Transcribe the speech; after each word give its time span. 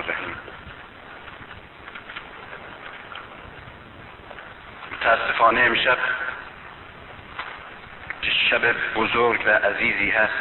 الرحیم 0.00 0.36
متاسفانه 4.92 5.60
امشب 5.60 5.98
که 8.22 8.30
شب 8.50 8.92
بزرگ 8.94 9.40
و 9.46 9.50
عزیزی 9.50 10.10
هست. 10.10 10.32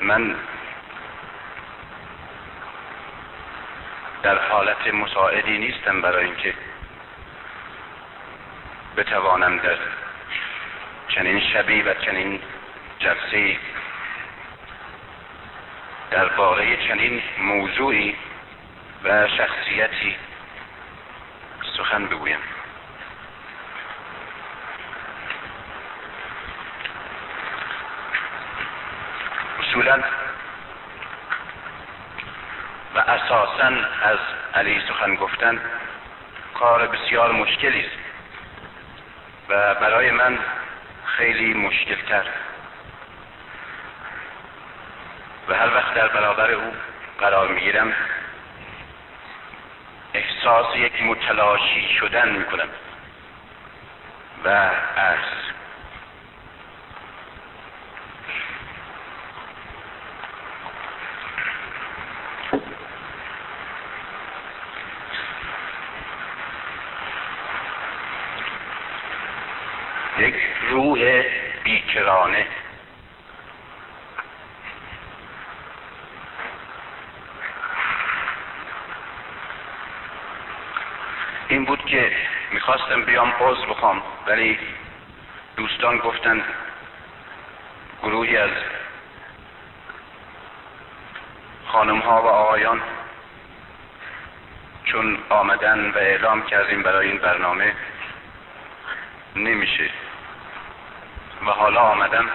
من 0.00 0.36
در 4.22 4.38
حالت 4.38 4.94
مساعدی 4.94 5.58
نیستم 5.58 6.00
برای 6.00 6.24
اینکه 6.24 6.54
بتوانم 8.96 9.58
در 9.58 9.76
چنین 11.08 11.40
شبی 11.40 11.82
و 11.82 11.94
چنین 11.94 12.40
جلسه 12.98 13.58
درباره 16.12 16.76
چنین 16.88 17.22
موضوعی 17.38 18.14
و 19.04 19.28
شخصیتی 19.28 20.16
سخن 21.76 22.06
بگویم. 22.06 22.38
اصولا 29.60 30.02
و 32.94 32.98
اساسا 32.98 33.72
از 34.02 34.18
علی 34.54 34.82
سخن 34.88 35.14
گفتن 35.14 35.60
کار 36.54 36.86
بسیار 36.86 37.32
مشکلی 37.32 37.80
است 37.80 37.96
و 39.48 39.74
برای 39.74 40.10
من 40.10 40.38
خیلی 41.04 41.54
مشکلتر. 41.54 42.24
و 45.48 45.54
هر 45.54 45.74
وقت 45.74 45.94
در 45.94 46.08
برابر 46.08 46.50
او 46.50 46.72
قرار 47.18 47.48
می‌گیرم 47.48 47.92
احساس 50.14 50.76
یک 50.76 51.02
متلاشی 51.02 51.88
شدن 52.00 52.28
می‌کنم 52.28 52.68
و 54.44 54.48
از 54.96 55.18
یک 70.18 70.34
روح 70.70 71.22
بیکرانه 71.64 72.46
این 81.48 81.64
بود 81.64 81.84
که 81.84 82.12
می‌خواستم 82.72 83.02
بیام 83.04 83.32
عضو 83.40 83.66
بخوام 83.66 84.02
ولی 84.26 84.58
دوستان 85.56 85.98
گفتن 85.98 86.44
گروهی 88.02 88.36
از 88.36 88.50
خانم 91.66 91.98
ها 91.98 92.22
و 92.22 92.26
آقایان 92.26 92.82
چون 94.84 95.18
آمدن 95.28 95.90
و 95.90 95.98
اعلام 95.98 96.42
کردیم 96.42 96.82
برای 96.82 97.08
این 97.08 97.18
برنامه 97.18 97.74
نمیشه. 99.36 99.90
و 101.46 101.50
حالا 101.50 101.80
آمدم. 101.80 102.28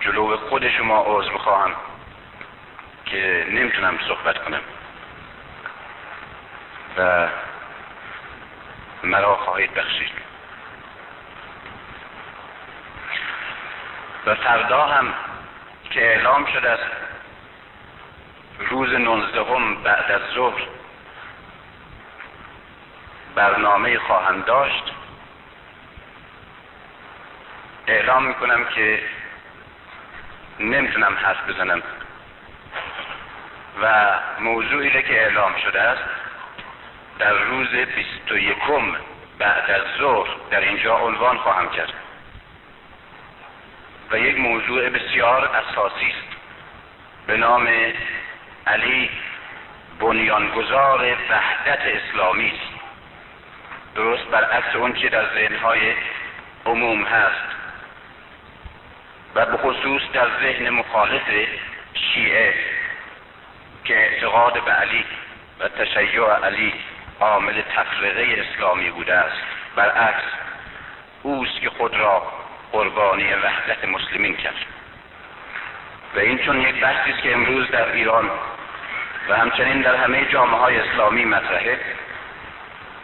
جلو 0.00 0.36
خود 0.36 0.68
شما 0.68 1.04
عضو 1.06 1.38
خواهم 1.38 1.72
که 3.04 3.46
نمی‌تونم 3.50 3.98
صحبت 4.08 4.44
کنم. 4.44 4.60
و 6.98 7.28
مرا 9.02 9.36
خواهید 9.36 9.74
بخشید. 9.74 10.12
و 14.26 14.34
فردا 14.34 14.86
هم 14.86 15.14
که 15.90 16.00
اعلام 16.00 16.46
شده 16.46 16.70
است 16.70 16.90
روز 18.58 18.92
نوزدهم 18.92 19.82
بعد 19.82 20.12
از 20.12 20.20
ظهر 20.34 20.62
برنامه 23.34 23.98
خواهم 23.98 24.40
داشت 24.40 24.92
اعلام 27.86 28.26
می‌کنم 28.26 28.64
که 28.64 29.02
نمی‌تونم 30.60 31.16
حرف 31.22 31.48
بزنم. 31.48 31.82
و 33.82 34.14
موضوعی 34.40 35.02
که 35.02 35.22
اعلام 35.22 35.54
شده 35.56 35.80
است. 35.82 36.13
در 37.18 37.32
روز 37.32 37.68
بیست 37.68 38.32
و 38.32 38.38
یکم 38.38 38.96
بعد 39.38 39.70
از 39.70 39.82
ظهر 39.98 40.28
در 40.50 40.60
اینجا 40.60 40.98
عنوان 40.98 41.38
خواهم 41.38 41.68
کرد. 41.70 41.92
و 44.10 44.18
یک 44.18 44.38
موضوع 44.38 44.88
بسیار 44.88 45.44
اساسی 45.44 46.06
است. 46.06 46.36
به 47.26 47.36
نام 47.36 47.68
علی 48.66 49.10
بنیانگذار 50.00 51.16
وحدت 51.30 51.80
اسلامی 51.80 52.48
است. 52.48 52.74
درست 53.94 54.24
برعکس 54.24 54.76
اون 54.76 54.92
چه 54.92 55.08
در 55.08 55.34
ذهنهای 55.34 55.94
عموم 56.66 57.04
هست. 57.04 57.54
و 59.34 59.46
به 59.46 59.56
خصوص 59.56 60.02
در 60.12 60.28
ذهن 60.40 60.70
مخالف 60.70 61.48
شیعه 61.94 62.54
که 63.84 63.96
اعتقاد 63.96 64.64
به 64.64 64.70
علی 64.70 65.04
و 65.60 65.68
تشیع 65.68 66.24
علی 66.24 66.72
عامل 67.24 67.62
تفرقه 67.62 68.44
اسلامی 68.46 68.90
بوده 68.90 69.14
است. 69.14 69.42
برعکس 69.76 70.24
اوست 71.22 71.60
که 71.60 71.70
خود 71.70 71.94
را 71.94 72.22
قربانی 72.72 73.24
وحدت 73.24 73.84
مسلمین 73.88 74.36
کرد. 74.36 74.54
و 76.16 76.18
این 76.18 76.38
چون 76.38 76.60
یک 76.60 76.80
بحثی 76.80 77.10
است 77.10 77.22
که 77.22 77.32
امروز 77.32 77.70
در 77.70 77.92
ایران 77.92 78.30
و 79.28 79.36
همچنین 79.36 79.80
در 79.80 79.94
همه 79.96 80.24
جامعه 80.24 80.56
های 80.56 80.78
اسلامی 80.78 81.24
مطرحه 81.24 81.80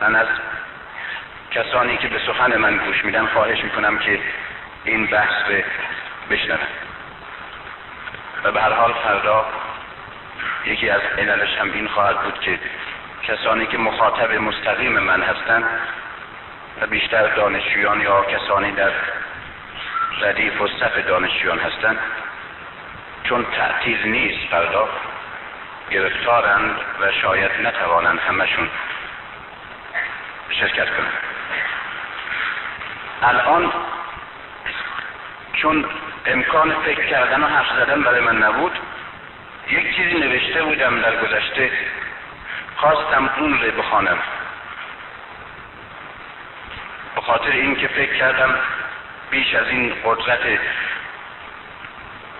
من 0.00 0.16
از 0.16 0.26
کسانی 1.50 1.96
که 1.96 2.08
به 2.08 2.18
سخن 2.26 2.56
من 2.56 2.76
گوش 2.76 3.04
میدن 3.04 3.26
خواهش 3.26 3.64
می‌کنم 3.64 3.98
که 3.98 4.20
این 4.84 5.06
بحث 5.06 5.48
رو 5.48 5.62
بشنون 6.30 6.58
و 8.44 8.52
به 8.52 8.62
هر 8.62 8.72
حال 8.72 8.92
فردا 8.92 9.46
یکی 10.64 10.90
از 10.90 11.00
عللش 11.18 11.58
هم 11.58 11.72
این 11.72 11.88
خواهد 11.88 12.22
بود 12.22 12.40
که 12.40 12.58
کسانی 13.22 13.66
که 13.66 13.78
مخاطب 13.78 14.32
مستقیم 14.32 14.98
من 14.98 15.22
هستند 15.22 15.64
و 16.80 16.86
بیشتر 16.86 17.26
دانشجویان 17.26 18.00
یا 18.00 18.24
کسانی 18.24 18.72
در 18.72 18.90
ردیف 20.20 20.60
و 20.60 20.68
صف 20.68 21.06
دانشجویان 21.06 21.58
هستند 21.58 21.98
چون 23.24 23.46
تعطیل 23.56 24.08
نیست 24.08 24.50
فردا 24.50 24.88
گرفتارند 25.90 26.76
و 27.00 27.12
شاید 27.22 27.50
نتوانند 27.66 28.18
همشون 28.18 28.70
شرکت 30.50 30.88
کنند. 30.96 31.12
الان 33.22 33.72
چون 35.52 35.84
امکان 36.26 36.74
فکر 36.84 37.06
کردن 37.06 37.42
و 37.42 37.46
حرف 37.46 37.66
زدن 37.76 38.02
برای 38.02 38.20
من 38.20 38.38
نبود 38.38 38.72
یک 39.70 39.96
چیزی 39.96 40.14
نوشته 40.14 40.62
بودم 40.62 41.00
در 41.00 41.16
گذشته. 41.16 41.70
خواستم 42.80 43.30
اون 43.36 43.60
رو 43.60 43.70
بخوانم. 43.70 44.18
به 47.14 47.20
خاطر 47.20 47.50
این 47.50 47.76
که 47.76 47.88
فکر 47.88 48.14
کردم 48.14 48.54
بیش 49.30 49.54
از 49.54 49.68
این 49.68 49.94
قدرت 50.04 50.40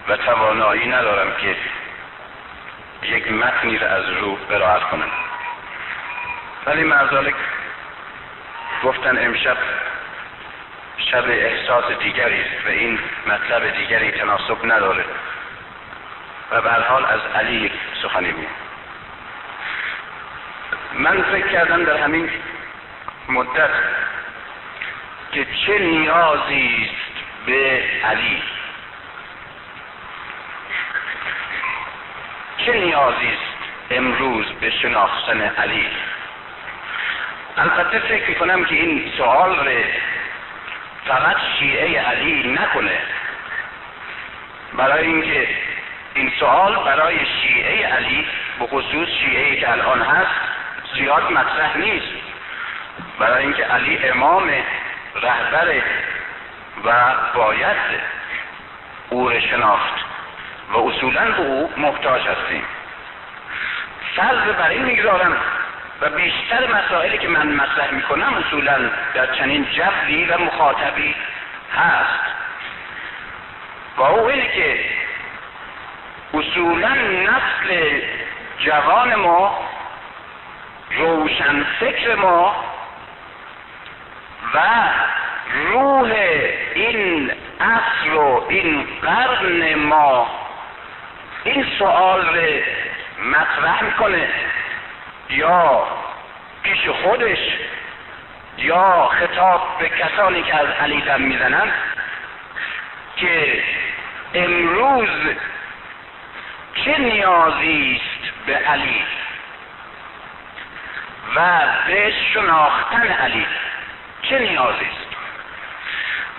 و 0.08 0.16
توانایی 0.16 0.88
ندارم 0.88 1.32
که 1.37 1.56
یک 3.06 3.32
متنی 3.32 3.78
را 3.78 3.88
از 3.88 4.08
روح 4.08 4.38
براعت 4.50 4.82
کنم. 4.82 5.10
ولی 6.66 6.84
معذالک 6.84 7.34
گفتن 8.84 9.26
امشب 9.26 9.56
شب 10.96 11.25
احساس 11.28 11.84
دیگری 11.98 12.40
است 12.40 12.66
و 12.66 12.69
این 12.69 12.98
مطلب 13.26 13.76
دیگری 13.76 14.10
تناسب 14.10 14.64
نداره 14.64 15.04
و 16.50 16.62
به 16.62 16.70
حال 16.70 17.04
از 17.04 17.20
علی 17.34 17.72
سخنی 18.02 18.32
بود. 18.32 18.69
من 20.94 21.22
فکر 21.22 21.48
کردم 21.48 21.84
در 21.84 21.96
همین 21.96 22.31
مدت 23.28 23.70
که 25.32 25.46
چه 25.66 25.78
نیازی 25.78 26.87
است 26.87 27.46
به 27.46 27.82
علی. 28.04 28.42
چه 32.66 32.72
نیازی 32.72 33.26
است 33.26 33.50
امروز 33.90 34.46
به 34.46 34.70
شناختن 34.70 35.40
علی؟ 35.40 35.87
البته 37.56 37.98
فکر 37.98 38.34
کنم 38.34 38.64
که 38.64 38.75
این 38.75 39.12
سوال 39.16 39.66
رو 39.66 39.82
فقط 41.06 41.36
شیعه 41.58 42.00
علی 42.00 42.52
نکنه. 42.52 42.98
برای 44.72 45.06
اینکه 45.06 45.48
این 46.14 46.32
سوال 46.40 46.84
برای 46.84 47.19
شیعه 47.26 47.86
علی 47.86 48.26
به 48.58 48.66
خصوص 48.66 49.08
شیعه 49.08 49.56
که 49.60 49.70
الان 49.70 50.02
هست 50.02 50.50
زیاد 50.94 51.32
مطرح 51.32 51.76
نیست. 51.76 52.06
برای 53.19 53.42
اینکه 53.42 53.64
علی 53.64 54.08
امام 54.08 54.50
رهبر 55.14 55.82
و 56.84 57.14
باید 57.34 57.76
او 59.10 59.28
را 59.28 59.40
شناخت 59.40 59.94
و 60.72 60.78
اصولا 60.78 61.31
به 61.31 61.40
او 61.40 61.72
محتاج 61.76 62.22
هستیم. 62.22 62.62
فرض 64.16 64.54
بر 64.58 64.69
این 64.69 64.84
می‌گذارم 64.84 65.37
و 66.00 66.10
بیشتر 66.10 66.66
مسائلی 66.66 67.19
که 67.19 67.28
من 67.28 67.46
مطرح 67.46 67.90
می‌کنم 67.90 68.34
اصولا 68.34 68.90
در 69.14 69.34
چنین 69.34 69.66
جبری 69.72 70.25
و 70.25 70.38
مخاطبی 70.38 71.14
هست. 71.76 72.34
و 73.96 74.02
او 74.02 74.26
اینه 74.26 74.48
که 74.48 74.84
اصولا 76.34 76.94
نسل 76.94 78.00
جوان 78.58 79.14
ما 79.14 79.69
روشن 80.90 81.64
فکر 81.81 82.14
ما 82.14 82.64
و 84.54 84.60
روح 85.72 86.12
این 86.75 87.32
اصل 87.60 88.10
و 88.16 88.44
این 88.48 88.87
قرن 89.02 89.75
ما 89.75 90.31
این 91.44 91.66
سوال 91.78 92.26
رو 92.26 92.60
مطرح 93.31 93.84
می‌کنه. 93.84 94.28
یا 95.31 95.87
پیش 96.62 96.88
خودش 96.88 97.38
یا 98.58 99.10
خطاب 99.12 99.60
به 99.78 99.88
کسانی 99.88 100.43
که 100.43 100.54
از 100.56 100.69
علی 100.81 101.00
دم 101.00 101.20
می‌زنن 101.20 101.72
که 103.16 103.62
امروز 104.34 105.08
چه 106.84 106.98
نیازی 106.98 108.00
است 108.00 108.46
به 108.46 108.54
علی؟ 108.56 109.02
و 111.37 111.61
به 111.87 112.12
شناختن 112.34 113.08
علی. 113.08 113.46
چه 114.22 114.38
نیازی 114.38 114.84
است؟ 114.84 115.11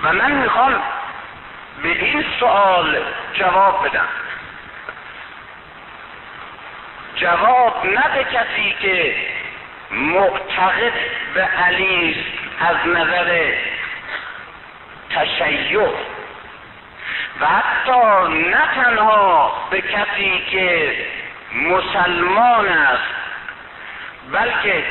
و 0.04 0.14
من 0.14 0.32
می‌خوام 0.32 0.82
به 1.84 1.90
این 1.90 2.26
سوال 2.40 2.98
جواب 3.34 3.88
بدم. 3.88 4.08
جواب 7.16 7.86
نه 7.86 8.04
به 8.16 8.24
کسی 8.24 8.76
که 8.82 9.16
معتقد 9.92 10.94
به 11.34 11.42
علی 11.42 12.26
از 12.60 12.88
نظر 12.88 13.54
تشیع 15.10 15.88
و 17.42 17.46
حتی 17.46 18.28
نه 18.30 18.62
تنها 18.76 19.54
به 19.70 19.82
کسی 19.82 20.46
که 20.52 20.96
مسلمان 21.54 22.68
است 22.68 23.21
بلکه 24.32 24.84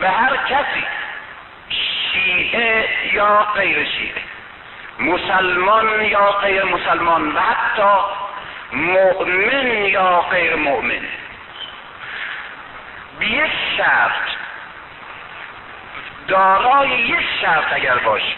به 0.00 0.08
هر 0.08 0.36
کسی 0.36 0.84
شیعه 2.12 2.88
یا 3.12 3.46
غیر 3.54 3.84
شیعه 3.84 4.22
مسلمان 4.98 6.04
یا 6.04 6.30
غیر 6.32 6.64
مسلمان 6.64 7.32
و 7.32 7.40
حتی 7.40 8.00
مؤمن 8.72 9.66
یا 9.66 10.20
غیر 10.20 10.56
مؤمن. 10.56 11.08
به 13.18 13.26
یک 13.26 13.50
شرط 13.76 14.12
دارای 16.28 16.88
یک 16.88 17.26
شرط 17.40 17.72
اگر 17.72 17.98
باشه 17.98 18.34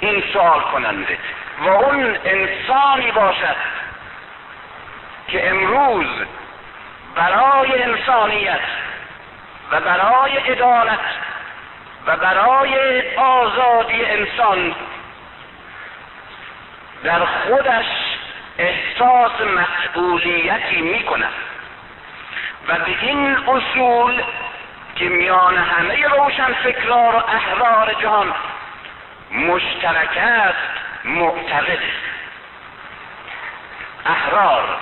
این 0.00 0.22
سوال 0.32 0.60
کننده 0.60 1.18
و 1.60 1.68
اون 1.68 2.16
انسانی 2.24 3.12
باشد 3.12 3.56
که 5.28 5.50
امروز 5.50 6.06
برای 7.14 7.82
انسانیت 7.82 8.60
و 9.70 9.80
برای 9.80 10.36
عدالت 10.36 10.98
و 12.06 12.16
برای 12.16 13.02
آزادی 13.16 14.04
انسان 14.04 14.74
در 17.04 17.24
خودش 17.24 17.86
احساس 18.58 19.32
مسئولیتی 19.40 20.80
می 20.80 21.02
کند 21.02 21.32
و 22.68 22.74
به 22.74 23.02
این 23.02 23.36
اصول 23.36 24.22
که 24.96 25.04
میان 25.04 25.56
همه 25.56 26.08
روشن 26.08 26.52
فکرار 26.52 27.16
و 27.16 27.18
احرار 27.18 27.94
جهان 27.94 28.34
مشترک 29.32 30.16
است 30.16 30.58
معتقد 31.04 31.78
احرار 34.06 34.78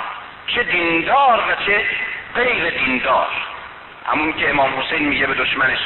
چه 0.46 0.62
دیندار 0.62 1.38
و 1.48 1.64
چه 1.66 1.86
غیر 2.34 2.70
دیندار. 2.70 3.28
همون 4.06 4.32
که 4.32 4.50
امام 4.50 4.80
حسین 4.80 5.08
میگه 5.08 5.26
به 5.26 5.34
دشمنش 5.34 5.78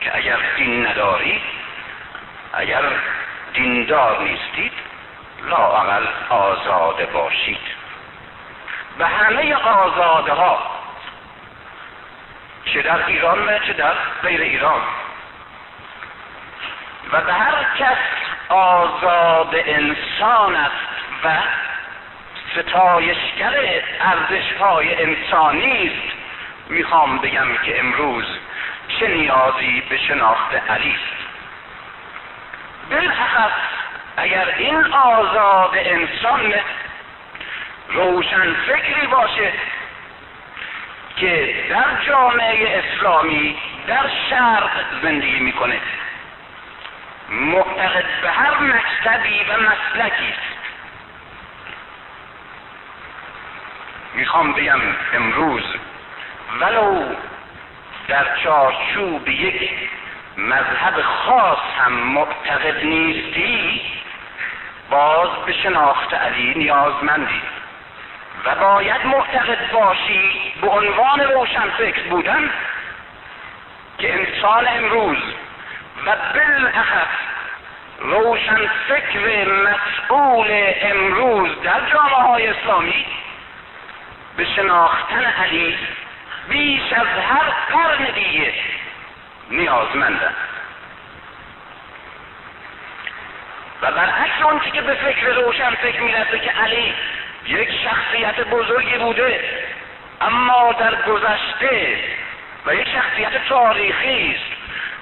که 0.00 0.16
اگر 0.16 0.38
دین 0.56 0.86
نداری 0.86 1.40
اگر 2.52 2.82
دیندار 3.54 4.22
نیستید 4.22 4.72
لااقل 5.44 6.06
آزاده 6.28 7.06
باشید. 7.06 7.60
به 8.98 9.06
همه 9.06 9.54
آزاده 9.54 10.32
ها 10.32 10.58
چه 12.64 12.82
در 12.82 13.06
ایران 13.06 13.48
و 13.48 13.58
چه 13.58 13.72
در 13.72 13.94
غیر 14.22 14.40
ایران. 14.40 14.80
و 17.12 17.20
به 17.20 17.32
هر 17.32 17.66
کس 17.78 17.98
آزاد 18.48 19.54
انسان 19.54 20.54
است 20.54 21.24
و 21.24 21.28
ستایشگر 22.52 23.82
ارزش 24.00 24.52
های 24.60 25.02
انسانی 25.02 25.86
است. 25.86 26.17
می‌خوام 26.68 27.18
بگم 27.18 27.56
که 27.64 27.80
امروز 27.80 28.24
چه 28.88 29.08
نیازی 29.08 29.82
به 29.88 29.98
شناخت 29.98 30.54
علی 30.54 30.90
است. 30.90 31.18
بالحقیقت 32.90 33.52
اگر 34.16 34.54
این 34.58 34.84
آزاد 34.92 35.70
انسان 35.74 36.54
روشن 37.88 38.54
فکری 38.54 39.06
باشه 39.06 39.52
که 41.16 41.54
در 41.70 42.04
جامعه 42.06 42.82
اسلامی 42.82 43.56
در 43.86 44.10
شرق 44.30 44.70
زندگی 45.02 45.40
می‌کنه. 45.40 45.80
معتقد 47.28 48.04
به 48.22 48.30
هر 48.30 48.58
مکتبی 48.60 49.44
و 49.44 49.52
مسلکی 49.52 50.28
است. 50.28 50.58
می‌خوام 54.14 54.52
بگم 54.52 54.80
امروز 55.14 55.64
ولو 56.60 57.14
در 58.08 58.26
چارچوب 58.44 59.28
یک 59.28 59.70
مذهب 60.36 61.02
خاص 61.02 61.58
هم 61.78 61.92
معتقد 61.92 62.84
نیستی 62.84 63.80
باز 64.90 65.28
به 65.46 65.52
شناخت 65.52 66.14
علی 66.14 66.54
نیازمندی. 66.54 67.42
و 68.44 68.54
باید 68.54 69.06
معتقد 69.06 69.72
باشی 69.72 70.52
به 70.60 70.68
عنوان 70.68 71.20
روشن 71.20 71.70
فکر 71.78 72.02
بودن 72.02 72.50
که 73.98 74.14
انسان 74.14 74.68
امروز 74.68 75.18
و 76.06 76.16
بالاخص 76.34 77.08
روشن 77.98 78.70
فکر 78.88 79.48
مسئول 79.48 80.72
امروز 80.82 81.62
در 81.62 81.80
جامعه 81.92 82.14
های 82.14 82.46
اسلامی 82.46 83.06
به 84.36 84.44
شناختن 84.44 85.24
علی 85.24 85.78
بیش 86.48 86.92
از 86.92 87.06
هر 87.06 87.50
قرن 87.70 88.04
دیگه 88.14 88.52
نیازمندن 89.50 90.34
و 93.82 93.90
برعکس 93.90 94.42
اون 94.44 94.60
که 94.72 94.80
به 94.80 94.94
فکر 94.94 95.26
روشن 95.26 95.74
فکر 95.74 96.00
می‌رسه 96.00 96.38
که 96.38 96.50
علی 96.50 96.94
یک 97.46 97.70
شخصیت 97.84 98.40
بزرگی 98.40 98.98
بوده 98.98 99.40
اما 100.20 100.72
در 100.72 101.02
گذشته 101.02 101.98
و 102.66 102.74
یک 102.74 102.88
شخصیت 102.88 103.48
تاریخی 103.48 104.34
است. 104.34 104.58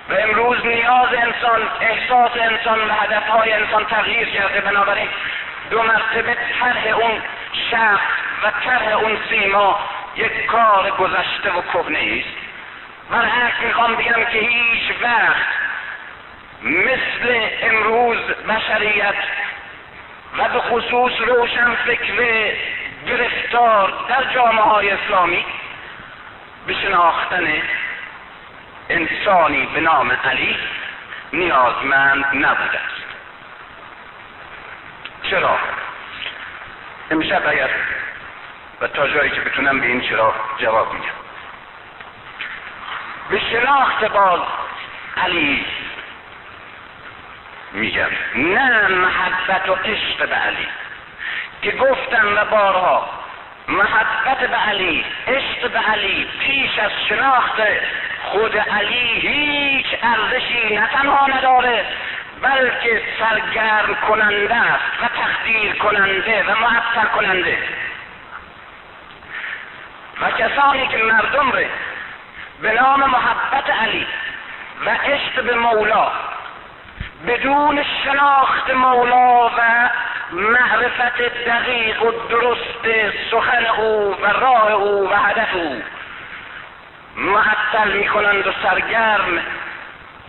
و 0.09 0.15
امروز 0.15 0.67
نیاز 0.67 1.09
انسان 1.15 1.69
احساس 1.81 2.31
انسان 2.35 2.89
و 2.89 2.93
هدفهای 2.93 3.53
انسان 3.53 3.85
تغییر 3.85 4.29
کرده. 4.29 4.61
بنابراین 4.61 5.09
دو 5.71 5.83
مرتبه 5.83 6.37
طرح 6.61 6.87
اون 6.87 7.23
شخص 7.71 8.01
و 8.43 8.51
طرح 8.65 8.93
اون 8.93 9.19
سیما 9.31 9.81
یک 10.17 10.47
کار 10.47 10.91
گذشته 10.91 11.51
و 11.53 11.63
کهنه 11.73 11.99
است 11.99 12.37
برعکس 13.11 13.61
می‌خوام 13.63 13.95
بگم 13.95 14.25
که 14.25 14.39
هیچ 14.39 14.95
وقت 15.03 15.47
مثل 16.63 17.49
امروز 17.63 18.19
بشریت 18.49 19.15
و 20.39 20.49
به 20.49 20.61
خصوص 20.61 21.13
روشن 21.21 21.75
فکر 21.75 22.53
گرفتار 23.07 23.93
در 24.09 24.35
جامعه 24.35 24.63
های 24.63 24.91
اسلامی 24.91 25.45
به 26.67 26.75
شناختن 26.75 27.63
انسانی 28.89 29.67
به 29.75 29.81
نام 29.81 30.11
علی 30.11 30.57
نیازمند 31.33 32.25
نبوده 32.25 32.79
است. 32.79 33.07
چرا؟ 35.31 35.59
امشب 37.11 37.43
اگر 37.47 37.71
و 38.81 38.87
تا 38.87 39.09
جایی 39.09 39.31
که 39.31 39.41
بتونم 39.41 39.81
به 39.81 39.87
این 39.87 40.01
چرا 40.01 40.35
جواب 40.59 40.93
میدم. 40.93 41.07
به 43.31 43.41
شناخت 43.51 44.05
باز 44.05 44.41
علی 45.17 45.67
میگم 47.73 48.09
نه 48.35 48.89
محبت 48.89 49.69
و 49.69 49.75
عشق 49.75 50.29
به 50.29 50.35
علی 50.35 50.69
که 51.63 51.71
گفتم 51.71 52.37
و 52.37 52.45
بارها 52.45 53.09
محبت 53.69 54.39
به 54.39 54.57
علی 54.57 55.05
عشق 55.27 55.71
به 55.73 55.79
علی 55.79 56.29
پیش 56.41 56.79
از 56.79 56.91
شناخت 57.09 57.63
خود 58.23 58.57
علی 58.57 59.21
هیچ 59.21 59.87
ارزشی 60.03 60.75
نه 60.75 60.87
تنها 60.87 61.27
نداره 61.27 61.87
بلکه 62.43 63.03
سرگرم 63.19 63.95
کننده 64.09 64.55
است 64.55 65.03
و 65.03 65.09
تخدیر 65.23 65.73
کننده 65.73 66.43
و 66.43 66.55
معطل 66.61 67.09
کننده. 67.17 67.59
و 70.21 70.31
کسانی 70.31 70.87
که 70.87 70.97
مردم 70.97 71.53
ره. 71.53 71.69
به 72.63 72.73
نام 72.73 73.01
محبت 73.01 73.71
علی 73.71 74.07
و 74.87 74.91
عشق 74.91 75.43
به 75.43 75.55
مولا. 75.55 76.13
بدون 77.27 77.85
شناخت 78.05 78.71
مولا 78.71 79.49
و 79.49 79.91
معرفت 80.33 81.23
دقیق 81.47 82.03
و 82.03 82.11
درست 82.11 82.89
سخن 83.31 83.67
او 83.67 84.17
و 84.23 84.27
راه 84.27 84.73
او 84.73 85.11
و 85.11 85.15
هدف 85.15 85.55
او. 85.55 85.83
معطل 87.17 87.93
می‌کنند 87.93 88.47
و 88.47 88.53
سرگرم. 88.63 89.41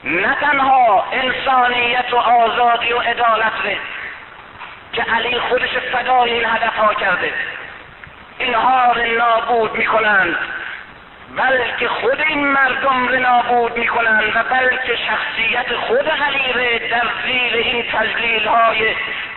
نه 0.04 0.38
تنها 0.42 1.06
انسانیت 1.12 2.14
و 2.14 2.18
آزادی 2.18 2.94
و 2.94 3.00
عدالت 3.00 3.54
که 4.94 5.04
علی 5.04 5.40
خودش 5.40 5.70
فدای 5.70 6.32
این 6.32 6.46
هدف 6.46 6.76
ها 6.76 6.94
کرده. 6.94 7.34
اینها 8.40 8.92
رو 8.92 9.18
نابود 9.18 9.76
می‌کنند. 9.76 10.38
بلکه 11.36 11.88
خود 11.88 12.22
این 12.22 12.48
مردم 12.48 13.08
رو 13.08 13.20
نابود 13.20 13.78
می‌کنند 13.78 14.36
و 14.36 14.44
بلکه 14.44 14.96
شخصیت 14.96 15.76
خود 15.76 16.10
علی 16.10 16.54
رو 16.54 16.88
در 16.90 17.08
زیر 17.26 17.54
این 17.54 17.84
تجلیل 17.92 18.48
های 18.48 18.96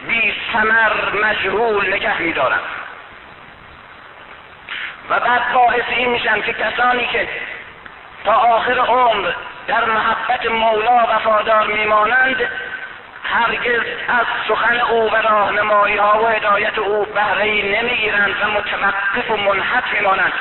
بی 0.08 0.34
سمر 0.52 0.92
مجهول 1.24 1.94
نگه 1.94 2.22
میدارند. 2.22 2.60
و 5.10 5.20
بعد 5.20 5.52
باعث 5.52 5.84
این 5.88 6.08
میشن 6.08 6.42
که 6.42 6.52
کسانی 6.52 7.06
که 7.06 7.28
تا 8.24 8.32
آخر 8.32 8.78
عمر 8.78 9.32
در 9.66 9.84
محبت 9.84 10.46
مولا 10.46 11.06
وفادار 11.08 11.66
میمانند 11.66 12.36
هرگز 13.30 13.80
از 14.08 14.26
سخن 14.48 14.80
او 14.80 15.10
و 15.12 15.16
راهنمایی 15.16 15.96
ها 15.96 16.22
و 16.22 16.26
هدایت 16.26 16.78
او 16.78 17.04
بهره 17.04 17.80
نمی‌گیرند 17.80 18.34
و 18.42 18.50
متوقف 18.50 19.30
و 19.30 19.36
منحط 19.36 19.84
میمانند. 19.92 20.32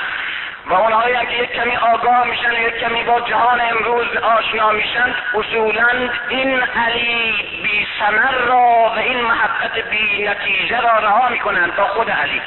و 0.66 0.74
اونهایی 0.74 1.16
که 1.26 1.44
یک 1.44 1.52
کمی 1.52 1.76
آگاه 1.76 2.28
میشن 2.28 2.52
و 2.52 2.60
یک 2.60 2.80
کمی 2.80 3.04
با 3.04 3.22
جهان 3.22 3.62
امروز 3.62 4.18
آشنا 4.18 4.72
میشن 4.72 5.16
اصولا 5.34 6.10
این 6.30 6.62
علی 6.62 7.32
بی 7.64 7.88
سمر 8.00 8.32
را 8.32 8.92
و 8.96 9.00
این 9.00 9.22
محبت 9.22 9.90
بی 9.90 10.28
نتیجه 10.28 10.82
را 10.82 11.00
رها 11.00 11.30
می‌کنند 11.30 11.76
با 11.76 11.86
خود 11.86 12.12
علی. 12.12 12.42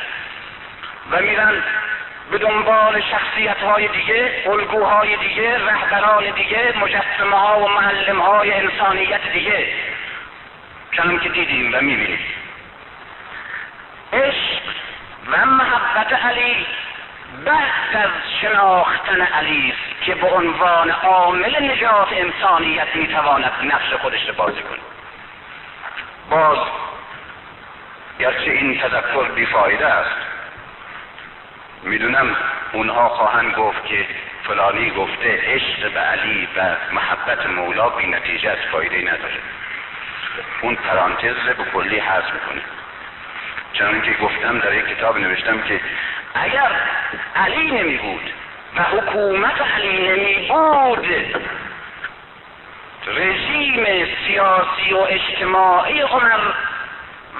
و 1.11 1.21
میرن 1.21 1.63
به 2.31 2.39
دنبال 2.39 3.01
شخصیت 3.01 3.59
های 3.59 3.89
دیگه 3.89 4.43
الگوهای 4.47 5.17
دیگه 5.17 5.59
رهبران 5.67 6.31
دیگه 6.31 6.75
مجسمه 6.81 7.37
ها 7.37 7.61
و 7.61 7.69
معلم 7.69 8.21
های 8.21 8.53
انسانیت 8.53 9.33
دیگه. 9.33 9.67
چنان 10.97 11.21
که 11.21 11.29
دیدیم 11.29 11.75
و 11.75 11.81
می‌بینیم. 11.81 12.19
عشق 14.13 14.63
و 15.33 15.47
محبت 15.47 16.13
علی 16.13 16.67
بعد 17.45 17.97
از 18.05 18.11
شناختن 18.41 19.21
علی 19.21 19.73
است 19.73 20.05
که 20.05 20.15
به 20.15 20.27
عنوان 20.27 20.91
عامل 20.91 21.71
نجات 21.71 22.09
انسانیت 22.13 22.97
می‌تواند 22.97 23.53
نفس 23.63 23.93
خودش 24.03 24.29
رو 24.29 24.35
بازی 24.35 24.63
کنه 24.63 24.79
باز 26.31 26.59
گرچه 28.19 28.51
این 28.51 28.81
تذکر 28.81 29.29
بیفایده 29.35 29.87
است 29.87 30.17
می‌دونم 31.83 32.37
اونها 32.73 33.09
خواهند 33.09 33.55
گفت 33.55 33.87
که 33.87 34.07
فلانی 34.45 34.91
گفته 34.91 35.41
عشق 35.45 35.93
به 35.93 36.01
علی 36.01 36.49
و 36.57 36.77
محبت 36.93 37.47
مولا 37.47 37.89
بی 37.89 38.07
نتیجه 38.07 38.51
از 38.51 38.59
فایده 38.73 39.01
نداره. 39.01 39.41
اون 40.63 40.75
پرانتز 40.75 41.35
به 41.35 41.65
کلی 41.73 41.99
حذف 41.99 42.33
می‌کنه 42.33 42.63
چون 43.73 44.03
که 44.03 44.13
گفتم 44.23 44.59
در 44.59 44.75
یک 44.75 44.87
کتاب 44.87 45.19
نوشتم 45.19 45.63
که 45.63 45.81
اگر 46.35 46.71
علی 47.37 47.71
نمی 47.71 47.97
بود 47.97 48.31
و 48.77 48.83
حکومت 48.83 49.61
علی 49.75 50.09
نمی 50.09 50.49
بود 50.49 51.07
رژیم 53.07 54.07
سیاسی 54.27 54.93
و 54.93 54.99
اجتماعی 55.09 56.01
عمر 56.01 56.39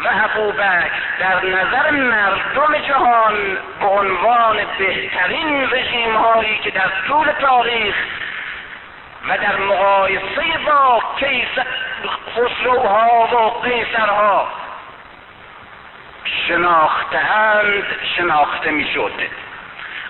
و 0.05 0.09
ابوبکر 0.25 0.91
در 1.21 1.47
نظر 1.47 1.91
مردم 1.91 2.79
جهان 2.89 3.59
به 3.81 3.87
عنوان 3.87 4.57
بهترین 4.79 5.71
رژیم 5.71 6.17
هایی 6.17 6.59
که 6.59 6.71
در 6.71 6.91
طول 7.09 7.33
تاریخ 7.41 7.95
و 9.29 9.39
در 9.39 9.57
مقایسه 9.57 10.59
با 10.67 11.03
کیسر 11.19 11.67
خسروها 12.35 13.29
و 13.33 13.61
قیصرها 13.61 14.49
شناختهاند 16.49 17.85
شناخته 18.17 18.71
می‌شد. 18.71 19.13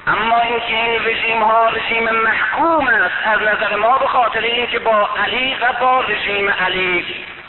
اما 0.06 0.40
اینکه 0.40 0.76
این 0.76 1.04
رژیم 1.04 1.42
ها 1.42 1.68
رژیم 1.68 2.10
محکوم 2.10 2.88
است 2.88 3.26
از 3.26 3.42
نظر 3.42 3.76
ما 3.76 3.98
به 3.98 4.06
خاطر 4.06 4.40
اینکه 4.40 4.78
با 4.78 5.08
علی 5.24 5.56
و 5.60 5.72
با 5.80 6.00
رژیم 6.00 6.50
علی 6.50 7.06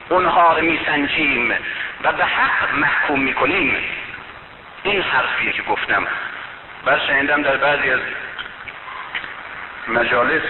اونها 0.10 0.58
رو 0.58 0.62
میسنجیم 0.62 1.56
و 2.04 2.12
به 2.12 2.26
حق 2.26 2.74
محکوم 2.74 3.20
می‌کنیم. 3.20 3.78
این 4.84 5.02
حرفیه 5.02 5.52
که 5.52 5.62
گفتم. 5.62 6.08
بر 6.86 7.00
شنیدم 7.08 7.42
در 7.42 7.58
بعضی 7.58 7.92
از 7.92 8.00
مجالس 9.88 10.44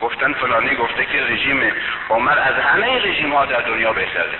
گفتن 0.00 0.32
فلانی 0.32 0.74
گفته 0.74 1.04
که 1.04 1.24
رژیم 1.24 1.72
عمر 2.10 2.38
از 2.38 2.54
همه 2.54 2.98
رژیم 3.04 3.34
ها 3.34 3.46
در 3.46 3.60
دنیا 3.60 3.92
بهتره. 3.92 4.38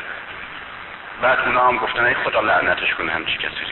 بعد 1.23 1.41
اونا 1.41 1.69
هم 1.69 1.77
گفتن 1.77 2.05
ای 2.05 2.15
خدا 2.15 2.41
لعنتش 2.41 2.95
کنه 2.95 3.13
همچی 3.13 3.39
کسی 3.39 3.65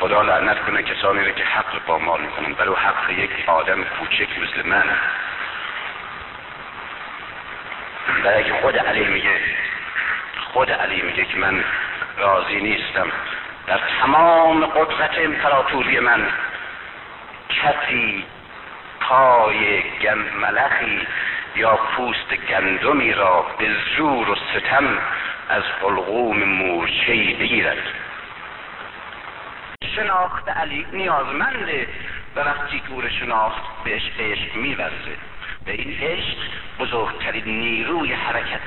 خدا 0.00 0.22
لعنت 0.22 0.60
کنه 0.64 0.82
کسانی 0.82 1.24
رو 1.24 1.30
که 1.30 1.44
حق 1.44 1.78
پامال 1.86 2.20
می‌کنن. 2.20 2.54
برای 2.54 2.74
حق 2.74 3.10
یک 3.10 3.30
آدم 3.46 3.84
کوچک 3.84 4.28
مثل 4.38 4.68
من. 4.68 4.84
و 8.24 8.28
اگه 8.36 8.52
خود 8.60 8.76
علی 8.76 9.04
میگه 9.04 9.40
خود 10.52 10.70
علی 10.70 11.02
میگه 11.02 11.24
که 11.24 11.38
من 11.38 11.64
راضی 12.18 12.60
نیستم. 12.60 13.12
در 13.66 13.80
تمام 14.00 14.66
قدرت 14.66 15.18
امپراتوری 15.18 16.00
من 16.00 16.28
کسی 17.62 18.24
پای 19.00 19.82
ملخی 20.40 21.06
یا 21.56 21.76
پوست 21.76 22.34
گندمی 22.48 23.12
را 23.12 23.46
به 23.58 23.76
زور 23.96 24.30
و 24.30 24.34
ستم 24.34 24.98
از 25.48 25.62
حلقوم 25.82 26.44
مورچه 26.44 27.36
بگیرد. 27.40 27.78
شناخت 29.96 30.48
علی 30.48 30.86
نیازمنده 30.92 31.88
و 32.36 32.40
وقتی 32.40 32.80
دور 32.80 33.08
شناخت 33.08 33.84
بهش 33.84 34.02
عشق 34.18 34.56
میورزه. 34.56 35.16
به 35.66 35.72
این 35.72 35.98
عشق 36.02 36.36
بزرگترین 36.78 37.44
نیروی 37.44 38.12
حرکت 38.12 38.60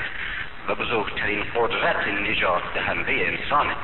و 0.68 0.76
بزرگترین 0.76 1.44
قدرت 1.56 2.08
نجات 2.08 2.74
دهنده 2.74 3.12
انسانه. 3.12 3.76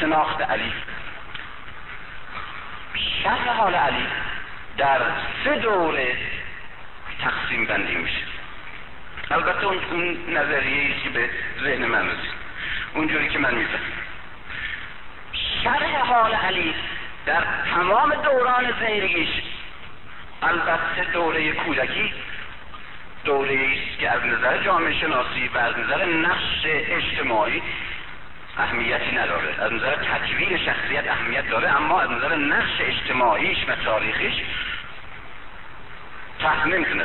شناخت 0.00 0.40
علی 0.40 0.72
شرح 3.22 3.48
حال 3.48 3.74
علی 3.74 4.06
در 4.76 5.00
سه 5.44 5.56
دوره 5.56 6.16
تقسیم 7.20 7.64
بندی 7.64 7.94
میشه. 7.94 8.22
البته 9.30 9.66
اون, 9.66 10.16
نظریه 10.28 11.00
که 11.04 11.08
به 11.08 11.30
ذهن 11.62 11.86
من 11.86 12.06
رسید. 12.06 12.38
اونجوری 12.94 13.28
که 13.28 13.38
من 13.38 13.54
می‌زنم 13.54 13.92
شرح 15.64 15.98
حال 16.06 16.34
علی 16.34 16.74
در 17.26 17.44
تمام 17.74 18.14
دوران 18.14 18.72
زندگیش 18.80 19.28
البته 20.42 21.04
دوره 21.12 21.52
کودکی 21.52 22.12
دوره 23.24 23.54
است 23.54 23.98
که 23.98 24.10
از 24.10 24.24
نظر 24.24 24.58
جامعه 24.58 25.00
شناسی 25.00 25.50
و 25.54 25.58
از 25.58 25.78
نظر 25.78 26.04
نقش 26.04 26.62
اجتماعی 26.64 27.62
اهمیتی 28.58 29.16
نداره. 29.16 29.62
از 29.62 29.72
نظر 29.72 29.96
تکوین 29.96 30.58
شخصیت 30.58 31.08
اهمیت 31.10 31.50
داره 31.50 31.76
اما 31.76 32.00
از 32.00 32.10
نظر 32.10 32.36
نقش 32.36 32.80
اجتماعیش 32.80 33.58
و 33.68 33.74
تاریخیش 33.84 34.34
تحت 36.40 36.66
نمی‌تونه 36.66 37.04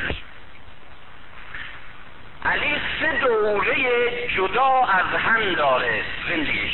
علی 2.45 2.75
سه 2.99 3.19
دوره 3.19 4.27
جدا 4.27 4.85
از 4.85 5.19
هم 5.19 5.53
داره 5.53 6.03
زندگیش. 6.29 6.73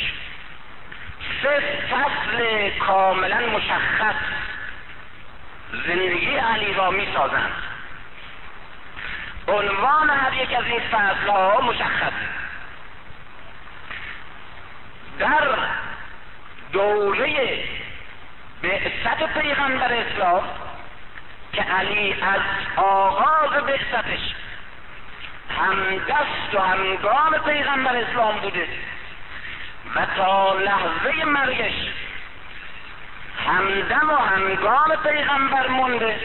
سه 1.43 1.59
فصل 1.91 2.69
کاملا 2.69 3.39
مشخص 3.39 4.15
زندگی 5.87 6.35
علی 6.35 6.73
را 6.73 6.91
می 6.91 7.07
سازند 7.13 7.51
عنوان 9.47 10.09
هر 10.09 10.33
یک 10.43 10.53
از 10.53 10.65
این 10.65 10.79
فصل 10.79 11.27
ها 11.27 11.61
مشخص 11.61 12.13
در 15.19 15.57
دوره 16.71 17.59
بعثت 18.63 19.39
پیغمبر 19.41 19.93
اسلام 19.93 20.43
که 21.53 21.61
علی 21.61 22.13
از 22.21 22.41
آغاز 22.75 23.51
بعثتش 23.51 24.35
همدست 25.59 26.53
و 26.53 26.59
همگام 26.59 27.37
پیغمبر 27.45 27.95
اسلام 27.95 28.39
بوده 28.39 28.67
و 29.95 30.05
تا 30.17 30.53
لحظه 30.53 31.25
مرگش 31.25 31.73
همدم 33.47 34.09
و 34.09 34.15
همگام 34.15 34.95
پیغمبر 35.03 35.67
مونده 35.67 36.19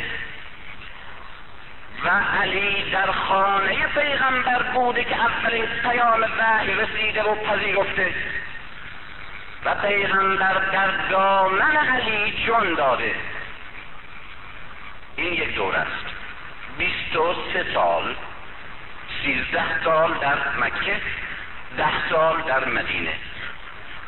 و 2.04 2.08
علی 2.42 2.90
در 2.90 3.12
خانه 3.12 3.86
پیغمبر 3.86 4.62
بوده 4.62 5.04
که 5.04 5.16
اولین 5.20 5.66
پیام 5.82 6.26
وحی 6.38 6.74
رسیده 6.74 7.22
و 7.22 7.34
پذیرفته. 7.34 8.14
و 9.64 9.74
پیغمبر 9.74 10.54
در 10.72 10.88
دامن 11.10 11.76
علی 11.76 12.44
جان 12.46 12.74
داده. 12.74 13.14
این 15.16 15.32
یک 15.32 15.54
دور 15.54 15.76
است. 15.76 16.06
بیست 16.78 17.16
و 17.16 17.34
سه 17.52 17.66
سال 17.74 18.14
سیزده 19.22 19.84
سال 19.84 20.14
در 20.14 20.38
مکه 20.58 21.00
ده 21.76 22.08
سال 22.10 22.42
در 22.42 22.64
مدینه. 22.64 23.14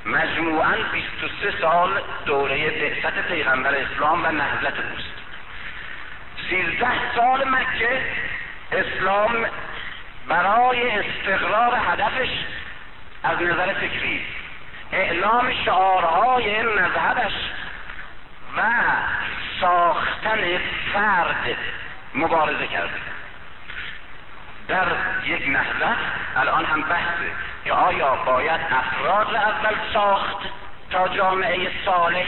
مجموعا 0.07 0.75
بیست 0.93 1.25
و 1.25 1.29
سه 1.43 1.61
سال 1.61 2.03
دوره 2.27 2.71
بعثت 2.71 3.29
پیغمبر 3.29 3.75
اسلام 3.75 4.25
و 4.25 4.33
نهضت 4.33 4.75
اوست. 4.93 5.15
سیزده 6.51 7.15
سال 7.15 7.49
مکه 7.49 8.03
اسلام 8.73 9.47
برای 10.29 10.91
استقرار 10.91 11.75
هدفش 11.75 12.29
از 13.23 13.43
نظر 13.43 13.73
فکری 13.73 14.21
اعلام 14.93 15.53
شعارهای 15.65 16.63
مذهبش 16.63 17.33
و 18.57 18.63
ساختن 19.61 20.59
فرد 20.93 21.57
مبارزه 22.15 22.67
کرده. 22.67 23.01
در 24.69 24.87
یک 25.25 25.49
نهضت 25.49 25.99
الان 26.37 26.65
هم 26.65 26.83
بحثه 26.83 27.33
که 27.65 27.73
آیا 27.73 28.15
باید 28.17 28.61
افراد 28.71 29.35
را 29.35 29.41
اول 29.41 29.75
ساخت 29.93 30.37
تا 30.91 31.09
جامعه 31.09 31.71
صالح 31.85 32.27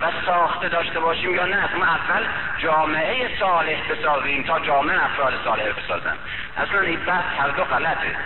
و 0.00 0.10
ساخته 0.26 0.68
داشته 0.68 1.00
باشیم 1.00 1.34
یا 1.34 1.46
نه؟ 1.46 1.76
ما 1.76 1.84
اول 1.84 2.24
جامعه 2.58 3.38
صالح 3.38 3.78
بسازیم 3.90 4.42
تا 4.42 4.60
جامعه 4.60 5.04
افراد 5.04 5.34
صالح 5.44 5.72
بسازن. 5.72 6.16
اصلا 6.56 6.80
این 6.80 7.04
بحث 7.04 7.24
هر 7.38 7.48
دو 7.48 7.64
غلطه. 7.64 8.16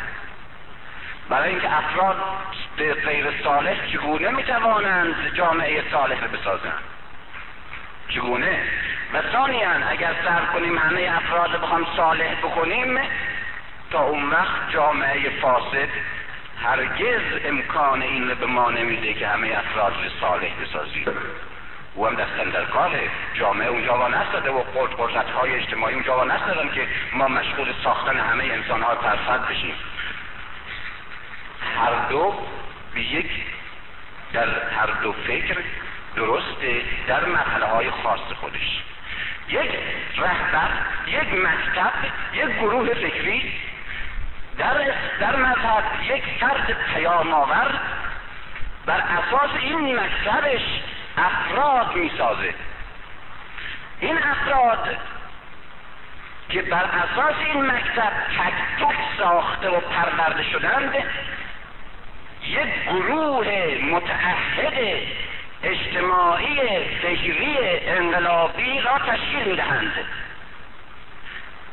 برای 1.28 1.50
اینکه 1.50 1.76
افراد 1.76 2.16
به 2.76 2.94
غیر 2.94 3.26
صالح 3.44 3.86
چگونه 3.92 4.30
می‌توانند 4.30 5.34
جامعه 5.34 5.82
صالح 5.90 6.26
بسازند؟ 6.26 6.82
چگونه؟ 8.08 8.58
و 9.14 9.22
ثانیا 9.32 9.70
اگر 9.70 10.14
سر 10.24 10.40
کنیم 10.52 10.78
همه 10.78 11.10
افراد 11.16 11.60
بخوام 11.60 11.86
صالح 11.96 12.34
بکنیم 12.34 12.98
تا 13.90 14.02
اون 14.02 14.30
وقت 14.30 14.70
جامعه 14.70 15.30
فاسد 15.30 15.88
هرگز 16.64 17.20
امکان 17.44 18.02
این 18.02 18.34
به 18.34 18.46
ما 18.46 18.70
نمیده 18.70 19.14
که 19.14 19.28
همه 19.28 19.58
افراد 19.58 19.94
صالح 20.20 20.50
بسازیم. 20.62 21.04
او 21.94 22.06
هم 22.06 22.14
دستن 22.14 22.50
در 22.50 22.64
کاره 22.64 23.00
جامعه 23.34 23.68
اونجا 23.68 23.98
وا 23.98 24.08
نستده 24.08 24.50
و 24.50 24.62
قدرت 24.96 25.30
های 25.30 25.54
اجتماعی 25.54 25.94
اونجا 25.94 26.16
وا 26.16 26.24
نستدن 26.24 26.68
که 26.74 26.88
ما 27.12 27.28
مشغول 27.28 27.72
ساختن 27.84 28.16
همه 28.16 28.44
انسان 28.44 28.82
ها 28.82 28.94
پرفت 28.94 29.48
بشیم. 29.48 29.74
هر 31.78 32.08
دو 32.08 32.34
به 32.94 33.00
یک 33.00 33.30
در 34.32 34.48
هر 34.48 34.86
دو 35.02 35.12
فکر 35.12 35.56
درسته 36.16 36.82
در 37.06 37.24
مرحله 37.24 37.66
های 37.66 37.90
خاص 37.90 38.20
خودش. 38.40 38.82
یک 39.48 39.70
رهبر 40.16 40.68
یک 41.06 41.34
مکتب 41.34 41.92
یک 42.32 42.46
گروه 42.46 42.94
فکری 42.94 43.52
در 44.58 44.94
در 45.20 45.36
مذهب 45.36 45.84
یک 46.08 46.22
فرد 46.40 46.76
پیام 46.94 47.34
آور 47.34 47.80
بر 48.86 49.00
اساس 49.00 49.50
این 49.60 50.00
مکتبش 50.00 50.62
افراد 51.18 51.96
می‌سازه. 51.96 52.54
این 54.00 54.18
افراد 54.18 54.96
که 56.48 56.62
بر 56.62 56.84
اساس 56.84 57.34
این 57.44 57.66
مکتب 57.66 58.12
تک 58.38 58.84
تک 58.84 58.96
ساخته 59.18 59.68
و 59.68 59.80
پرورده 59.80 60.42
شدند 60.42 60.94
یک 62.56 62.84
گروه 62.84 63.78
متعهد 63.82 64.98
اجتماعی 65.62 66.56
فکری 67.02 67.56
انقلابی 67.86 68.80
را 68.80 68.98
تشکیل 68.98 69.48
می‌دهند. 69.48 69.92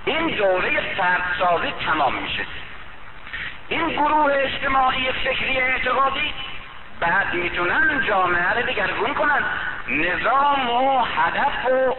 این 0.06 0.28
دوره 0.28 0.82
فردسازی 0.98 1.74
تمام 1.86 2.16
میشه. 2.16 2.46
این 3.70 3.90
گروه 3.90 4.34
اجتماعی 4.34 5.12
فکری 5.12 5.58
اعتقادی 5.58 6.34
بعد 7.00 7.34
می‌تونن 7.34 8.04
جامعه 8.08 8.54
رو 8.54 8.62
دگرگون 8.62 9.14
کنن. 9.14 9.44
نظام 9.88 10.70
و 10.70 11.04
هدف 11.04 11.66
و 11.72 11.96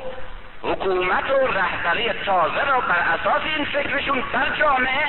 حکومت 0.63 1.31
و 1.31 1.47
رهبری 1.47 2.13
تازه 2.13 2.65
را 2.65 2.81
بر 2.81 2.99
اساس 2.99 3.43
این 3.57 3.65
فکرشون 3.65 4.23
در 4.33 4.57
جامعه 4.59 5.05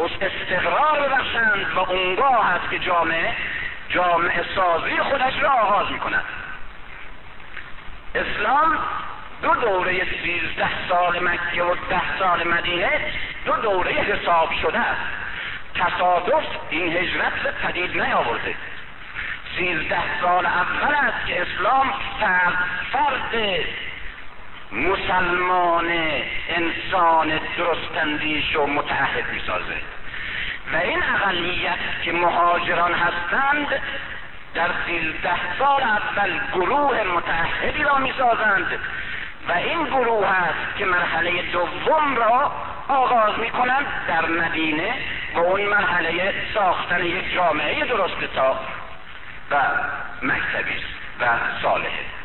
استقرار 0.00 1.08
ببخشند 1.08 1.66
و 1.74 1.78
اونگاه 1.78 2.46
هست 2.46 2.70
که 2.70 2.78
جامعه 2.78 3.34
جامعه 3.88 4.44
سازی 4.54 4.96
خودش 4.96 5.42
را 5.42 5.50
آغاز 5.50 5.92
می‌کند. 5.92 6.24
اسلام 8.14 8.78
دو 9.42 9.54
دوره 9.54 10.04
سیزده 10.22 10.68
سال 10.88 11.28
مکه 11.28 11.62
و 11.62 11.74
ده 11.74 12.18
سال 12.18 12.48
مدینه 12.48 13.12
دو 13.44 13.52
دوره 13.52 13.92
حساب 13.92 14.50
شده 14.62 14.78
است. 14.78 15.00
تصادف 15.74 16.44
این 16.70 16.96
هجرت 16.96 17.32
را 17.44 17.50
پدید 17.62 18.02
نیاورده. 18.02 18.54
سیزده 19.56 20.20
سال 20.20 20.46
اول 20.46 20.94
است 20.94 21.26
که 21.26 21.42
اسلام 21.42 21.92
فرد 22.20 22.58
فرد 22.92 23.34
مسلمان 24.72 25.92
انسان 26.48 27.40
درستندیش 27.58 28.56
و 28.56 28.66
متعهد 28.66 29.32
می‌سازه. 29.32 29.76
و 30.72 30.76
این 30.76 31.02
اقلیت 31.02 32.02
که 32.02 32.12
مهاجران 32.12 32.92
هستند 32.94 33.66
در 34.54 34.68
سیزده 34.86 35.58
سال 35.58 35.82
اول 35.82 36.40
گروه 36.54 37.02
متحدی 37.02 37.82
را 37.82 37.98
می‌سازند. 37.98 38.78
و 39.48 39.52
این 39.52 39.84
گروه 39.84 40.26
است 40.26 40.78
که 40.78 40.84
مرحله 40.84 41.42
دوم 41.42 42.16
را 42.16 42.52
آغاز 42.88 43.38
می 43.38 43.50
کنند 43.50 43.86
در 44.08 44.26
مدینه 44.26 44.94
و 45.34 45.38
اون 45.38 45.62
مرحله 45.62 46.34
ساختن 46.54 47.04
یک 47.04 47.34
جامعه 47.34 47.84
درست 47.84 48.34
تا 48.34 48.60
و 49.50 49.56
مکتبی 50.22 50.82
و 51.20 51.26
صالحه 51.62 52.17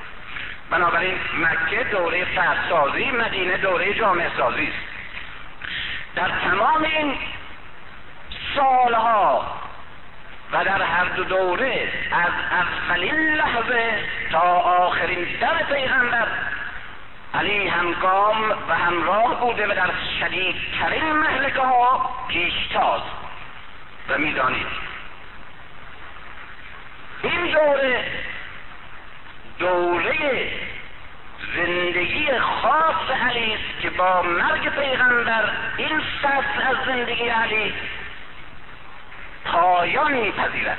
بنابراین 0.74 1.18
مکه 1.38 1.84
دوره 1.84 2.26
سازی 2.70 3.12
مدینه 3.12 3.58
دوره 3.58 3.94
جامعه 3.94 4.32
سازی 4.38 4.68
است. 4.68 4.78
در 6.16 6.30
تمام 6.30 6.84
این 6.84 7.18
سالها 8.56 9.46
و 10.52 10.64
در 10.64 10.82
هر 10.82 11.06
دو 11.06 11.24
دوره 11.24 11.92
از 12.12 12.32
اولین 12.52 13.36
لحظه 13.36 14.00
تا 14.32 14.40
آخرین 14.40 15.28
در 15.42 15.64
پیغمبر 15.64 16.28
علی 17.34 17.68
همگام 17.68 18.52
و 18.70 18.76
همراه 18.76 19.40
بوده 19.40 19.68
و 19.68 19.76
در 19.76 19.90
شدیدترین 20.20 21.12
محلکه 21.14 21.62
ها 21.62 22.10
پیشتاز 22.28 23.02
و 24.10 24.18
می‌دانید. 24.18 24.68
این 27.24 27.46
دوره 27.46 28.06
دوره 29.60 30.52
زندگی 31.56 32.40
خاص 32.40 33.18
علی 33.26 33.54
است 33.54 33.82
که 33.82 33.90
با 33.90 34.22
مرگ 34.22 34.70
پیغمبر 34.70 35.50
این 35.78 36.02
فصل 36.24 36.68
از 36.70 36.76
زندگی 36.86 37.30
علی 37.30 37.74
پایان 39.46 40.14
میپذیرد 40.14 40.78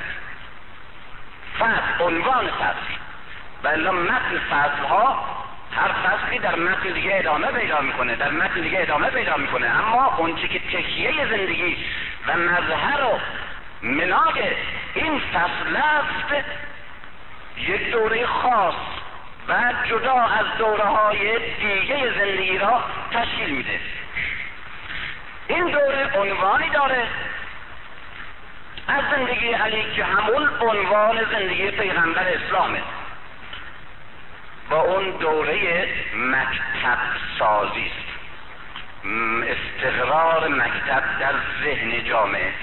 فصل 1.59 2.03
عنوان 2.03 2.47
فصل 2.47 2.95
و 3.63 3.91
متن 3.91 4.39
فصل 4.49 4.83
ها 4.89 5.25
هر 5.75 5.91
فصلی 5.91 6.39
در 6.39 6.55
متن 6.55 6.89
دیگه 6.89 7.11
ادامه 7.13 7.47
پیدا 7.47 7.81
می‌کنه 7.81 8.15
در 8.15 8.31
متن 8.31 8.61
دیگه 8.61 8.81
ادامه 8.81 9.09
پیدا 9.09 9.37
می‌کنه. 9.37 9.67
اما 9.67 10.15
اونچه 10.17 10.47
که 10.47 10.59
تکیه 10.59 11.25
زندگی 11.29 11.77
و 12.27 12.37
مظهر 12.37 13.03
و 13.03 13.19
مناگ 13.81 14.43
این 14.93 15.19
فصل 15.19 15.75
است 15.75 16.45
یک 17.57 17.91
دوره 17.91 18.25
خاص 18.25 18.75
و 19.47 19.73
جدا 19.85 20.21
از 20.21 20.45
دوره 20.57 20.83
های 20.83 21.39
دیگه 21.59 22.13
زندگی 22.19 22.57
را 22.57 22.83
تشکیل 23.11 23.49
میده. 23.49 23.79
این 25.47 25.65
دوره 25.65 26.17
عنوانی 26.17 26.69
داره 26.69 27.07
از 28.87 29.03
زندگی 29.11 29.51
علی 29.51 29.85
که 29.95 30.03
همون 30.03 30.49
عنوان 30.61 31.25
زندگی 31.31 31.71
پیغمبر 31.71 32.27
اسلامه. 32.27 32.81
با 34.69 34.81
اون 34.81 35.09
دوره 35.09 35.87
مکتب 36.15 36.97
سازی 37.39 37.85
است. 37.85 38.05
استقرار 39.47 40.47
مکتب 40.47 41.03
در 41.19 41.33
ذهن 41.63 42.03
جامعه 42.03 42.53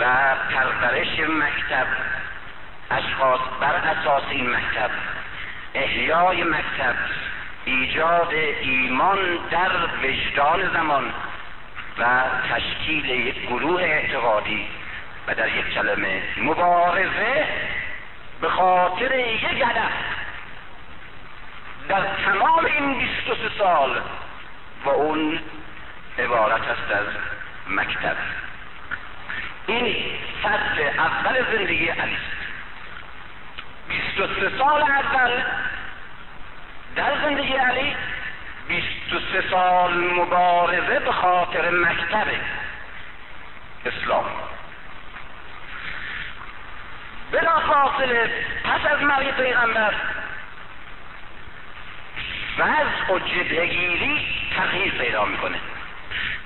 و 0.00 0.34
پرورش 0.50 1.20
مکتب 1.20 1.86
اشخاص 2.90 3.40
بر 3.60 3.74
اساس 3.74 4.22
این 4.30 4.50
مکتب. 4.50 4.90
احیای 5.74 6.44
مکتب 6.44 6.94
ایجاد 7.64 8.34
ایمان 8.60 9.18
در 9.50 9.70
وجدان 10.02 10.72
زمان 10.72 11.04
و 11.98 12.22
تشکیل 12.50 13.04
یک 13.04 13.46
گروه 13.46 13.82
اعتقادی 13.82 14.66
و 15.26 15.34
در 15.34 15.56
یک 15.56 15.74
کلمه 15.74 16.22
مبارزه 16.36 17.46
به 18.40 18.48
خاطر 18.48 19.18
یک 19.18 19.44
هدف. 19.44 19.92
در 21.88 22.02
تمام 22.24 22.64
این 22.64 22.98
23 22.98 23.58
سال 23.58 24.00
و 24.84 24.88
اون 24.88 25.38
عبارت 26.18 26.60
است 26.60 26.90
از 26.90 27.06
مکتب. 27.68 28.16
این 29.66 29.96
فصل 30.42 30.98
اول 30.98 31.44
زندگی 31.52 31.88
علی 31.88 32.12
است. 32.12 32.45
23 33.88 34.58
سال 34.58 34.82
اول 34.82 35.42
در 36.96 37.12
زندگی 37.22 37.52
علی 37.52 37.96
23 38.68 39.50
سال 39.50 39.94
مبارزه 39.94 40.98
به 40.98 41.12
خاطر 41.12 41.70
مکتب 41.70 42.26
اسلام. 43.86 44.24
بلا 47.32 47.60
فاصله 47.60 48.30
پس 48.64 48.86
از 48.86 49.02
مرگ 49.02 49.36
پیغمبر 49.36 49.94
وضع 52.58 53.14
و 53.14 53.18
جبهگیری 53.18 54.26
تغییر 54.56 54.92
پیدا 54.92 55.24
می‌کنه. 55.24 55.58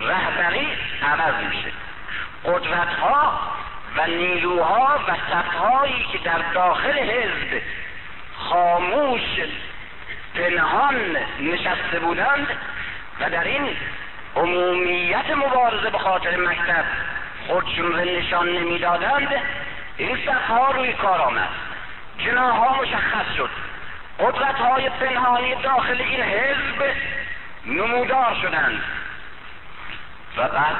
رهبری 0.00 0.68
عوض 1.02 1.34
میشه. 1.44 1.72
قدرت 2.44 2.88
ها 2.88 3.40
و 3.96 4.06
نیروها 4.06 5.00
و 5.08 5.12
صفهایی 5.30 6.06
که 6.12 6.18
در 6.18 6.42
داخل 6.54 6.98
حزب 6.98 7.62
خاموش 8.36 9.20
پنهان 10.34 11.16
نشسته 11.40 12.00
بودند 12.00 12.46
و 13.20 13.30
در 13.30 13.44
این 13.44 13.76
عمومیت 14.36 15.30
مبارزه 15.36 15.90
به 15.90 15.98
خاطر 15.98 16.36
مکتب 16.36 16.84
خودشون 17.46 17.92
را 17.92 18.04
نشان 18.04 18.48
نمی‌دادند 18.48 19.28
این 19.96 20.18
صفها 20.26 20.70
روی 20.70 20.92
کار 20.92 21.20
آمد. 21.20 21.48
جناها 22.18 22.82
مشخص 22.82 23.36
شد. 23.36 23.50
قدرت 24.18 24.54
های 24.54 24.88
پنهانی 24.88 25.54
داخل 25.54 26.00
این 26.00 26.22
حزب 26.22 26.94
نمودار 27.66 28.36
شدند. 28.42 28.82
و 30.36 30.48
بعد 30.48 30.76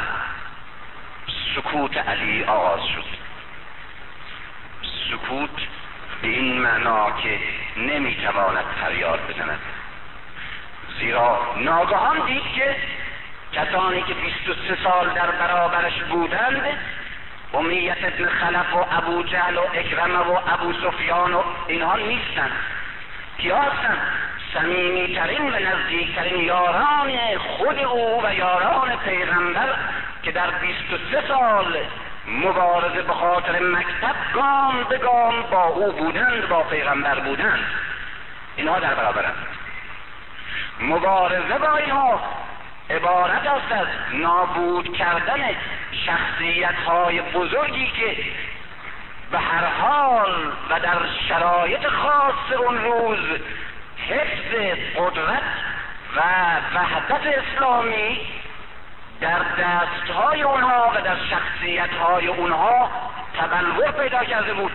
سکوت 1.54 1.96
علی 1.96 2.44
آغاز 2.44 2.80
شد. 2.80 3.04
سکوت 5.10 5.50
به 6.22 6.28
این 6.28 6.58
معنا 6.58 7.10
که 7.10 7.38
نمی‌تواند 7.76 8.64
فریاد 8.80 9.20
بزند. 9.28 9.60
زیرا 10.98 11.38
ناگهان 11.56 12.26
دید 12.26 12.42
که 12.54 12.76
کسانی 13.52 14.02
که 14.02 14.14
23 14.14 14.82
سال 14.84 15.10
در 15.10 15.30
برابرش 15.30 16.02
بودند 16.10 16.62
امیت 17.54 18.04
ابن 18.04 18.28
خلف 18.28 18.74
و 18.74 18.86
ابو 18.90 19.22
جهل 19.22 19.56
و 19.56 19.62
اکرمه 19.74 20.18
و 20.18 20.38
ابو 20.46 20.72
سفیان 20.72 21.34
و 21.34 21.42
اینها 21.68 21.96
نیستند. 21.96 22.52
کیا 23.38 23.60
هستند؟ 23.60 23.98
صمیمیترین 24.54 25.42
و 25.42 25.58
نزدیکترین 25.58 26.44
یاران 26.44 27.38
خود 27.38 27.78
او 27.78 28.22
و 28.24 28.34
یاران 28.34 28.96
پیغمبر 28.96 29.68
که 30.22 30.32
در 30.32 30.50
23 30.50 31.28
سال 31.28 31.78
مبارزه 32.26 33.02
به 33.02 33.12
خاطر 33.12 33.58
مکتب 33.60 34.14
گام 34.34 34.84
به 34.88 34.98
گام 34.98 35.42
با 35.42 35.64
او 35.64 35.92
بودند 35.92 36.48
با 36.48 36.62
پیغمبر 36.62 37.20
بودند. 37.20 37.64
اینها 38.56 38.78
در 38.80 38.94
برابرند 38.94 39.46
مبارزه 40.80 41.58
با 41.58 41.76
اینها 41.76 42.20
عبارت 42.90 43.46
است 43.46 43.72
از 43.72 43.86
نابود 44.12 44.96
کردن 44.96 45.40
شخصیت 46.06 46.74
های 46.74 47.20
بزرگی 47.20 47.86
که 47.86 48.16
به 49.30 49.38
هر 49.38 49.64
حال 49.64 50.52
و 50.70 50.80
در 50.80 50.98
شرایط 51.28 51.86
خاص 51.86 52.58
اون 52.58 52.78
روز 52.78 53.40
حفظ 54.08 54.78
قدرت 54.96 55.42
و 56.16 56.20
وحدت 56.74 57.38
اسلامی 57.38 58.20
در 59.20 59.38
دستهای 59.38 60.42
اونها 60.42 60.92
و 60.94 61.00
در 61.00 61.16
شخصیتهای 61.30 62.26
اونها 62.26 62.90
تبلور 63.38 63.90
پیدا 63.90 64.24
کرده 64.24 64.54
بود 64.54 64.72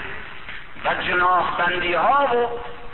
و 0.85 0.93
جناح 0.93 1.57
بندی 1.57 1.93
ها 1.93 2.27
و 2.35 2.49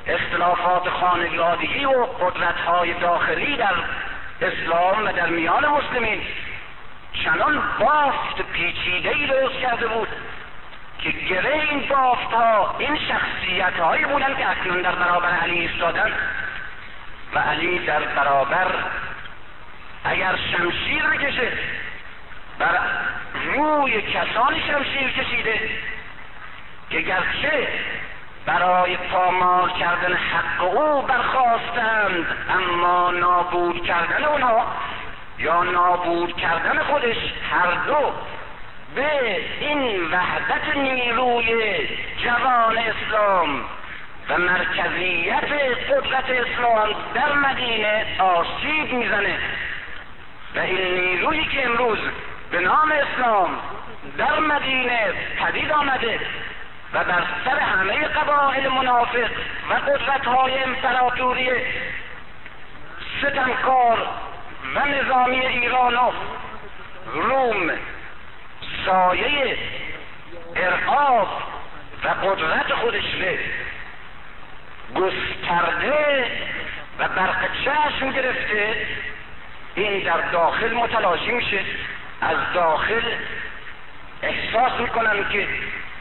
اختلافات 0.08 0.90
خانگادگی 0.90 1.86
و 1.86 2.06
قدرت 2.06 2.56
های 2.56 2.94
داخلی 2.94 3.58
در 3.58 3.74
اسلام 4.42 5.06
و 5.06 5.12
در 5.12 5.28
میان 5.28 5.66
مسلمین 5.66 6.22
چنان 7.14 7.62
بافت 7.80 8.42
پیچیده 8.54 9.10
ای 9.10 9.28
درست 9.28 9.60
کرده 9.60 9.88
بود 9.88 10.08
که 11.00 11.12
گره 11.12 11.54
این 11.54 11.88
بافت 11.90 12.34
ها 12.34 12.76
این 12.80 12.98
شخصیت 12.98 13.80
هایی 13.80 14.06
بودن 14.06 14.36
که 14.36 14.50
اکنون 14.50 14.82
در 14.82 14.96
برابر 14.96 15.30
علی 15.30 15.60
ایستادن 15.60 16.12
و 17.36 17.40
علی 17.40 17.80
در 17.80 18.00
برابر 18.00 18.68
اگر 20.04 20.36
شمشیر 20.52 21.04
بکشه 21.04 21.52
بر 22.60 22.80
روی 23.46 24.02
کسانی 24.02 24.62
شمشیر 24.68 25.10
کشیده 25.10 25.60
که 26.90 27.02
گرچه 27.02 27.68
برای 28.46 28.98
پامال 28.98 29.70
کردن 29.70 30.14
حق 30.14 30.64
او 30.64 31.02
برخواستند 31.02 32.26
اما 32.50 33.12
نابود 33.12 33.86
کردن 33.86 34.24
اونها 34.24 34.66
یا 35.40 35.64
نابود 35.64 36.38
کردن 36.38 36.84
خودش 36.84 37.18
هر 37.52 37.72
دو 37.88 38.12
به 38.96 39.38
این 39.60 40.12
وحدت 40.12 40.78
نیروی 40.78 41.88
جوان 42.24 42.78
اسلام 42.78 43.62
و 44.30 44.38
مرکزیت 44.38 45.44
قدرت 45.90 46.30
اسلام 46.30 46.90
در 47.14 47.34
مدینه 47.34 48.06
آسیب 48.20 48.94
می‌زنه. 48.94 49.38
و 50.56 50.60
این 50.60 51.00
نیرویی 51.00 51.46
که 51.46 51.66
امروز 51.66 52.00
به 52.52 52.60
نام 52.60 52.92
اسلام 52.92 53.60
در 54.18 54.40
مدینه 54.40 55.14
پدید 55.40 55.72
آمده 55.72 56.20
و 56.94 57.04
بر 57.04 57.24
سر 57.46 57.60
همه 57.60 58.08
قبایل 58.08 58.70
منافق 58.70 59.30
و 59.70 59.74
قدرت 59.74 60.26
های 60.26 60.64
امپراتوری 60.64 61.50
ستمکار 63.20 64.08
و 64.76 64.86
نظامی 64.86 65.46
ایران 65.46 65.96
و 65.96 66.12
روم 67.14 67.72
سایه 68.86 69.58
ارعاب 70.56 71.28
و 72.04 72.08
قدرت 72.08 72.74
خودش 72.74 73.16
به 73.16 73.40
گسترده 74.96 76.26
و 77.00 77.08
برق 77.08 77.50
چشم 77.66 78.12
گرفته 78.12 78.88
این 79.76 80.00
در 80.00 80.22
داخل 80.32 80.74
متلاشی 80.74 81.32
میشه. 81.32 81.60
از 82.22 82.38
داخل 82.54 83.02
احساس 84.22 84.80
می‌کنن 84.80 85.30
که 85.30 85.48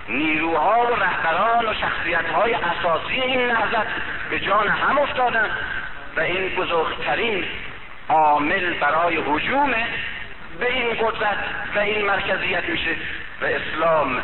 نیروها 0.08 0.86
و 0.86 0.94
رهبران 0.94 1.66
و 1.66 1.74
شخصیتهای 1.74 2.54
اساسی 2.54 3.20
این 3.20 3.46
نهضت 3.46 3.86
به 4.30 4.40
جان 4.40 4.68
هم 4.68 4.98
افتادن 4.98 5.50
و 6.16 6.20
این 6.20 6.48
بزرگترین 6.48 7.44
عامل 8.08 8.74
برای 8.74 9.16
حجوم 9.16 9.74
به 10.60 10.72
این 10.72 10.94
قدرت 10.94 11.38
و 11.74 11.78
این 11.78 12.06
مرکزیت 12.06 12.64
میشه 12.64 12.96
و 13.42 13.44
اسلام 13.44 14.22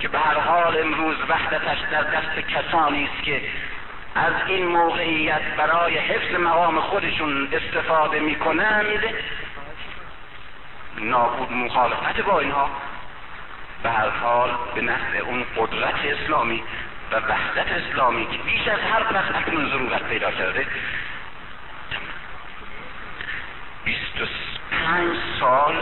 که 0.00 0.08
به 0.08 0.18
هر 0.18 0.40
حال 0.40 0.80
امروز 0.80 1.16
وحدتش 1.28 1.78
در 1.90 2.02
دست 2.02 2.48
کسانی 2.48 3.04
است 3.04 3.22
که 3.22 3.40
از 4.18 4.34
این 4.46 4.66
موقعیت 4.66 5.42
برای 5.56 5.98
حفظ 5.98 6.34
مقام 6.34 6.80
خودشون 6.80 7.48
استفاده 7.52 8.20
می‌کنند 8.20 8.86
نابود 10.98 11.52
مخالفت 11.52 12.20
با 12.20 12.40
اینها. 12.40 12.70
به 13.82 13.90
هر 13.90 14.08
حال 14.08 14.50
به 14.74 14.80
نفع 14.80 15.18
اون 15.18 15.44
قدرت 15.56 15.94
اسلامی 16.04 16.62
و 17.12 17.16
وحدت 17.16 17.66
اسلامی 17.72 18.26
که 18.26 18.38
بیش 18.38 18.68
از 18.68 18.80
هر 18.80 19.14
وقت 19.14 19.34
اکنون 19.34 19.70
ضرورت 19.70 20.02
پیدا 20.02 20.30
کرده. 20.30 20.66
بیست 23.84 24.20
و 24.20 24.24
پنج 24.70 25.16
سال 25.40 25.74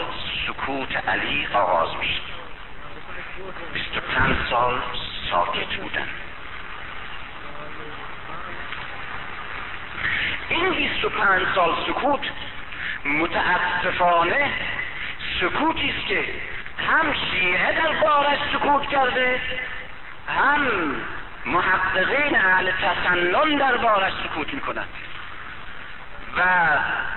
سکوت 0.47 1.07
علی 1.07 1.47
آغاز 1.53 1.89
میشه 1.99 2.21
بیست 3.73 3.97
و 3.97 4.01
پنج 4.15 4.35
سال 4.49 4.81
ساکت 5.31 5.75
بودن. 5.75 6.07
این 10.49 10.69
بیست 10.69 11.05
و 11.05 11.09
پنج 11.09 11.41
سال 11.55 11.75
سکوت 11.87 12.21
متاسفانه 13.05 14.51
سکوتی 15.41 15.89
است 15.97 16.07
که 16.07 16.23
هم 16.87 17.13
شیعه 17.31 17.71
در 17.71 17.93
بارش 18.01 18.39
سکوت 18.53 18.89
کرده 18.89 19.41
هم 20.27 20.95
محققین 21.45 22.35
اهل 22.35 22.71
تسنن 22.71 23.57
در 23.57 23.77
بارش 23.77 24.13
سکوت 24.23 24.53
می‌کنند. 24.53 24.89
و 26.37 26.43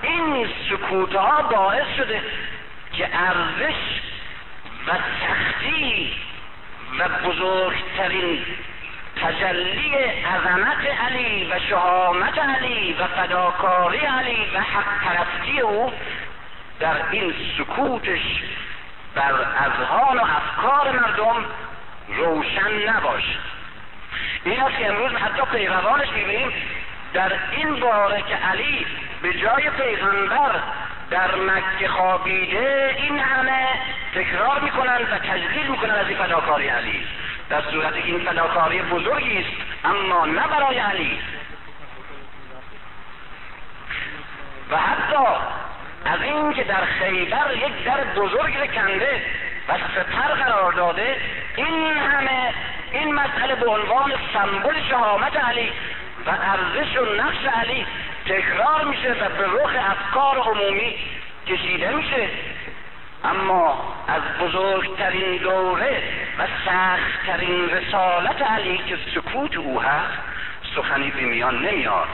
این 0.01 0.49
سکوت 0.69 1.15
ها 1.15 1.41
باعث 1.41 1.87
شده 1.97 2.21
که 2.93 3.09
ارزش 3.13 3.75
و 4.87 4.91
سختی 4.91 6.13
و 6.99 7.09
بزرگترین 7.09 8.45
تجلی 9.15 9.95
عظمت 10.35 10.85
علی 11.05 11.51
و 11.51 11.59
شهامت 11.69 12.37
علی 12.37 12.93
و 12.93 13.07
فداکاری 13.07 13.97
علی 13.97 14.47
و 14.55 14.59
حق 14.59 15.03
پرستی 15.03 15.59
او 15.59 15.93
در 16.79 16.95
این 17.11 17.33
سکوتش 17.57 18.21
بر 19.15 19.33
اذهان 19.57 20.17
و 20.17 20.21
افکار 20.21 20.91
مردم 20.91 21.45
روشن 22.07 22.89
نباشد. 22.89 23.51
این 24.43 24.61
است 24.61 24.77
که 24.77 24.87
امروز 24.87 25.11
حتی 25.11 25.41
پیروانش 25.51 26.09
می‌بینیم 26.09 26.51
در 27.13 27.31
این 27.51 27.79
باره 27.79 28.21
که 28.21 28.35
علی 28.35 28.85
به 29.21 29.33
جای 29.33 29.69
پیغمبر 29.69 30.59
در 31.09 31.35
مکه 31.35 31.87
خوابیده 31.87 32.95
این 32.97 33.19
همه 33.19 33.67
تکرار 34.15 34.59
می‌کنند 34.59 35.07
و 35.11 35.17
تجلیل 35.17 35.67
می‌کنند 35.67 35.97
از 35.97 36.07
این 36.07 36.17
فداکاری 36.17 36.67
علی. 36.67 37.07
در 37.51 37.61
صورت 37.71 37.93
این 37.93 38.19
فداکاری 38.19 38.81
بزرگی 38.81 39.37
است 39.37 39.49
اما 39.85 40.25
نه 40.25 40.47
برای 40.47 40.77
علی. 40.77 41.19
و 44.71 44.77
حتی 44.77 45.27
از 46.05 46.21
این 46.21 46.53
که 46.53 46.63
در 46.63 46.85
خیبر 46.85 47.55
یک 47.55 47.85
در 47.85 48.03
بزرگ 48.03 48.73
کنده 48.75 49.21
و 49.69 49.73
سپر 49.95 50.33
قرار 50.33 50.73
داده 50.73 51.15
این 51.55 51.97
همه 51.97 52.53
این 52.91 53.13
مسئله 53.13 53.55
به 53.55 53.69
عنوان 53.69 54.13
سمبل 54.33 54.75
شهامت 54.89 55.35
علی 55.35 55.71
و 56.25 56.29
ارزش 56.29 56.97
و 56.97 57.05
نقش 57.05 57.45
علی 57.59 57.85
تکرار 58.25 58.85
میشه 58.85 59.11
و 59.11 59.29
به 59.29 59.63
رخ 59.63 59.71
افکار 59.89 60.37
عمومی 60.37 60.95
کشیده 61.47 61.89
میشه. 61.95 62.29
اما 63.23 63.95
از 64.07 64.21
بزرگترین 64.41 65.37
دوره 65.37 66.03
و 66.39 66.47
سختترین 66.65 67.69
رسالت 67.69 68.41
علی 68.41 68.77
که 68.77 68.97
سکوت 69.15 69.57
او 69.57 69.81
هست 69.81 70.17
سخنی 70.75 71.11
به 71.11 71.21
میان 71.21 71.65
نمیاد 71.65 72.07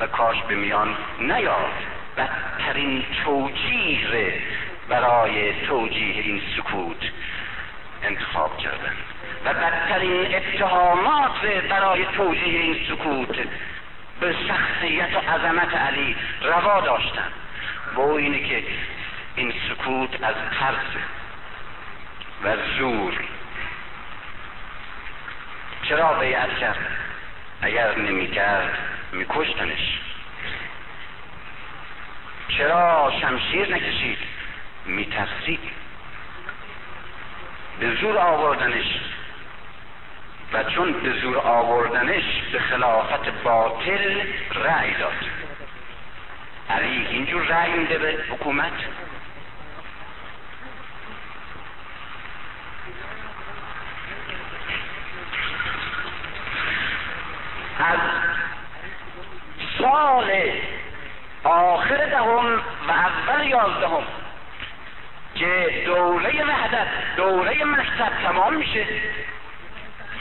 و 0.00 0.06
کاش 0.06 0.42
به 0.48 0.54
میان 0.54 0.96
نیاد. 1.20 1.72
بدترین 2.16 3.04
توجیه 3.24 4.42
برای 4.88 5.52
توجیه 5.66 6.22
این 6.22 6.42
سکوت 6.56 7.10
انتخاب 8.02 8.58
کردن 8.58 8.92
و 9.44 9.54
بدترین 9.54 10.34
اتهامات 10.34 11.46
برای 11.70 12.04
توجیه 12.16 12.60
این 12.60 12.76
سکوت 12.88 13.36
به 14.20 14.34
شخصیت 14.48 15.08
و 15.14 15.30
عظمت 15.30 15.74
علی 15.74 16.16
روا 16.42 16.80
داشتن. 16.80 17.32
و 17.94 18.00
اینه 18.00 18.48
که 18.48 18.62
این 19.38 19.52
سکوت 19.68 20.22
از 20.22 20.34
ترس 20.60 21.02
و 22.44 22.56
زور. 22.78 23.14
چرا 25.82 26.12
بیعت 26.12 26.58
کرد 26.58 26.78
اگر 27.62 27.98
نمی‌کرد 27.98 28.78
میکشتنش. 29.12 29.98
چرا 32.48 33.12
شمشیر 33.20 33.74
نکشید؟ 33.74 34.18
میترسید. 34.86 35.60
به 37.80 37.94
زور 37.94 38.18
آوردنش. 38.18 39.00
و 40.52 40.64
چون 40.64 40.92
به 40.92 41.12
زور 41.12 41.38
آوردنش 41.38 42.24
به 42.52 42.58
خلافت 42.58 43.42
باطل 43.44 44.20
رأی 44.54 44.94
داد. 44.94 45.24
علی 46.70 47.06
اینجور 47.06 47.42
رأی 47.42 47.72
میده 47.72 47.98
به 47.98 48.24
حکومت؟ 48.30 48.72
از 57.78 57.98
سال 59.78 60.30
آخر 61.44 61.96
دهم 61.96 62.54
و 62.88 62.90
اول 62.90 63.46
یازدهم 63.46 64.02
که 65.34 65.82
دوره 65.86 66.44
وحدت 66.44 66.86
دوره 67.16 67.64
مکتب 67.64 68.12
تمام 68.24 68.54
میشه 68.54 68.86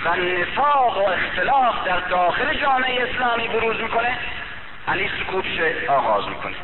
و 0.06 0.16
نفاق 0.16 0.98
و 0.98 1.10
اختلاف 1.10 1.84
در 1.86 2.00
داخل 2.00 2.54
جامعه 2.54 3.10
اسلامی 3.10 3.48
بروز 3.48 3.82
می‌کنه. 3.82 4.18
علی 4.88 5.10
سکوتش 5.20 5.90
آغاز 5.90 6.28
می‌کنه؟ 6.28 6.56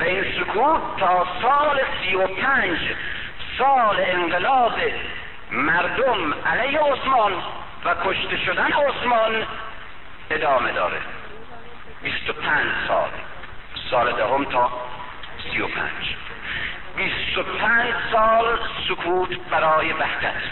و 0.00 0.02
این 0.02 0.24
سکوت 0.24 0.80
تا 0.98 1.26
سال 1.42 1.80
سی 2.02 2.14
و 2.14 2.26
پنج 2.26 2.78
سال 3.58 3.96
انقلاب 4.00 4.72
مردم 5.50 6.34
علیه 6.46 6.80
عثمان 6.80 7.32
و 7.84 7.94
کشته 8.04 8.36
شدن 8.36 8.72
عثمان 8.72 9.46
ادامه 10.30 10.72
داره. 10.72 11.00
بیست 12.02 12.30
و 12.30 12.32
پنج 12.32 12.66
سال. 12.88 13.08
سال 13.90 14.12
دهم 14.12 14.44
تا 14.44 14.70
سی 15.52 15.60
و 15.60 15.66
پنج. 15.66 16.16
بیست 16.96 17.38
و 17.38 17.42
پنج 17.42 17.94
سال 18.12 18.58
سکوت 18.88 19.38
برای 19.50 19.92
وحدت. 19.92 20.42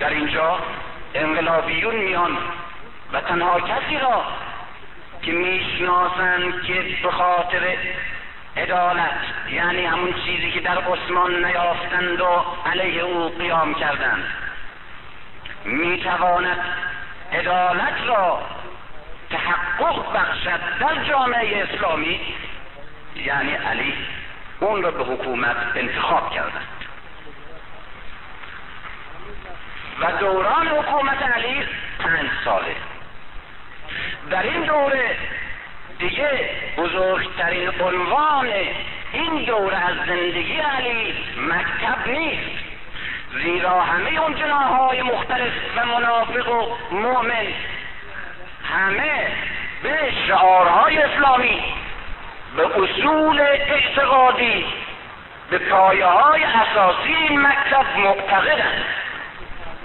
در 0.00 0.10
اینجا 0.10 0.58
انقلابیون 1.14 1.96
میان 1.96 2.38
و 3.12 3.20
تنها 3.20 3.60
کسی 3.60 3.98
را 3.98 4.24
که 5.22 5.32
می‌شناسند 5.32 6.62
که 6.62 6.96
به 7.02 7.10
خاطر 7.10 7.76
عدالت 8.56 9.20
یعنی 9.50 9.84
همون 9.86 10.14
چیزی 10.26 10.50
که 10.50 10.60
در 10.60 10.78
عثمان 10.78 11.44
نیافتند 11.44 12.20
و 12.20 12.44
علیه 12.66 13.02
او 13.02 13.28
قیام 13.28 13.74
کردند. 13.74 14.24
می‌تواند 15.64 16.58
عدالت 17.32 17.94
را 18.06 18.42
تحقق 19.30 20.12
بخشد 20.12 20.60
در 20.80 21.04
جامعه 21.04 21.62
اسلامی 21.62 22.20
یعنی 23.16 23.54
علی 23.54 23.94
اون 24.60 24.82
را 24.82 24.90
به 24.90 25.04
حکومت 25.04 25.56
انتخاب 25.74 26.30
کردند 26.30 26.78
و 30.00 30.12
دوران 30.20 30.68
حکومت 30.68 31.22
علی 31.22 31.64
پنج 31.98 32.30
ساله. 32.44 32.76
در 34.30 34.42
این 34.42 34.62
دوره 34.62 35.16
دیگه 35.98 36.50
بزرگترین 36.76 37.80
عنوان 37.80 38.52
این 39.12 39.44
دوره 39.44 39.76
از 39.76 39.96
زندگی 40.06 40.56
علی 40.56 41.14
مکتب 41.36 42.08
نیست. 42.08 42.67
زیرا 43.42 43.80
همه 43.80 44.20
اون 44.20 44.34
جناهای 44.34 45.02
مختلف 45.02 45.52
و 45.76 45.86
منافق 45.86 46.48
و 46.48 46.76
مؤمن 46.90 47.46
همه 48.74 49.26
به 49.82 50.12
شعارهای 50.28 50.98
اسلامی 50.98 51.62
به 52.56 52.66
اصول 52.66 53.40
اعتقادی 53.40 54.66
به 55.50 55.58
پایه 55.58 56.06
های 56.06 56.42
اساسی 56.44 57.14
این 57.28 57.40
مکتب 57.40 57.98
معتقدند. 57.98 58.84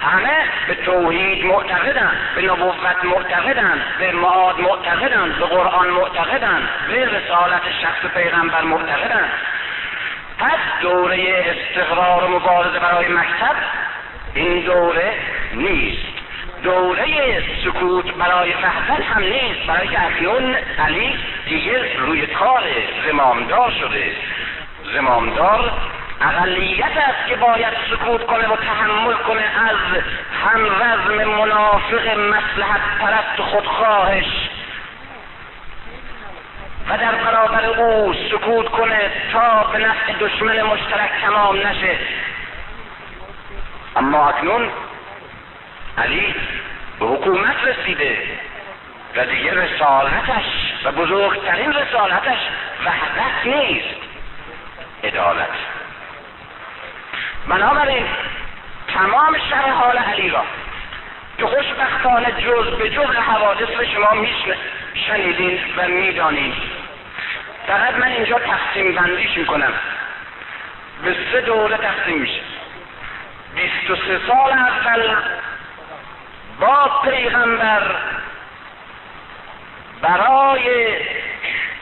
همه 0.02 0.44
به 0.68 0.76
توحید 0.76 1.46
معتقدند 1.46 2.18
به 2.36 2.42
نبوت 2.42 3.04
معتقدند 3.04 3.82
به 4.00 4.12
معاد 4.12 4.60
معتقدند 4.60 5.40
به 5.40 5.46
قرآن 5.46 5.90
معتقدند 5.90 6.70
به 6.88 7.06
رسالت 7.06 7.62
شخص 7.82 8.14
پیغمبر 8.14 8.62
معتقدند. 8.62 9.30
پس 10.44 10.82
دوره 10.82 11.46
استقرار 11.46 12.24
و 12.24 12.28
مبارزه 12.28 12.80
برای 12.80 13.08
مکتب 13.08 13.56
این 14.34 14.60
دوره 14.60 15.14
نیست. 15.54 16.08
دوره 16.64 17.44
سکوت 17.66 18.14
برای 18.14 18.54
وحدت 18.54 19.06
هم 19.06 19.24
نیست. 19.24 19.68
برای 19.68 19.88
که 19.88 20.06
اکنون 20.06 20.56
علی 20.80 21.20
دیگه 21.50 21.98
روی 21.98 22.28
کار 22.28 22.64
زمامدار 23.08 23.72
شده. 23.72 24.16
زمامدار 24.94 25.72
اقلیت 26.22 26.98
است 26.98 27.28
که 27.28 27.36
باید 27.36 27.74
سکوت 27.92 28.26
کنه 28.26 28.48
و 28.48 28.56
تحمل 28.56 29.14
کنه 29.14 29.42
از 29.42 30.02
هم 30.44 30.66
وزم 30.66 31.30
منافق 31.30 32.18
مسلحت 32.18 32.82
پرست 33.00 33.42
خودخواهش. 33.42 34.26
و 36.90 36.98
در 36.98 37.16
برابر 37.16 37.66
او 37.66 38.14
سکوت 38.14 38.70
کنه 38.70 39.12
تا 39.34 39.64
به 39.64 39.78
نفع 39.80 40.14
دشمن 40.20 40.62
مشترک 40.62 41.12
تمام 41.22 41.68
نشه. 41.68 41.98
اما 43.96 44.30
اکنون 44.30 44.70
علی 45.98 46.36
به 47.00 47.06
حکومت 47.06 47.56
رسیده 47.64 48.18
و 49.16 49.26
دیگه 49.26 49.54
رسالتش 49.54 50.46
و 50.84 50.92
بزرگترین 50.92 51.74
رسالتش 51.74 52.40
وحدت 52.86 53.46
نیست 53.46 53.96
عدالت. 55.04 55.50
بنابراین 57.48 58.06
تمام 58.94 59.38
شرح 59.50 59.72
حال 59.72 59.98
علی 59.98 60.30
را 60.30 60.44
که 61.38 61.46
خوشبختانه 61.46 62.32
جز 62.32 62.78
به 62.78 62.90
جز 62.90 63.16
حوادث 63.16 63.70
شما 63.94 64.12
میشنه 64.12 64.58
شنیدین 65.08 65.60
و 65.78 65.88
می‌دانید 65.88 66.54
فقط 67.68 67.94
من 67.94 68.08
اینجا 68.08 68.40
تقسیم 68.40 68.96
بندیش 68.96 69.38
می‌کنم. 69.38 69.74
به 71.04 71.16
سه 71.32 71.42
دوره 71.42 71.78
تقسیم 71.78 72.18
میشه. 72.18 72.42
بیست 73.56 73.90
و 73.90 73.96
سه 73.96 74.20
سال 74.28 74.52
اول 74.52 75.16
با 76.60 77.02
پیغمبر 77.04 77.96
برای 80.02 80.98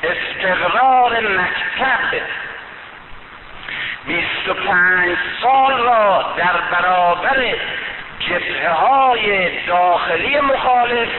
استقرار 0.03 1.19
مکتب 1.19 2.21
بیست 4.05 4.47
و 4.47 4.53
پنج 4.53 5.17
سال 5.41 5.77
را 5.77 6.33
در 6.37 6.57
برابر 6.71 7.55
جبهه 8.29 8.69
های 8.69 9.49
داخلی 9.65 10.39
مخالف 10.39 11.09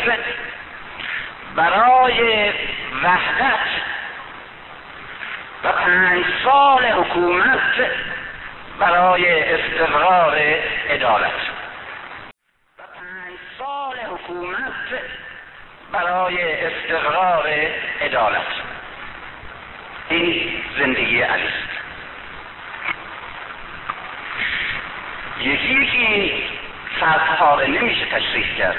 برای 1.57 2.51
وحدت 3.03 3.67
و 5.65 5.73
پنج 5.73 6.25
سال 6.45 6.85
حکومت 6.85 7.91
برای 8.79 9.55
استقرار 9.55 10.39
عدالت. 10.91 11.33
و 12.79 12.83
پنج 12.95 13.39
حکومت 14.13 15.01
برای 15.93 16.67
استقرار 16.67 17.49
عدالت. 18.01 18.47
این 20.09 20.63
زندگی 20.79 21.23
علی 21.23 21.47
است. 21.47 21.73
یکی 25.41 26.42
یکی 27.03 27.11
سرپاره 27.11 27.67
نمیشه 27.67 28.07
تشریح 28.07 28.57
کرد. 28.59 28.77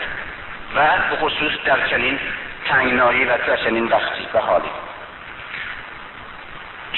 و 0.76 0.88
به 1.10 1.16
خصوص 1.16 1.52
در 1.66 1.88
چنین 1.88 2.20
تنگنایی 2.66 3.26
و 3.26 3.38
در 3.38 3.58
چنین 3.58 3.88
وقتی 3.88 4.28
و 4.34 4.38
حالی. 4.38 4.70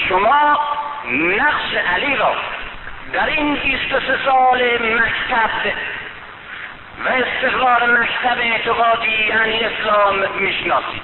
شما 0.08 0.60
نقش 1.10 1.74
علی 1.94 2.16
را 2.16 2.34
در 3.12 3.26
این 3.26 3.54
23 3.54 4.18
سال 4.24 4.62
مکتب 4.94 5.72
و 7.04 7.08
استقرار 7.08 8.00
مکتب 8.00 8.38
اعتقادی 8.38 9.26
یعنی 9.28 9.60
اسلام 9.64 10.24
می‌شناسید. 10.38 11.02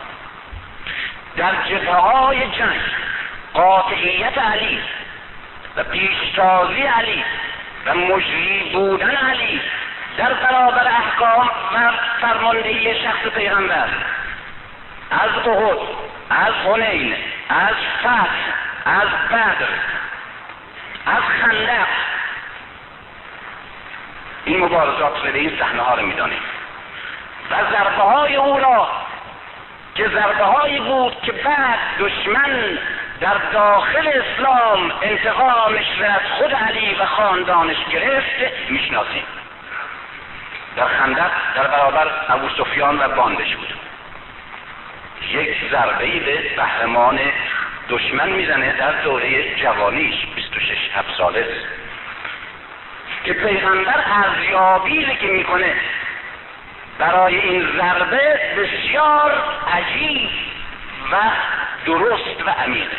در 1.36 1.52
جبهه 1.68 1.94
های 1.94 2.38
جنگ 2.38 2.80
قاطعیت 3.54 4.38
علی 4.38 4.80
و 5.76 5.82
پیشتازی 5.82 6.82
علی 6.82 7.24
و 7.86 7.94
مجری 7.94 8.70
بودن 8.72 9.16
علی 9.16 9.60
در 10.16 10.34
برابر 10.34 10.88
احکام 10.88 11.50
و 11.74 11.92
فرماندهی 12.20 13.02
شخص 13.02 13.28
پیغمبر. 13.34 13.88
از 15.10 15.30
احد 15.46 15.78
از 16.30 16.54
حنین 16.66 17.14
از 17.48 17.74
فتح 18.00 18.28
از 18.84 19.08
بدر 19.30 19.68
از 21.06 21.22
خندق. 21.40 21.86
این 24.44 24.64
مبارزات 24.64 25.26
رو 25.26 25.32
به 25.32 25.38
این 25.38 25.58
صحنه 25.58 25.82
ها 25.82 25.94
رو 25.94 26.06
می‌دانیم. 26.06 26.40
و 27.50 27.54
ضربه 27.72 28.02
های 28.02 28.36
او 28.36 28.58
را 28.58 28.88
که 29.94 30.08
ضربه 30.08 30.44
هایی 30.44 30.80
بود 30.80 31.16
که 31.22 31.32
بعد 31.32 31.78
دشمن 31.98 32.78
در 33.20 33.36
داخل 33.52 34.08
اسلام 34.08 34.92
انتقامش 35.02 35.86
را 35.98 36.06
از 36.06 36.20
خود 36.38 36.54
علی 36.54 36.94
و 36.94 37.06
خاندانش 37.06 37.76
گرفت 37.90 38.70
می‌شناسیم. 38.70 39.24
در 40.76 40.88
خندق 40.88 41.30
در 41.56 41.66
برابر 41.66 42.10
ابو 42.28 42.48
سفیان 42.48 42.98
و 42.98 43.08
باندش 43.08 43.56
بود. 43.56 43.74
یک 45.30 45.56
ضربه 45.70 46.06
به 46.06 46.54
قهرمان 46.56 47.20
دشمن 47.88 48.28
می‌زنه 48.28 48.72
در 48.72 48.92
دوره 48.92 49.54
جوانیش 49.54 50.26
26 50.34 50.78
هفت 50.94 51.16
ساله. 51.18 51.46
که 53.24 53.32
پیغمبر 53.32 54.04
ارزیابی 54.06 55.16
که 55.20 55.26
می‌کنه 55.26 55.74
برای 56.98 57.38
این 57.38 57.68
ضربه 57.76 58.40
بسیار 58.56 59.32
عجیب 59.72 60.30
و 61.12 61.16
درست 61.86 62.46
و 62.46 62.50
عمیق. 62.50 62.90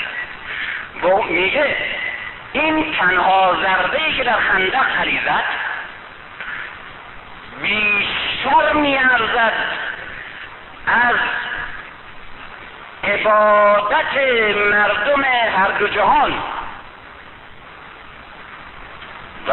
و 1.03 1.23
میگه 1.23 1.75
این 2.53 2.93
تنها 2.93 3.57
ضربه 3.61 4.13
که 4.17 4.23
در 4.23 4.39
خندق 4.39 4.99
علی 4.99 5.19
زد 5.25 5.72
بیشتر 7.61 8.73
میارزد 8.73 9.53
از 10.87 11.15
عبادت 13.03 14.17
مردم 14.71 15.23
هر 15.57 15.71
دو 15.79 15.87
جهان. 15.87 16.33
و 19.47 19.51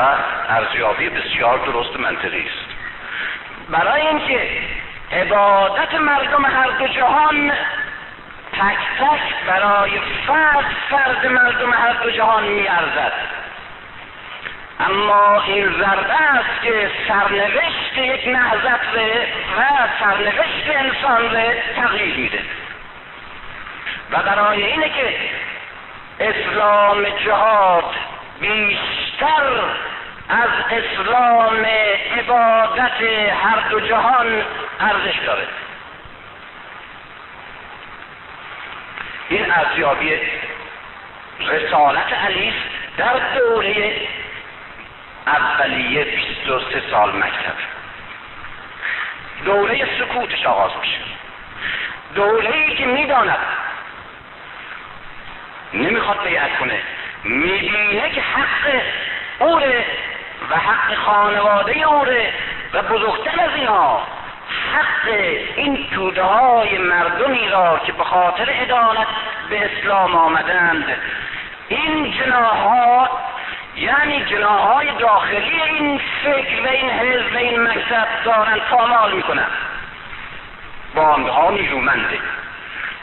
ارزیابی 0.49 1.09
بسیار 1.09 1.59
درست 1.59 1.97
منطقی 1.97 2.47
است. 2.47 2.71
برای 3.69 4.07
اینکه 4.07 4.51
عبادت 5.13 5.95
مردم 5.95 6.45
هر 6.45 6.71
دو 6.71 6.87
جهان 6.87 7.53
تک 8.53 8.79
تک 9.01 9.47
برای 9.47 10.01
فرد 10.27 10.65
فرد 10.91 11.27
مردم 11.27 11.73
هر 11.73 11.93
دو 11.93 12.11
جهان 12.11 12.45
میارزد. 12.45 13.13
اما 14.81 15.43
این 15.43 15.65
ضربه 15.65 16.15
است 16.15 16.63
که 16.63 16.91
سرنوشت 17.09 17.97
یک 17.97 18.29
نهضت 18.29 18.81
و 19.57 19.63
سرنوشت 20.01 20.67
انسان 20.67 21.23
رو 21.23 21.53
تغییر 21.77 22.17
میده. 22.17 22.41
و 24.11 24.17
برای 24.17 24.65
اینه 24.65 24.89
که 24.89 25.15
اسلام 26.21 27.05
جهاد 27.05 27.95
بیشتر 28.41 29.45
از 30.29 30.51
اسلام 30.71 31.67
عبادت 32.19 33.03
هر 33.43 33.69
دو 33.71 33.81
جهان 33.81 34.43
ارزش 34.81 35.19
داره. 35.27 35.47
این 39.29 39.53
ارزیابی 39.53 40.13
رسالت 41.41 42.13
علی 42.27 42.53
در 42.97 43.15
دوره 43.35 43.93
اولیه 45.37 46.05
23 46.05 46.83
سال 46.91 47.17
مکتب. 47.17 47.55
دوره 49.45 49.89
سکوتش 49.99 50.47
آغاز 50.47 50.71
میشه. 50.81 50.99
دوره 52.15 52.55
ای 52.55 52.77
که 52.77 52.87
می‌داند. 52.87 53.39
نمی‌خواد 55.75 56.25
بیعت 56.25 56.59
کنه. 56.59 56.81
می‌بینه 57.25 58.11
که 58.11 58.21
حق 58.21 58.83
اوره 59.39 59.85
و 60.51 60.57
حق 60.57 60.95
خانواده 60.95 61.83
اوره 61.83 62.33
و 62.73 62.83
بزرگتر 62.83 63.41
از 63.41 63.55
اینها 63.55 64.07
حق 64.75 65.09
این 65.57 65.87
توده 65.95 66.23
های 66.23 66.79
مردمی 66.79 67.49
را 67.49 67.79
که 67.79 67.93
به 67.93 68.05
خاطر 68.05 68.51
عدالت 68.51 69.07
به 69.51 69.71
اسلام 69.71 70.15
آمدند 70.15 70.85
این 71.69 72.13
جناها 72.13 73.09
یعنی 73.81 74.25
جناهای 74.25 74.89
داخلی 74.99 75.61
این 75.63 76.01
فکر 76.25 76.63
و 76.65 76.69
این 76.69 76.91
حزب 76.91 77.35
و 77.35 77.37
این 77.37 77.63
مکتب 77.63 78.09
دارن 78.25 78.59
پامال 78.71 79.13
می‌کنن. 79.13 79.47
باندها 80.95 81.51
نیرومنده 81.51 82.19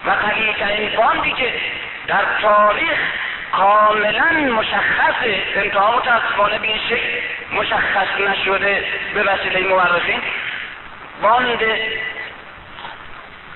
و 0.05 0.09
قویترین 0.09 0.89
باندی 0.97 1.31
که 1.31 1.53
در 2.07 2.23
تاریخ 2.41 2.97
کاملا 3.51 4.31
مشخصه 4.31 5.43
انتها 5.55 5.97
متاسفانه 5.97 6.59
به 6.59 6.67
این 6.67 6.79
شکل 6.89 7.19
مشخص 7.53 8.07
نشده 8.29 8.85
به 9.13 9.23
وسیله 9.23 9.67
مورخین 9.67 10.21
باند 11.21 11.59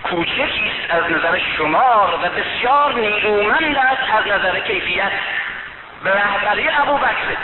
کوچکی 0.03 0.71
است 0.71 0.93
از 0.93 1.11
نظر 1.11 1.39
شمار 1.57 2.19
و 2.23 2.29
بسیار 2.29 2.93
نیرومند 2.93 3.77
است 3.77 4.13
از 4.13 4.27
نظر 4.27 4.59
کیفیت. 4.59 5.11
به 6.03 6.13
رهبری 6.13 6.69
ابو 6.69 6.97
بکر 6.97 7.37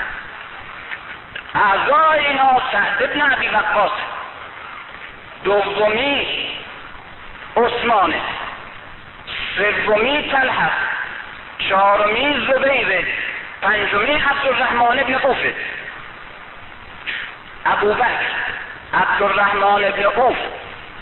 اعضای 1.56 2.28
اینا 2.28 2.62
سعد 2.72 3.04
ابن 3.04 3.22
عبی 3.22 3.48
وقاص. 3.48 3.92
دومی 5.44 6.28
عثمانه 7.58 8.22
سومی 9.86 10.30
طلحه. 10.32 10.72
چهارمی 11.70 12.48
زبیره 12.48 13.06
پنجمی 13.62 14.24
عبدالرحمن 14.30 15.00
ابن 15.00 15.18
قوفه 15.18 15.54
ابو 17.66 17.94
بکر 17.94 18.26
عبدالرحمن 18.94 19.84
ابن 19.84 20.04
قوف 20.04 20.38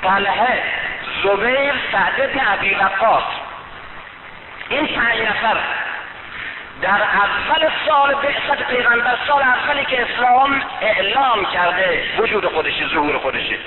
طلحه 0.04 0.64
زبیر 1.24 1.74
سعد 1.92 2.22
ابن 2.22 2.40
عبی 2.40 2.76
وقاص. 2.76 3.24
این 4.70 4.88
پنج 4.88 5.22
نفر 5.22 5.58
در 6.82 7.02
اول 7.04 7.70
سال 7.88 8.16
بعثت 8.16 8.68
پیغمبر 8.68 9.18
سال 9.28 9.42
اولی 9.42 9.86
که 9.86 10.02
اسلام 10.02 10.62
اعلام 10.82 11.46
کرده 11.46 12.04
وجود 12.18 12.46
خودشه 12.46 12.88
ظهور 12.88 13.18
خودشه 13.18 13.58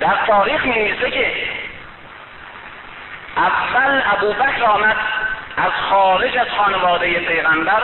در 0.00 0.16
تاریخ 0.26 0.64
می 0.66 0.96
که 0.96 1.32
اول 3.36 4.02
ابو 4.12 4.32
بکر 4.32 4.64
آمد 4.64 4.96
از 5.56 5.72
خارج 5.90 6.36
از 6.36 6.46
خانواده 6.58 7.18
پیغمبر 7.18 7.82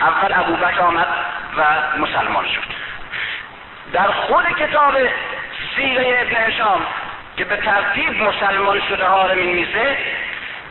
اول 0.00 0.32
ابو 0.32 0.56
بکر 0.56 0.80
آمد 0.80 1.06
و 1.56 1.62
مسلمان 1.98 2.44
شد. 2.44 2.62
در 3.92 4.10
خود 4.10 4.44
کتاب 4.58 4.94
سیره 5.76 6.18
ابن 6.20 6.34
هشام 6.34 6.86
که 7.36 7.44
به 7.44 7.56
ترتیب 7.56 8.22
مسلمان 8.22 8.80
شده 8.88 9.04
ها 9.04 9.26
رو 9.26 9.34
می 9.34 9.66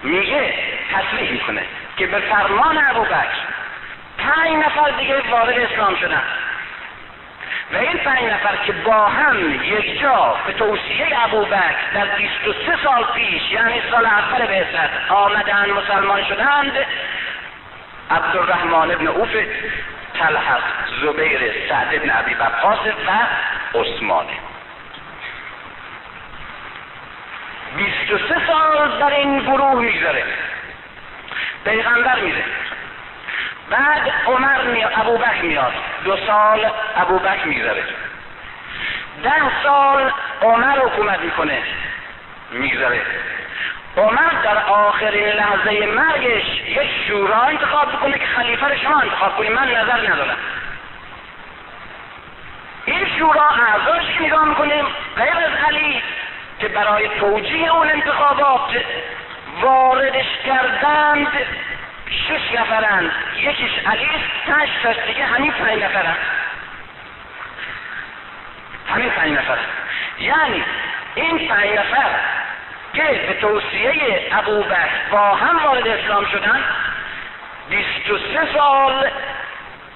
میگه 0.03 0.53
تصریح 0.93 1.31
می‌کنه. 1.31 1.65
که 1.99 2.07
به 2.07 2.19
فرمان 2.19 2.77
ابو 2.77 3.03
بکر 3.03 3.39
پنج 4.17 4.65
نفر 4.65 4.91
دیگه 4.99 5.29
وارد 5.31 5.59
اسلام 5.59 5.95
شدن. 5.95 6.21
و 7.73 7.77
این 7.77 7.97
پنج 7.97 8.23
نفر 8.23 8.55
که 8.65 8.71
با 8.71 9.05
هم 9.07 9.63
یک 9.63 10.01
جا 10.01 10.35
به 10.47 10.53
توصیه 10.53 11.23
ابو 11.23 11.45
بکر 11.45 11.75
در 11.93 12.05
23 12.05 12.83
سال 12.83 13.05
پیش 13.15 13.51
یعنی 13.51 13.81
سال 13.91 14.05
اول 14.05 14.45
بعثت 14.45 15.11
آمدن 15.11 15.69
مسلمان 15.69 16.23
شدند 16.23 16.73
عبدالرحمن 18.11 18.91
ابن 18.91 19.07
اوف 19.07 19.35
طلحه 20.19 20.57
زبیر 21.01 21.39
سعد 21.69 21.87
ابن 21.93 22.09
عبی 22.09 22.33
وقاص 22.33 22.79
و 23.07 23.11
عثمانه 23.79 24.33
23 27.77 28.35
سال 28.47 28.99
در 28.99 29.15
این 29.15 29.39
گروه 29.39 29.75
میگذره. 29.75 30.23
پیغمبر 31.65 32.19
میره. 32.19 32.43
بعد 33.69 34.11
عمر 34.27 34.61
میاد 34.61 34.91
ابو 34.95 35.17
بکر 35.17 35.41
میاد. 35.41 35.73
دو 36.03 36.17
سال 36.27 36.71
ابو 36.95 37.19
بکر 37.19 37.45
میگذره. 37.45 37.83
ده 39.23 39.63
سال 39.63 40.11
عمر 40.41 40.79
حکومت 40.79 41.19
می‌کنه 41.19 41.57
میگذره. 42.51 43.01
عمر 43.97 44.29
در 44.43 44.57
آخرین 44.57 45.27
لحظه 45.27 45.85
مرگش 45.85 46.45
یک 46.67 46.89
شورا 47.07 47.41
انتخاب 47.41 47.91
می‌کنه 47.91 48.19
که 48.19 48.25
خلیفه 48.25 48.67
رو 48.67 48.75
شما 48.77 48.99
انتخاب 48.99 49.37
کنی. 49.37 49.49
من 49.49 49.67
نظر 49.71 50.13
ندارم. 50.13 50.37
این 52.85 53.07
شورا 53.17 53.49
اعضاش 53.49 54.05
که 54.17 54.23
نگاه 54.23 54.45
می‌کنیم 54.45 54.85
غیر 55.15 55.37
از 55.37 55.65
علی 55.67 56.01
که 56.59 56.67
برای 56.67 57.09
توجیه 57.19 57.75
اون 57.75 57.89
انتخابات 57.89 58.69
واردش 59.61 60.25
کردند 60.45 61.27
شش 62.09 62.59
نفرند. 62.59 63.11
یکیش 63.37 63.71
علی 63.85 64.09
تش 64.47 64.69
تش 64.83 64.95
دیگه 65.07 65.25
همین 65.25 65.51
پنج 65.51 65.83
نفرند 65.83 66.17
همین 68.93 69.09
پنج 69.09 69.31
نفر. 69.31 69.57
یعنی 70.19 70.63
این 71.15 71.47
پنج 71.47 71.69
نفر 71.69 72.09
که 72.93 73.03
به 73.03 73.33
توصیه 73.41 73.93
ابو 74.31 74.63
با 75.11 75.35
هم 75.35 75.65
وارد 75.65 75.87
اسلام 75.87 76.25
شدن 76.25 76.63
بیست 77.69 78.09
و 78.09 78.17
سه 78.17 78.53
سال 78.53 79.11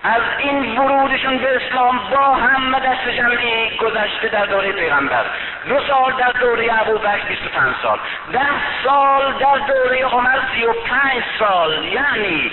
از 0.04 0.22
این 0.38 0.80
ورودشون 0.80 1.38
به 1.38 1.56
اسلام 1.56 2.00
با 2.12 2.34
هم 2.34 2.80
دست 2.80 3.10
جمعی 3.18 3.78
گذشته 3.78 4.28
در 4.28 4.46
دوره 4.46 4.72
پیغمبر. 4.72 5.26
دو 5.68 5.80
سال 5.88 6.14
در 6.18 6.32
دوره 6.32 6.82
ابو 6.82 6.98
بکر 6.98 7.28
25 7.28 7.76
سال. 7.82 8.00
ده 8.32 8.40
سال 8.84 9.34
در 9.34 9.58
دوره 9.68 10.06
عمر 10.06 10.40
35 10.56 11.24
سال. 11.40 11.84
یعنی 11.86 12.52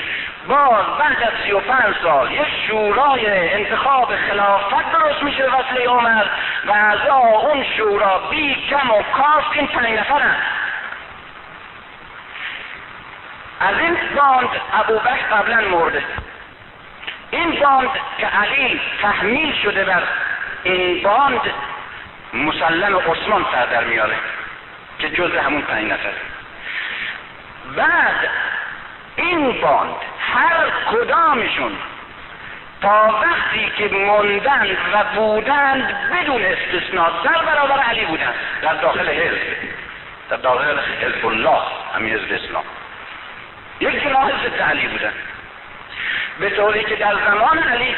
باز 0.48 0.84
بعد 0.98 1.22
از 1.22 1.32
35 1.46 1.94
سال 2.02 2.32
یک 2.32 2.48
شورای 2.66 3.52
انتخاب 3.52 4.16
خلافت 4.16 4.92
درست 4.92 5.22
میشه 5.22 5.44
وصله 5.44 5.88
عمر 5.88 6.24
و 6.66 6.72
از 6.72 6.98
اون 7.42 7.64
شورا 7.76 8.18
بی 8.30 8.54
کم 8.70 8.90
و 8.90 9.02
کاف 9.02 9.44
این 9.52 9.66
پنج 9.66 9.98
نفرن. 9.98 10.36
از 13.60 13.78
این 13.78 13.96
باند 14.16 14.48
ابو 14.72 14.98
بکر 14.98 15.36
قبلا 15.36 15.60
مرده. 15.60 16.02
این 17.30 17.60
باند 17.60 17.90
که 18.18 18.26
علی 18.26 18.80
تحمیل 19.02 19.54
شده 19.62 19.84
بر 19.84 20.02
این 20.62 21.02
باند 21.02 21.40
مسلم 22.34 22.96
عثمان 22.96 23.46
سر 23.52 23.66
در 23.66 23.84
میاره 23.84 24.16
که 24.98 25.10
جز 25.10 25.34
همون 25.34 25.62
پنج 25.62 25.92
نفر. 25.92 26.12
بعد 27.76 28.28
این 29.16 29.60
باند 29.60 29.96
هر 30.20 30.70
کدامشون 30.92 31.72
تا 32.82 33.20
وقتی 33.22 33.72
که 33.76 33.88
موندند 33.96 34.76
و 34.92 35.04
بودند 35.14 36.10
بدون 36.12 36.42
استثناء 36.42 37.10
در 37.24 37.44
برابر 37.44 37.78
علی 37.78 38.04
بودند 38.04 38.34
در 38.62 38.74
داخل 38.74 39.08
حزب. 39.08 39.56
در 40.30 40.36
داخل 40.36 40.78
حزب 40.78 41.26
الله 41.26 41.60
همین 41.94 42.14
حزب 42.14 42.32
اسلام 42.32 42.64
یک 43.80 44.04
جناح 44.04 44.30
ضد 44.46 44.62
علی 44.62 44.86
بودند 44.86 45.14
به 46.40 46.50
طوری 46.50 46.84
که 46.84 46.96
در 46.96 47.14
زمان 47.26 47.58
علی 47.58 47.96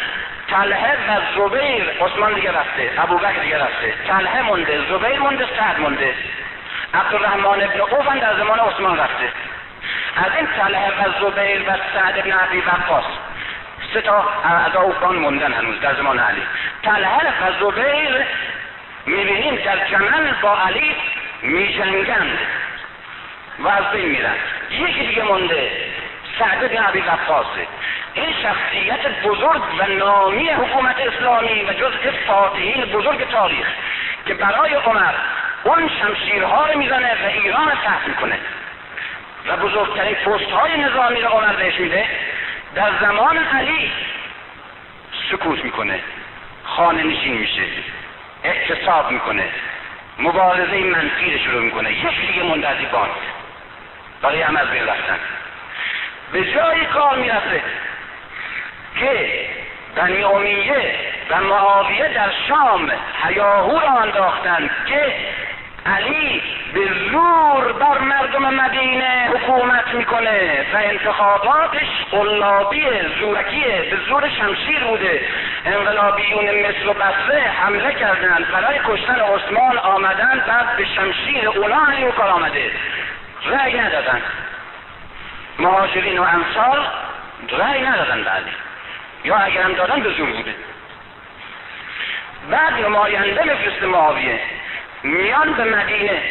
طلحه 0.51 0.93
و 0.93 1.20
زبیر 1.36 1.84
عثمان 2.01 2.34
دیگه 2.34 2.53
رفته 2.53 2.90
ابو 2.99 3.18
بکر 3.18 3.43
دیگه 3.43 3.59
رفته 3.59 3.95
طلحه 4.09 4.43
مونده 4.43 4.80
زبیر 4.88 5.18
مونده 5.18 5.47
سعد 5.59 5.80
مونده. 5.80 6.14
عبدالرحمن 6.95 7.47
ابن 7.47 7.80
قوفن 7.80 8.18
در 8.18 8.36
زمان 8.36 8.59
عثمان 8.59 8.99
رفته. 8.99 9.32
از 10.16 10.36
این 10.36 10.47
طلحه 10.59 10.90
و 10.90 11.12
زبیر 11.20 11.62
و 11.62 11.76
سعد 11.95 12.18
ابن 12.18 12.32
عبی 12.32 12.61
وقاص 12.61 13.05
سه 13.95 14.01
تا 14.01 14.24
اعضا 14.45 14.80
اوفان 14.80 15.16
موندن 15.16 15.53
هنوز 15.53 15.80
در 15.80 15.95
زمان 15.95 16.18
علی. 16.18 16.43
طلحه 16.82 17.26
و 17.26 17.53
زبیر 17.61 18.26
می‌بینیم 19.07 19.55
در 19.55 19.88
جمل 19.88 20.32
با 20.43 20.59
علی 20.59 20.97
میجنگند 21.43 22.38
و 23.59 23.68
از 23.68 23.90
بین 23.93 24.09
میرن. 24.09 24.34
یکی 24.70 25.07
دیگه 25.07 25.22
مونده 25.22 25.70
سعد 26.39 26.70
بن 26.70 26.76
عبی 26.76 27.01
وقاصه 27.01 27.66
این 28.14 28.35
شخصیت 28.43 29.22
بزرگ 29.22 29.62
و 29.78 29.87
نامی 29.87 30.49
حکومت 30.49 30.97
اسلامی 31.01 31.62
و 31.62 31.72
جز 31.72 31.93
فاتحین 32.26 32.85
بزرگ 32.85 33.30
تاریخ 33.30 33.66
که 34.26 34.35
برای 34.35 34.74
عمر 34.74 35.12
اون 35.64 35.91
شمشیرها 36.01 36.66
رو 36.66 36.78
می‌زنه 36.78 37.14
و 37.14 37.26
ایران 37.26 37.74
فتح 37.74 38.09
می‌کنه. 38.09 38.39
و 39.47 39.57
بزرگترین 39.57 40.14
پست 40.14 40.51
های 40.51 40.76
نظامی 40.80 41.20
رو 41.20 41.28
عمر 41.28 41.53
بهش 41.53 41.80
میده 41.80 42.07
در 42.74 42.91
زمان 43.01 43.39
علی 43.39 43.93
سکوت 45.30 45.64
می‌کنه 45.64 46.01
خانه 46.64 47.03
نشین 47.03 47.35
میشه 47.35 47.62
اعتصاب 48.45 49.11
می‌کنه 49.11 49.49
مبارزه 50.18 50.78
منفی 50.78 51.33
رو 51.33 51.39
شروع 51.39 51.62
می‌کنه 51.62 51.93
یک 51.93 52.26
دیگه 52.26 52.43
منده 52.43 52.68
از 52.68 52.76
برای 54.22 54.43
از 54.43 54.68
بین 54.70 54.87
به 56.33 56.45
جای 56.45 56.87
کار 56.87 57.16
می‌رسه 57.16 57.62
که 59.01 59.41
بنی 59.97 60.24
امیه 60.24 60.95
و 61.30 61.41
معاویه 61.41 62.09
در 62.14 62.30
شام 62.49 62.93
هیاهو 63.26 63.78
را 63.78 63.91
انداختند 63.91 64.70
که 64.87 65.14
علی 65.87 66.43
به 66.74 66.80
زور 67.11 67.72
بر 67.72 67.99
مردم 67.99 68.55
مدینه 68.55 69.30
حکومت 69.35 69.95
می‌کنه 69.95 70.66
و 70.74 70.76
انتخاباتش 70.76 71.89
قلابی 72.11 72.85
زورکیه 73.20 73.83
به 73.91 73.97
زور 74.09 74.28
شمشیر 74.39 74.85
بوده. 74.85 75.20
انقلابیون 75.64 76.45
مثل 76.45 76.89
و 76.89 76.93
بسره 76.93 77.41
حمله 77.41 77.95
کردند. 77.95 78.47
برای 78.53 78.78
کشتن 78.87 79.20
عثمان 79.20 79.78
آمدن 79.78 80.45
بعد 80.49 80.76
به 80.76 80.85
شمشیر 80.85 81.49
اونا 81.49 81.87
این 81.87 82.11
کار 82.11 82.28
آمده. 82.28 82.70
رأی 83.47 83.80
ندادن. 83.80 84.22
مهاجرین 85.59 86.19
و 86.19 86.23
انصار 86.23 86.87
رأی 87.51 87.83
ندادن 87.83 88.23
به 88.23 88.31
علی 88.31 88.51
یا 89.25 89.37
اگر 89.37 89.63
هم 89.63 89.73
دادن 89.73 90.01
به 90.01 90.11
زور 90.11 90.31
بوده 90.31 90.55
بعد 92.51 92.75
نماینده 92.75 93.43
مثل 93.43 93.87
معاویه 93.87 94.41
میان 95.03 95.53
به 95.53 95.65
مدینه 95.65 96.23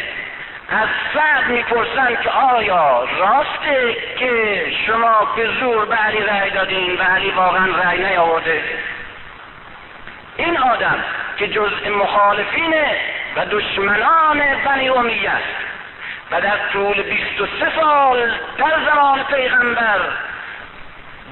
از 0.70 0.88
سعد 1.14 1.48
می‌پرسن 1.48 2.16
که 2.22 2.30
آیا 2.30 3.04
راسته 3.04 3.96
که 4.18 4.62
شما 4.86 5.24
به 5.36 5.48
زور 5.60 5.84
به 5.84 5.94
علی 5.94 6.18
رأی 6.18 6.50
دادین 6.50 6.96
و 6.96 7.02
علی 7.02 7.30
واقعا 7.30 7.66
رأی 7.66 7.98
نیاورده؟ 7.98 8.62
این 10.36 10.58
آدم 10.58 11.04
که 11.38 11.48
جزء 11.48 11.90
مخالفین 11.90 12.74
و 13.36 13.46
دشمنان 13.46 14.42
بنی 14.64 14.88
امیه 14.88 15.30
است. 15.30 15.71
و 16.32 16.40
در 16.40 16.58
طول 16.72 17.02
23 17.02 17.80
سال 17.80 18.30
در 18.58 18.72
زمان 18.90 19.22
پیغمبر 19.22 20.00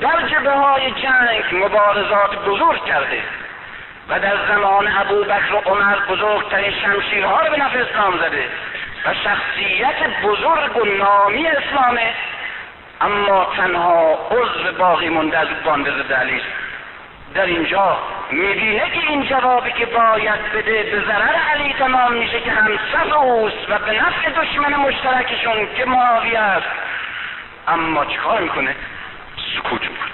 در 0.00 0.28
جبه 0.28 0.50
های 0.50 0.90
جنگ 0.90 1.64
مبارزات 1.64 2.44
بزرگ 2.44 2.84
کرده 2.84 3.22
و 4.08 4.20
در 4.20 4.36
زمان 4.48 4.88
ابو 4.88 5.24
بکر 5.24 5.54
و 5.54 5.56
عمر 5.56 5.96
بزرگترین 6.08 6.72
شمشیرها 6.82 7.40
رو 7.40 7.50
به 7.50 7.62
نفع 7.62 7.78
اسلام 7.78 8.18
زده 8.18 8.44
و 9.06 9.14
شخصیت 9.14 10.22
بزرگ 10.22 10.76
و 10.76 10.84
نامی 10.84 11.46
اسلامه 11.46 12.14
اما 13.00 13.52
تنها 13.56 14.18
عضو 14.30 14.78
باقی 14.78 15.08
مونده 15.08 15.38
از 15.38 15.48
بانده 15.64 15.90
دلیل 16.02 16.42
در 17.34 17.44
اینجا 17.44 17.98
می‌بینه 18.30 18.90
که 18.90 19.00
این 19.08 19.26
جوابی 19.26 19.72
که 19.72 19.86
باید 19.86 20.52
بده 20.52 20.82
به 20.82 21.04
ضرر 21.06 21.34
علی 21.34 21.74
تمام 21.78 22.12
میشه 22.12 22.40
که 22.40 22.50
همسر 22.50 23.14
اوست 23.14 23.70
و 23.70 23.78
به 23.78 23.92
نفع 23.92 24.30
دشمن 24.30 24.76
مشترکشون 24.76 25.74
که 25.76 25.84
معاویه 25.84 26.38
است. 26.38 26.66
اما 27.68 28.04
چیکار 28.04 28.40
می‌کنه؟ 28.40 28.74
سکوت 29.56 29.80
می‌کنه. 29.80 30.10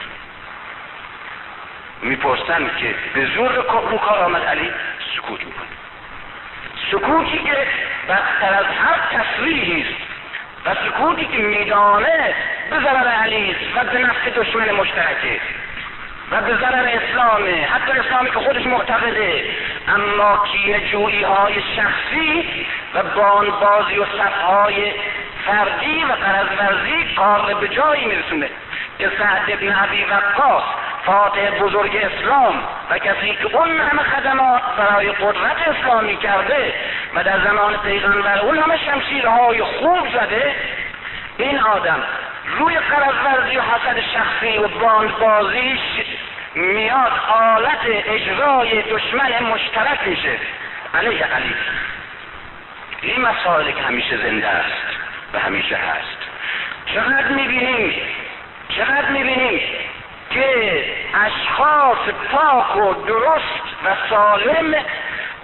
می‌پرسن 2.03 2.71
که 2.81 2.95
به 3.15 3.27
زور 3.27 3.53
رو 3.53 3.63
کار 3.99 4.25
آمد 4.25 4.45
علی 4.45 4.71
سکوت 5.17 5.45
می‌کنه. 5.45 5.67
سکوتی 6.91 7.39
که 7.39 7.67
بدتر 8.09 8.55
از 8.55 8.67
هر 8.67 8.99
تصریحی 9.13 9.83
است 9.83 10.01
و 10.67 10.75
سکوتی 10.75 11.25
که 11.25 11.39
میدانه 11.39 12.35
به 12.71 12.77
ضرر 12.81 13.09
علی 13.09 13.51
است 13.51 13.77
و 13.77 13.93
به 13.93 13.99
نفع 13.99 14.31
دشمن 14.31 14.71
مشترکه. 14.71 15.41
و 16.31 16.41
به 16.41 16.57
ضرر 16.57 16.89
اسلامه 16.89 17.67
حتی 17.67 17.93
اسلامی 17.93 18.31
که 18.31 18.39
خودش 18.39 18.67
معتقده. 18.67 19.45
اما 19.89 20.45
کینه 20.53 20.81
جویی 20.91 21.23
های 21.23 21.55
شخصی 21.55 22.45
و 22.95 23.03
بازی 23.61 23.99
و 23.99 24.05
صفهای 24.05 24.93
فردی 25.47 26.05
و 26.05 26.13
قرض 26.13 26.47
کار 27.17 27.55
به 27.55 27.69
جایی 27.69 28.05
میرسونه 28.05 28.51
که 28.99 29.11
سعد 29.19 29.43
ابن 29.49 29.73
عبی 29.73 30.05
وقاص 30.05 30.65
فاتح 31.07 31.51
بزرگ 31.51 31.97
اسلام 31.97 32.55
و 32.91 32.99
کسی 32.99 33.37
که 33.43 33.57
اون 33.57 33.81
همه 33.81 34.03
خدمات 34.03 34.63
برای 34.79 35.13
قدرت 35.13 35.57
اسلامی 35.69 36.17
کرده 36.17 36.75
و 37.15 37.25
در 37.25 37.45
زمان 37.45 37.77
پیغمبر 37.77 38.39
اون 38.39 38.59
همه 38.59 38.79
شمشیرهای 38.85 39.63
خوب 39.63 40.09
زده 40.09 40.55
این 41.39 41.59
آدم 41.59 42.03
روی 42.59 42.79
قرض 42.79 43.57
و 43.57 43.61
حسد 43.61 44.01
شخصی 44.15 44.59
و 44.59 44.69
بازیش 45.21 45.81
میاد 46.55 47.13
آلت 47.29 47.81
اجرای 47.87 48.83
دشمن 48.83 49.43
مشترک 49.43 50.09
میشه. 50.09 50.39
علیه 50.95 51.25
علی. 51.25 51.55
این 53.03 53.21
مسائل 53.21 53.71
که 53.71 53.83
همیشه 53.83 54.17
زنده 54.17 54.49
است 54.49 54.99
و 55.35 55.39
همیشه 55.39 55.77
هست. 55.77 56.19
چقدر 56.95 57.29
می‌بینیم؟ 57.29 57.95
چقدر 58.69 59.11
می‌بینیم 59.11 59.61
که 60.31 60.85
اشخاص 61.15 62.09
پاک 62.33 62.77
و 62.77 62.95
درست 62.95 63.65
و 63.85 63.97
سالم 64.11 64.75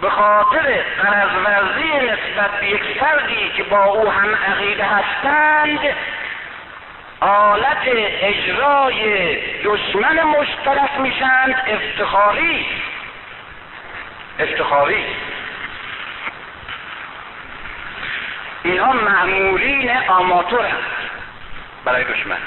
به 0.03 0.11
خاطر 0.11 0.84
قرضورزی 1.03 2.07
نسبت 2.07 2.61
به 2.61 2.66
یک 2.66 2.82
فردی 3.00 3.53
که 3.57 3.62
با 3.62 3.84
او 3.84 4.11
هم 4.11 4.34
عقیده 4.34 4.84
هستند 4.84 5.80
آلت 7.20 7.88
اجرای 8.20 9.36
دشمن 9.64 10.22
مشترک 10.22 11.00
میشند 11.00 11.55
افتخاری. 11.66 12.66
افتخاری. 14.38 15.05
اینها 18.62 18.92
معمولین 18.92 19.90
آماتورند 20.09 20.84
برای 21.84 22.05
دشمن. 22.05 22.38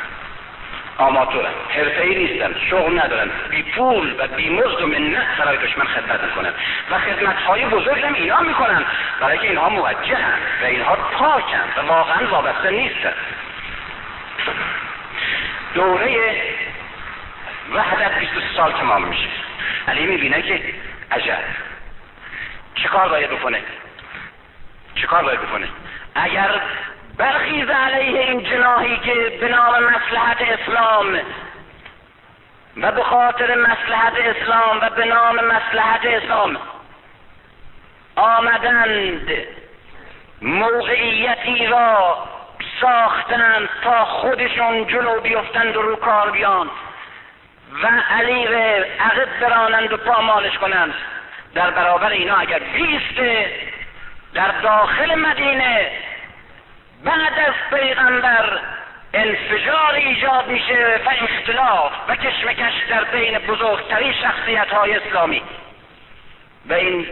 آماتورن 0.97 1.51
حرفه 1.69 2.01
ای 2.01 2.15
نیستن 2.15 2.55
شغل 2.69 2.99
ندارن 2.99 3.29
بی 3.49 3.63
پول 3.63 4.15
و 4.19 4.27
بی 4.27 4.49
مزد 4.49 4.81
و 4.81 4.87
منت 4.87 5.37
برای 5.37 5.57
دشمن 5.57 5.85
خدمت 5.85 6.23
می‌کنن 6.23 6.53
و 6.91 6.99
خدمت 6.99 7.35
های 7.35 7.65
بزرگ 7.65 8.03
هم 8.03 8.13
اینا 8.13 8.39
می‌کنن 8.39 8.85
برای 9.19 9.37
که 9.37 9.47
اینها 9.47 9.69
موجه 9.69 10.15
هم 10.15 10.39
و 10.61 10.65
اینها 10.65 10.95
پاکن 10.95 11.63
و 11.77 11.87
واقعا 11.87 12.27
وابسته 12.27 12.69
نیستن 12.69 13.13
دوره 15.73 16.41
وحدت 17.73 18.19
23 18.19 18.47
سال 18.57 18.71
تمام 18.71 19.07
میشه. 19.07 19.29
علی 19.87 20.05
می‌بینه 20.05 20.41
که 20.41 20.61
عجب. 21.11 21.39
چه 22.75 22.87
کار 22.87 23.09
باید 23.09 23.29
بکنه؟ 23.29 23.61
چه 24.95 25.07
کار 25.07 25.23
باید 25.23 25.41
بکنه؟ 25.41 25.67
اگر 26.15 26.61
برخیز 27.17 27.69
علیه 27.69 28.19
این 28.19 28.43
جناحی 28.43 28.97
که 28.97 29.37
به 29.41 29.47
نام 29.47 29.83
مسلحت 29.83 30.37
اسلام 30.41 31.19
و 32.77 32.91
به 32.91 33.03
خاطر 33.03 33.55
مسلحت 33.55 34.13
اسلام 34.17 34.79
و 34.81 34.89
به 34.89 35.05
نام 35.05 35.35
مسلحت 35.35 36.05
اسلام 36.05 36.57
آمدند 38.15 39.31
موقعیتی 40.41 41.67
را 41.67 42.17
ساختند 42.81 43.69
تا 43.83 44.05
خودشون 44.05 44.87
جلو 44.87 45.21
بیفتند 45.21 45.77
و 45.77 45.81
رو 45.81 45.95
کار 45.95 46.31
بیان 46.31 46.69
و 47.83 47.87
علی 48.09 48.45
عقب 48.99 49.39
برانند 49.41 49.93
و 49.93 49.97
پامالش 49.97 50.57
کنند. 50.57 50.93
در 51.53 51.71
برابر 51.71 52.09
اینا 52.09 52.35
اگر 52.35 52.59
بیسته 52.59 53.51
در 54.33 54.51
داخل 54.61 55.15
مدینه 55.15 55.91
بعد 57.05 57.39
از 57.47 57.79
پیغمبر 57.79 58.59
انفجار 59.13 59.93
ایجاد 59.93 60.47
میشه 60.47 60.99
و 61.05 61.09
اختلاف 61.23 61.91
و 62.07 62.15
کشمکش 62.15 62.73
در 62.89 63.03
بین 63.03 63.39
بزرگترین 63.39 64.13
شخصیت 64.13 64.67
های 64.67 64.93
اسلامی. 64.95 65.41
و 66.69 66.73
این 66.73 67.07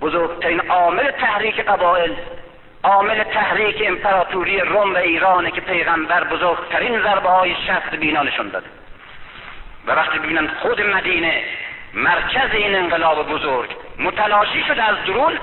بزرگترین 0.00 0.60
عامل 0.60 1.10
تحریک 1.10 1.60
قبایل 1.60 2.16
عامل 2.82 3.24
تحریک 3.24 3.82
امپراتوری 3.86 4.60
روم 4.60 4.94
و 4.94 4.96
ایرانه 4.96 5.50
که 5.50 5.60
پیغمبر 5.60 6.24
بزرگترین 6.24 7.02
ضربه 7.02 7.28
های 7.28 7.56
شخص 7.66 7.94
بینا 8.00 8.22
نشون 8.22 8.48
داده. 8.48 8.66
و 9.86 9.92
وقتی 9.92 10.18
ببینن 10.18 10.48
خود 10.48 10.80
مدینه 10.80 11.42
مرکز 11.94 12.54
این 12.54 12.74
انقلاب 12.74 13.28
بزرگ 13.28 13.70
متلاشی 13.98 14.64
شده 14.68 14.82
از 14.82 14.96
درون 15.06 15.38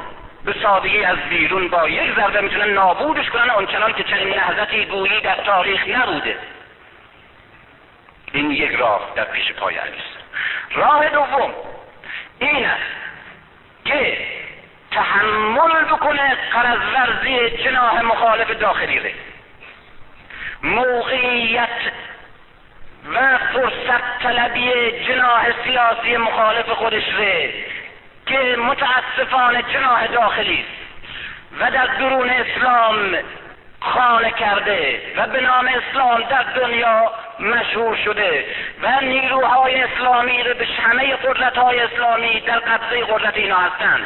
به 0.47 0.55
سادگی 0.63 1.03
از 1.03 1.17
بیرون 1.29 1.67
با 1.67 1.89
یک 1.89 2.15
ضربه 2.15 2.41
می‌تونن 2.41 2.69
نابودش 2.69 3.29
کنن 3.29 3.49
آنچنان 3.49 3.93
که 3.93 4.03
چنین 4.03 4.29
نهضتی 4.29 4.85
گویی 4.85 5.21
در 5.21 5.35
تاریخ 5.35 5.87
نبوده. 5.87 6.37
این 8.33 8.51
یک 8.51 8.71
راه 8.71 9.11
در 9.15 9.23
پیش 9.23 9.53
پای 9.53 9.77
است 9.77 10.17
راه 10.71 11.09
دوم 11.09 11.53
این 12.39 12.65
است 12.65 12.95
که 13.85 14.17
تحمل 14.91 15.83
بکنه 15.83 16.37
قرض 16.53 16.79
ورزی 16.93 17.63
جناح 17.63 18.01
مخالف 18.01 18.51
داخلی 18.51 18.99
ره 18.99 19.13
موقعیت 20.63 21.69
و 23.13 23.37
فرصت 23.37 24.19
طلبی 24.23 24.71
جناح 25.07 25.63
سیاسی 25.63 26.17
مخالف 26.17 26.69
خودش 26.69 27.03
ره 27.17 27.53
که 28.27 28.55
متاسفانه 28.57 29.63
جناح 29.73 30.07
داخلی 30.07 30.59
است 30.59 30.87
و 31.59 31.71
در 31.71 31.85
درون 31.85 32.29
اسلام 32.29 33.17
خانه 33.79 34.31
کرده 34.31 35.01
و 35.17 35.27
به 35.27 35.41
نام 35.41 35.67
اسلام 35.67 36.21
در 36.21 36.43
دنیا 36.43 37.11
مشهور 37.39 37.95
شده 38.05 38.45
و 38.81 39.01
نیروهای 39.01 39.81
اسلامی 39.81 40.43
رو 40.43 40.53
به 40.53 40.65
همه 40.65 41.15
قدرت 41.15 41.57
های 41.57 41.79
اسلامی 41.79 42.39
در 42.39 42.59
قبضه 42.59 43.05
قدرت 43.05 43.37
اینا 43.37 43.57
هستند. 43.57 44.05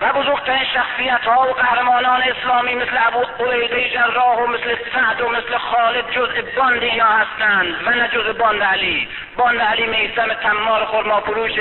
و 0.00 0.12
بزرگترین 0.12 0.64
شخصیت 0.74 1.24
ها 1.24 1.48
و 1.48 1.52
قهرمانان 1.52 2.22
اسلامی 2.22 2.74
مثل 2.74 2.98
ابو 3.06 3.44
عبیده 3.44 3.90
جراح 3.90 4.36
و 4.36 4.46
مثل 4.46 4.76
سعد 4.92 5.20
و 5.20 5.28
مثل 5.28 5.58
خالد 5.58 6.10
جزء 6.10 6.42
باند 6.56 6.82
اینا 6.82 7.06
هستند 7.06 7.74
و 7.86 7.90
نه 7.90 8.08
جزء 8.08 8.32
باند 8.32 8.62
علی. 8.62 9.08
باند 9.36 9.60
علی 9.60 9.86
میسم 9.86 10.34
تمار 10.34 10.84
خرما 10.84 11.20
فروش 11.20 11.52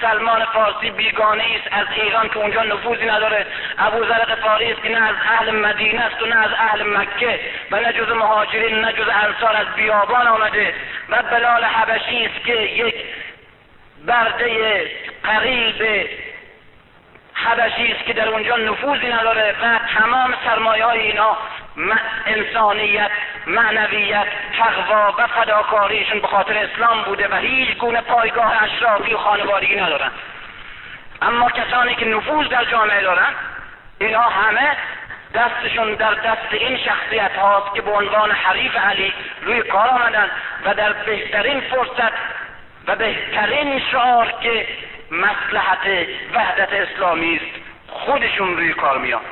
سلمان 0.00 0.44
فارسی 0.44 0.90
بیگانه 0.90 1.42
است 1.42 1.68
از 1.70 1.86
ایران 1.96 2.28
که 2.28 2.38
اونجا 2.38 2.62
نفوذی 2.62 3.06
نداره. 3.06 3.46
ابو 3.78 4.04
ذر 4.04 4.24
غفاری 4.24 4.72
است 4.72 4.82
که 4.82 4.88
نه 4.88 5.08
از 5.08 5.16
اهل 5.30 5.50
مدینه 5.50 6.00
است 6.00 6.22
و 6.22 6.26
نه 6.26 6.36
از 6.36 6.50
اهل 6.58 6.96
مکه 6.98 7.40
و 7.70 7.80
نه 7.80 7.92
جزء 7.92 8.14
مهاجرین 8.14 8.80
نه 8.80 8.92
جزء 8.92 9.12
انصار 9.12 9.56
از 9.56 9.66
بیابان 9.76 10.26
آمده. 10.26 10.74
و 11.08 11.22
بلال 11.22 11.64
حبشی 11.64 12.26
است 12.26 12.44
که 12.44 12.54
یک 12.54 12.94
برده 14.06 14.90
قریب 15.24 16.08
حبشی 17.44 17.92
است 17.92 18.04
که 18.04 18.12
در 18.12 18.28
اونجا 18.28 18.56
نفوذی 18.56 19.08
نداره 19.08 19.54
و 19.62 19.78
تمام 19.98 20.34
سرمایه 20.44 20.84
های 20.84 21.00
اینا 21.00 21.36
انسانیت 22.26 23.10
معنویت 23.46 24.26
تقوا 24.58 25.14
و 25.18 25.26
فداکاریشون 25.26 26.20
به 26.20 26.26
خاطر 26.26 26.58
اسلام 26.58 27.02
بوده 27.02 27.28
و 27.28 27.34
هیچ 27.34 27.76
گونه 27.78 28.00
پایگاه 28.00 28.62
اشرافی 28.62 29.14
و 29.14 29.18
خانوادگی 29.18 29.76
ندارن. 29.76 30.10
اما 31.22 31.50
کسانی 31.50 31.94
که 31.94 32.04
نفوذ 32.04 32.48
در 32.48 32.64
جامعه 32.64 33.00
دارن 33.00 33.34
اینا 33.98 34.22
همه 34.22 34.76
دستشون 35.34 35.94
در 35.94 36.14
دست 36.14 36.52
این 36.52 36.78
شخصیت 36.78 37.36
هاست 37.36 37.74
که 37.74 37.82
به 37.82 37.90
عنوان 37.90 38.30
حریف 38.30 38.76
علی 38.76 39.12
روی 39.42 39.62
کار 39.62 39.88
آمدن 39.88 40.30
و 40.64 40.74
در 40.74 40.92
بهترین 40.92 41.60
فرصت 41.60 42.12
و 42.86 42.96
بهترین 42.96 43.82
شعار 43.92 44.34
که 44.42 44.66
مسلحت 45.10 46.08
وحدت 46.34 46.72
اسلامی 46.72 47.36
است. 47.36 47.62
خودشون 47.88 48.56
روی 48.56 48.72
کار 48.72 48.98
میان. 48.98 49.22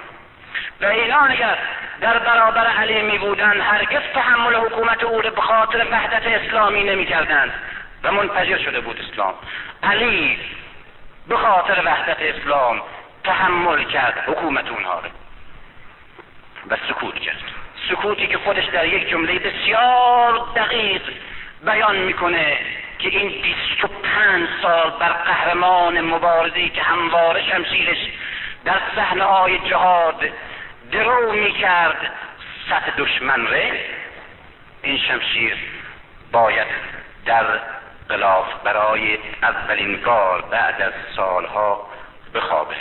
و 0.80 0.86
اینا 0.86 1.18
اگر 1.18 1.58
در 2.00 2.18
برابر 2.18 2.66
علی 2.66 3.02
می 3.02 3.18
بودن 3.18 3.60
هرگز 3.60 4.02
تحمل 4.14 4.54
حکومت 4.54 5.04
او 5.04 5.22
به 5.22 5.40
خاطر 5.40 5.86
وحدت 5.90 6.26
اسلامی 6.26 6.84
نمی 6.84 7.06
کردن 7.06 7.54
و 8.02 8.12
منفجر 8.12 8.58
شده 8.58 8.80
بود 8.80 9.00
اسلام. 9.00 9.34
علی 9.82 10.38
به 11.28 11.36
خاطر 11.36 11.82
وحدت 11.84 12.16
اسلام 12.20 12.82
تحمل 13.24 13.84
کرد 13.84 14.24
حکومت 14.26 14.68
اونها 14.68 15.00
رو 15.00 15.08
و 16.70 16.76
سکوت 16.88 17.18
کرد. 17.18 17.42
سکوتی 17.90 18.26
که 18.26 18.38
خودش 18.38 18.64
در 18.64 18.86
یک 18.86 19.08
جمله 19.08 19.38
بسیار 19.38 20.46
دقیق 20.56 21.02
بیان 21.64 21.96
می‌کنه. 21.96 22.58
که 22.98 23.08
این 23.08 23.42
25 23.42 24.48
سال 24.62 24.90
بر 24.90 25.12
قهرمان 25.12 26.00
مبارزی 26.00 26.68
که 26.68 26.82
همواره 26.82 27.42
شمشیرش 27.50 27.98
در 28.64 28.80
صحنه 28.96 29.24
های 29.24 29.58
جهاد 29.58 30.28
درو 30.92 31.32
می‌کرد 31.32 32.12
سطح 32.70 32.90
دشمن 32.98 33.46
ره 33.46 33.84
این 34.82 34.98
شمشیر 34.98 35.56
باید 36.32 36.66
در 37.26 37.44
قلاف 38.08 38.46
برای 38.64 39.18
اولین 39.42 39.96
بار 39.96 40.42
بعد 40.42 40.82
از 40.82 40.92
سالها 41.16 41.86
بخوابه. 42.34 42.74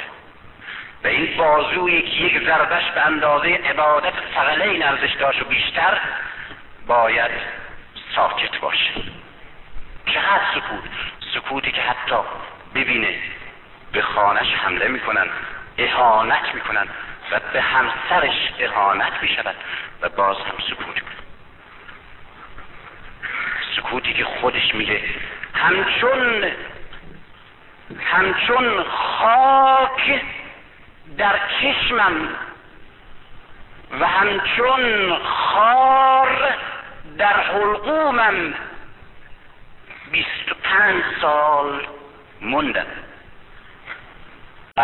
و 1.04 1.08
این 1.08 1.38
بازویی 1.38 2.02
که 2.02 2.24
یک 2.24 2.46
ضربش 2.46 2.92
به 2.92 3.02
اندازه 3.02 3.48
عبادت 3.48 4.14
ثقلین 4.36 4.84
ارزش 4.84 5.14
داشت 5.20 5.42
و 5.42 5.46
بیشتر 5.46 5.98
باید 6.88 7.32
ساکت 8.16 8.60
باشه. 8.62 8.92
چقدر 10.06 10.42
سکوت 10.56 10.84
سکوتی 11.34 11.72
که 11.72 11.82
حتی 11.82 12.16
ببینه 12.76 13.16
به 13.92 14.02
خانش 14.02 14.54
حمله 14.54 14.88
می‌کنن 14.88 15.28
اهانت 15.78 16.56
می‌کنن 16.56 16.88
و 17.32 17.40
به 17.54 17.62
همسرش 17.62 18.52
اهانت 18.60 19.14
می‌شود 19.22 19.56
و 20.02 20.10
باز 20.10 20.38
هم 20.38 20.58
سکوت 20.70 21.02
سکوتی 23.76 24.14
که 24.14 24.26
خودش 24.26 24.76
میگه 24.76 25.02
همچون 25.54 26.52
همچون 28.06 28.84
خاک 28.84 30.22
در 31.18 31.40
چشمم 31.62 32.30
و 34.00 34.08
همچون 34.08 35.16
خار 35.24 36.56
در 37.18 37.42
حلقومم. 37.42 38.54
پنج 40.78 41.04
سال 41.22 41.88
موندم. 42.42 42.86
و 44.78 44.84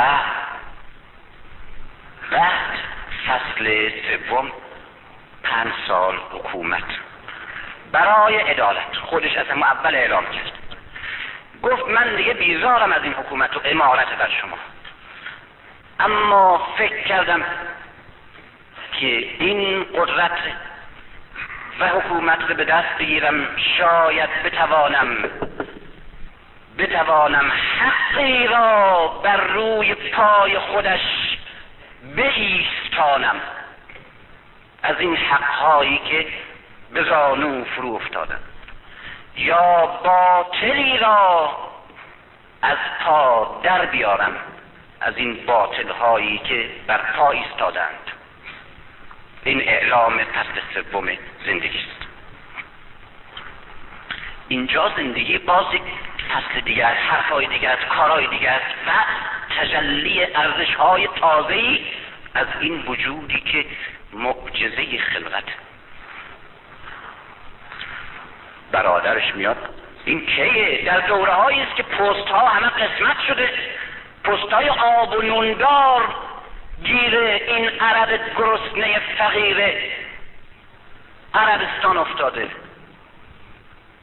بعد 2.31 2.79
فصل 3.27 3.89
سوم 3.89 4.51
پنج 5.43 5.71
سال 5.87 6.15
حکومت. 6.31 6.83
برای 7.91 8.35
عدالت 8.35 8.95
خودش 9.01 9.37
از 9.37 9.49
اول 9.49 9.95
اعلام 9.95 10.25
کرد. 10.25 10.51
گفت 11.63 11.87
من 11.87 12.15
دیگه 12.15 12.33
بیزارم 12.33 12.91
از 12.91 13.03
این 13.03 13.13
حکومت 13.13 13.57
و 13.57 13.61
امارت 13.65 14.17
بر 14.17 14.29
شما. 14.41 14.57
اما 15.99 16.67
فکر 16.77 17.03
کردم 17.03 17.43
که 18.99 19.07
این 19.39 19.83
قدرت 19.83 20.37
و 21.79 21.87
حکومت 21.87 22.49
رو 22.49 22.55
به 22.55 22.65
دست 22.65 22.97
بگیرم 22.99 23.47
شاید 23.77 24.43
بتوانم 24.43 25.29
بتوانم 26.77 27.51
حقی 27.79 28.47
را 28.47 29.07
بر 29.07 29.37
روی 29.37 29.95
پای 29.95 30.59
خودش 30.59 31.01
بایستانم. 32.17 33.35
از 34.83 34.95
این 34.99 35.15
حقهایی 35.15 35.97
که 35.97 36.27
به 36.93 37.03
زانو 37.03 37.65
فرو 37.65 37.95
افتادن 37.95 38.39
یا 39.35 39.85
باطلی 39.85 40.97
را 40.97 41.51
از 42.61 42.77
پا 43.05 43.59
در 43.63 43.85
بیارم. 43.85 44.35
از 45.01 45.17
این 45.17 45.45
باطل 45.45 45.89
هایی 45.89 46.37
که 46.37 46.69
بر 46.87 46.97
پا 46.97 47.31
ایستادند. 47.31 48.11
این 49.43 49.61
اعلام 49.61 50.23
فصل 50.23 50.61
سوم 50.73 51.09
زندگی 51.45 51.79
است. 51.79 52.07
اینجا 54.47 54.91
زندگی 54.97 55.37
باز 55.37 55.65
فصل 56.31 56.59
دیگر 56.59 56.93
حرفهای 56.93 57.47
دیگر 57.47 57.75
کارهای 57.75 58.27
دیگر 58.27 58.61
و 58.87 58.91
تجلی 59.59 60.23
ارزش 60.35 60.75
های 60.75 61.07
تازه 61.07 61.79
از 62.33 62.47
این 62.59 62.83
وجودی 62.87 63.39
که 63.39 63.65
معجزه 64.13 64.97
خلقت. 64.97 65.43
برادرش 68.71 69.35
میاد 69.35 69.57
این 70.05 70.25
کیه؟ 70.25 70.81
در 70.85 70.99
دوره 70.99 71.33
است 71.33 71.75
که 71.75 71.83
پست 71.83 72.27
ها 72.27 72.47
همه 72.47 72.67
قسمت 72.67 73.17
شده. 73.27 73.49
پست 74.23 74.53
های 74.53 74.69
آب 74.69 75.13
و 75.13 75.21
نوندار 75.21 76.15
گیر 76.83 77.17
این 77.17 77.69
عرب 77.79 78.19
گرسنه 78.37 79.01
فقیر. 79.17 79.73
عربستان 81.33 81.97
افتاده. 81.97 82.47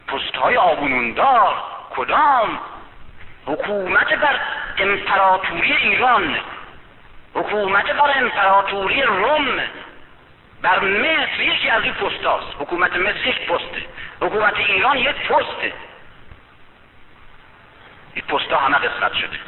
پست 0.08 0.36
های 0.36 0.56
آب 0.56 0.82
و 0.82 0.88
نوندار 0.88 1.77
کدام؟ 1.96 2.60
حکومت 3.46 4.14
بر 4.14 4.40
امپراتوری 4.78 5.72
ایران 5.72 6.38
حکومت 7.34 7.90
بر 7.90 8.18
امپراتوری 8.18 9.02
روم 9.02 9.60
بر 10.62 10.80
مصر 10.80 11.40
یکی 11.40 11.70
از 11.70 11.82
این 11.82 11.92
پست 11.92 12.24
هاست 12.24 12.56
حکومت 12.58 12.96
مصر 12.96 13.26
یک 13.26 13.46
پسته 13.46 13.86
حکومت 14.20 14.56
ایران 14.56 14.98
یک 14.98 15.16
پسته 15.16 15.72
این 18.14 18.24
پست 18.24 18.52
همه 18.52 18.78
قسمت 18.78 19.14
شده. 19.14 19.38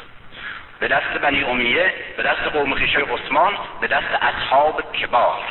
به 0.80 0.88
دست 0.88 1.18
بنی 1.22 1.44
امیه 1.44 1.94
به 2.16 2.22
دست 2.22 2.42
قوم 2.42 2.74
خیشه 2.74 2.98
عثمان 2.98 3.58
به 3.80 3.86
دست 3.86 4.22
اصحاب 4.22 4.92
کبار. 4.92 5.42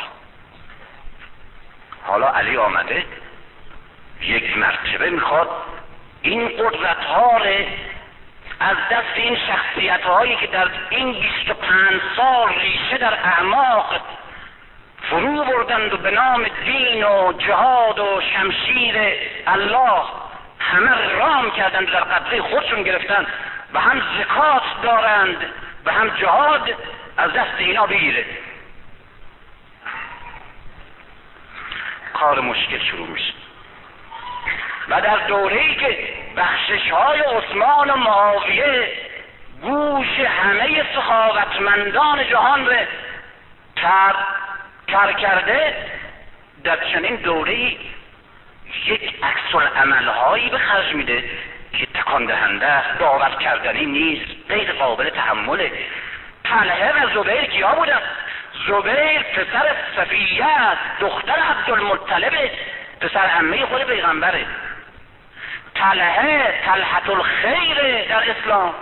حالا 2.03 2.27
علی 2.27 2.57
آمده 2.57 3.05
یک 4.21 4.57
مرتبه 4.57 5.09
می‌خواد 5.09 5.49
این 6.21 6.47
قدرت 6.47 7.03
ها 7.03 7.41
از 8.59 8.77
دست 8.91 9.15
این 9.15 9.37
شخصیت 9.47 10.01
هایی 10.01 10.35
که 10.35 10.47
در 10.47 10.67
این 10.89 11.13
25 11.13 12.01
سال 12.15 12.49
ریشه 12.49 12.97
در 12.97 13.13
اعماق 13.13 14.01
فرو 15.09 15.43
بردند 15.43 15.93
و 15.93 15.97
به 15.97 16.11
نام 16.11 16.45
دین 16.65 17.03
و 17.03 17.33
جهاد 17.33 17.99
و 17.99 18.21
شمشیر 18.33 18.97
الله 19.47 20.01
همه 20.59 21.09
رام 21.19 21.51
کردند 21.51 21.91
در 21.91 22.03
قدره 22.03 22.41
خودشون 22.41 22.83
گرفتند 22.83 23.27
و 23.73 23.79
هم 23.79 24.01
زکات 24.19 24.63
دارند 24.83 25.37
و 25.85 25.91
هم 25.91 26.09
جهاد 26.09 26.75
از 27.17 27.33
دست 27.33 27.55
اینا 27.57 27.87
بگیره. 27.87 28.25
کار 32.13 32.39
مشکل 32.39 32.79
شروع 32.79 33.07
میشه. 33.07 33.38
و 34.89 35.01
در 35.01 35.17
دوره 35.27 35.61
ای 35.61 35.75
که 35.75 35.97
بخشش 36.37 36.91
های 36.91 37.19
عثمان 37.19 37.89
و 37.89 37.95
معاویه 37.95 38.91
گوش 39.61 40.19
همه 40.19 40.85
سخاوتمندان 40.95 42.27
جهان 42.27 42.65
رو 42.65 42.75
تر, 43.75 44.15
تر 44.87 45.13
کرده 45.13 45.75
در 46.63 46.77
چنین 46.93 47.15
دوره 47.15 47.75
یک 48.85 49.13
عکس 49.23 49.75
عمل 49.75 50.07
هایی 50.07 50.49
به 50.49 50.57
خرج 50.57 50.93
میده 50.93 51.23
که 51.73 51.85
تکان 51.85 52.25
دهنده 52.25 52.81
باور 52.99 53.29
کردنی 53.29 53.85
نیست 53.85 54.31
غیر 54.49 54.71
قابل 54.71 55.09
تحمله. 55.09 55.71
طلحه 56.43 57.05
و 57.05 57.23
زبیر 57.23 57.45
کیا 57.45 57.75
بودن؟ 57.75 58.01
زبیر 58.67 59.21
پسر 59.21 59.75
صفیه 59.95 60.45
دختر 60.99 61.39
عبدالمطلب 61.39 62.33
پسر 63.01 63.19
عمه 63.19 63.65
خود 63.65 63.83
پیغمبره. 63.83 64.45
طلحه 65.75 66.61
طلحت 66.65 67.09
الخیر 67.09 68.05
در 68.09 68.23
اسلام. 68.31 68.73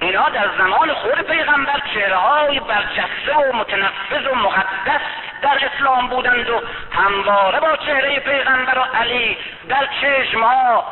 اینا 0.00 0.28
در 0.28 0.48
زمان 0.58 0.92
خود 0.92 1.20
پیغمبر 1.20 1.80
چهره 1.94 2.16
های 2.16 2.60
برجسته 2.60 3.34
و 3.34 3.56
متنفذ 3.56 4.26
و 4.32 4.34
مقدس 4.34 5.00
در 5.42 5.70
اسلام 5.72 6.08
بودند 6.08 6.50
و 6.50 6.60
همواره 6.92 7.60
با 7.60 7.76
چهره 7.76 8.20
پیغمبر 8.20 8.78
و 8.78 8.82
علی 8.82 9.36
در 9.68 9.88
چشم 10.00 10.42
ها 10.42 10.84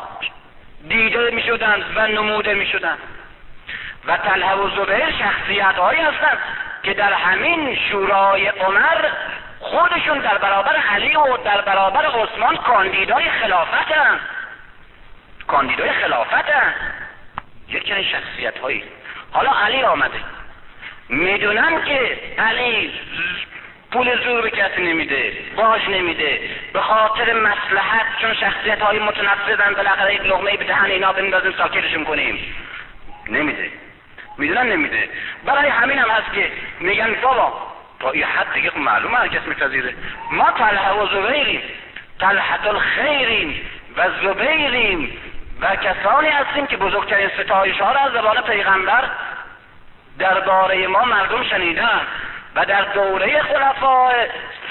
دیده 0.89 1.31
می 1.31 1.43
شدند 1.43 1.85
و 1.97 2.07
نموده 2.07 2.55
می 2.55 2.67
شدند 2.67 2.99
و 4.07 4.17
طلحه 4.17 4.55
و 4.55 4.71
زبیر 4.71 5.11
شخصیت 5.19 5.75
هایی 5.75 6.01
هستند 6.01 6.39
که 6.83 6.95
در 6.95 7.13
همین 7.13 7.79
شورای 7.91 8.49
عمر 8.49 9.09
خودشون 9.61 10.19
در 10.19 10.39
برابر 10.39 10.77
علی 10.77 11.17
و 11.17 11.37
در 11.37 11.61
برابر 11.61 12.07
عثمان 12.07 12.57
کاندیدای 12.57 13.31
خلافت 13.31 13.93
هم 13.93 14.21
کاندیدای 15.47 15.93
خلافت 15.93 16.51
هم 16.51 16.73
یک 17.69 17.93
شخصیت 18.03 18.59
هایی 18.59 18.85
حالا 19.33 19.51
علی 19.51 19.83
آمده. 19.83 20.21
می‌دونم 21.09 21.83
که 21.83 22.21
علی 22.39 22.93
پول 23.93 24.25
زور 24.25 24.43
به 24.43 24.51
کسی 24.51 24.83
نمیده 24.83 25.33
باش 25.57 25.89
نمیده. 25.89 26.41
به 26.73 26.81
خاطر 26.81 27.33
مسلحت 27.33 28.07
چون 28.21 28.35
شخصیت 28.35 28.81
های 28.81 28.99
متنفذن 28.99 29.75
بالاخره 29.75 30.15
یک 30.15 30.21
لغمه 30.21 30.57
به 30.57 30.65
دهن 30.65 30.85
اینا 30.85 31.13
بندازیم 31.13 31.53
ساکتشون 31.53 32.05
کنیم. 32.05 32.55
نمیده. 33.29 33.71
می‌دونم 34.39 34.67
نمیده. 34.67 35.09
برای 35.45 35.71
همین 35.71 35.99
هم 35.99 36.11
هست 36.11 36.35
که 36.35 36.53
میگن 36.81 37.15
بابا 37.23 37.73
تا 38.01 38.17
یه 38.17 38.27
حد 38.27 38.53
دیگه 38.55 38.71
خب 38.71 38.79
معلومه 38.79 39.17
هر 39.17 39.29
کس 39.29 39.47
میپذیره. 39.47 39.95
ما 40.31 40.51
طلحه 40.51 40.93
و 40.93 41.07
زبیریم. 41.07 41.63
طلحت 42.21 42.67
الخیریم 42.67 43.61
و 43.97 44.11
زبیریم. 44.23 45.19
و 45.63 45.77
کسانی 45.77 46.29
هستیم 46.29 46.67
که 46.67 46.77
بزرگترین 46.77 47.31
ستایش 47.39 47.81
ها 47.81 47.93
را 47.93 48.01
از 48.01 48.13
زبان 48.13 48.41
پیغمبر 48.41 49.05
درباره 50.19 50.87
ما 50.87 51.05
مردم 51.05 51.43
شنیدن 51.43 52.01
و 52.55 52.65
در 52.65 52.83
دوره 52.83 53.43
خلفاء 53.43 54.13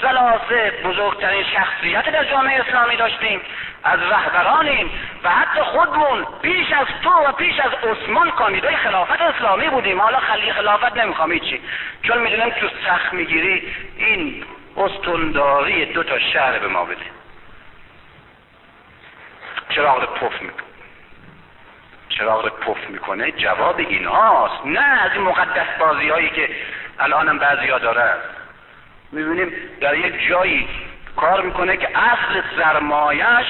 سلاسه 0.02 0.72
بزرگترین 0.84 1.44
شخصیت 1.44 2.10
در 2.10 2.24
جامعه 2.24 2.60
اسلامی 2.60 2.96
داشتیم 2.96 3.40
از 3.84 4.00
رهبرانیم 4.02 4.90
و 5.24 5.30
حتی 5.30 5.60
خودمون 5.62 6.26
پیش 6.42 6.72
از 6.72 6.86
تو 7.02 7.10
و 7.10 7.32
پیش 7.32 7.60
از 7.60 7.72
عثمان 7.72 8.30
کاندیدای 8.30 8.76
خلافت 8.76 9.20
اسلامی 9.20 9.68
بودیم. 9.68 10.00
حالا 10.00 10.18
خلی 10.18 10.52
خلافت 10.52 10.96
نمی‌خوام 10.96 11.38
چی 11.38 11.60
چون 12.02 12.18
می‌دونم 12.18 12.50
تو 12.50 12.68
سخت 12.86 13.12
می‌گیری 13.12 13.74
این 13.96 14.44
استنداری 14.76 15.92
دو 15.92 16.02
تا 16.02 16.18
شهر 16.18 16.58
به 16.58 16.68
ما 16.68 16.84
بده. 16.84 17.04
چراغ 19.68 20.14
پف 20.14 20.42
می‌کنه 20.42 20.71
چراغ 22.22 22.48
پف 22.48 22.90
می‌کنه 22.90 23.32
جواب 23.32 23.78
ایناست. 23.78 24.66
نه 24.66 24.80
از 24.80 25.12
این 25.12 25.22
مقدس 25.22 25.66
بازی 25.78 26.08
هایی 26.08 26.30
که 26.30 26.48
الانم 26.98 27.38
بعضی 27.38 27.66
ها 27.66 27.78
دارن 27.78 28.14
می‌بینیم 29.12 29.52
در 29.80 29.94
یک 29.94 30.28
جایی 30.28 30.68
کار 31.16 31.40
می‌کنه 31.40 31.76
که 31.76 31.98
اصل 31.98 32.42
سرمایش 32.56 33.46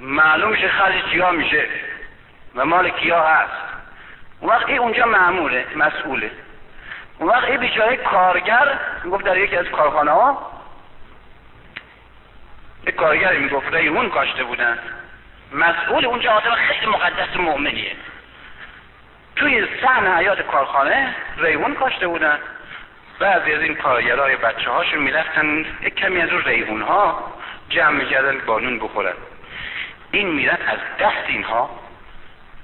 معلوم 0.00 0.50
میشه 0.50 0.68
خرج 0.68 1.20
ها 1.20 1.30
میشه 1.30 1.66
و 2.54 2.64
مال 2.64 2.90
کیا 2.90 3.22
هست. 3.22 3.52
اون 4.40 4.50
وقت 4.50 4.70
اونجا 4.70 5.06
معموله 5.06 5.66
مسئوله. 5.76 6.30
اون 7.18 7.28
وقت 7.28 7.50
بیچاره 7.50 7.96
کارگر 7.96 8.78
می‌گفت 9.04 9.24
در 9.24 9.36
یکی 9.36 9.56
از 9.56 9.66
کارخانه 9.66 10.10
ها 10.10 10.52
یک 12.86 12.94
کارگری 12.94 13.38
می‌گفت 13.38 13.74
ریحون 13.74 14.10
کاشته 14.10 14.44
بودن. 14.44 14.78
مسئول 15.52 16.04
اونجا 16.04 16.32
آدم 16.32 16.54
خیلی 16.54 16.86
مقدس 16.86 17.36
مؤمنیه. 17.36 17.92
توی 19.36 19.66
سحن 19.82 20.18
حیات 20.18 20.42
کارخانه 20.42 21.14
ریحون 21.36 21.74
کاشته 21.74 22.08
بودن. 22.08 22.38
بعضی 23.18 23.52
از 23.52 23.62
این 23.62 23.74
کارگرای 23.74 24.36
بچه 24.36 24.70
هاشون 24.70 24.98
می‌رفتن 24.98 25.66
یک 25.82 25.94
کمی 25.94 26.20
از 26.20 26.30
اون 26.30 26.44
ریحون 26.44 26.82
ها 26.82 27.32
جمع 27.68 27.90
می‌کردن 27.90 28.38
بانون 28.38 28.78
بخورن. 28.78 29.14
این 30.12 30.28
می‌رفت 30.28 30.68
از 30.68 30.78
دست 31.00 31.28
اینها 31.28 31.70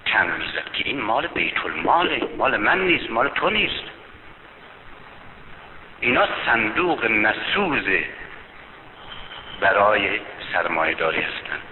کم 0.06 0.26
می‌زد 0.26 0.72
که 0.72 0.84
این 0.84 1.00
مال 1.00 1.26
بیت 1.26 1.64
الماله 1.64 2.28
مال 2.38 2.56
من 2.56 2.78
نیست 2.78 3.10
مال 3.10 3.28
تو 3.28 3.50
نیست. 3.50 3.84
اینا 6.00 6.28
صندوق 6.46 7.04
نسوز 7.04 7.84
برای 9.60 10.20
سرمایه 10.52 10.94
داری 10.94 11.20
هستند 11.20 11.62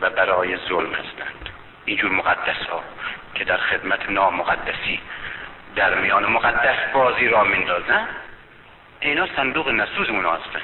و 0.00 0.10
برای 0.10 0.56
ظلم 0.56 0.92
هستند. 0.92 1.48
اینجور 1.84 2.10
مقدس 2.10 2.66
ها 2.70 2.82
که 3.34 3.44
در 3.44 3.56
خدمت 3.56 4.10
نامقدسی 4.10 5.00
در 5.76 5.94
میان 5.94 6.26
مقدس 6.26 6.76
بازی 6.94 7.28
را 7.28 7.44
میندازن 7.44 8.08
اینا 9.00 9.26
صندوق 9.36 9.68
نسوز 9.68 10.08
اونا 10.08 10.32
هستند. 10.32 10.62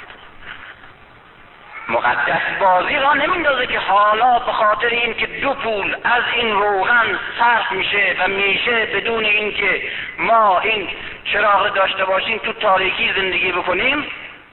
مقدس 1.88 2.40
بازی 2.60 2.94
را 2.94 3.14
نمیندازه 3.14 3.66
که 3.66 3.78
حالا 3.78 4.38
به 4.38 4.52
خاطر 4.52 4.86
این 4.86 5.14
که 5.14 5.26
دو 5.26 5.54
پول 5.54 5.96
از 6.04 6.22
این 6.34 6.52
روغن 6.52 7.18
صرف 7.38 7.72
میشه 7.72 8.16
و 8.20 8.28
میشه 8.28 8.86
بدون 8.86 9.24
اینکه 9.24 9.82
ما 10.18 10.60
این 10.60 10.88
چراغ 11.24 11.74
داشته 11.74 12.04
باشیم 12.04 12.38
تو 12.38 12.52
تاریکی 12.52 13.12
زندگی 13.16 13.52
بکنیم 13.52 14.06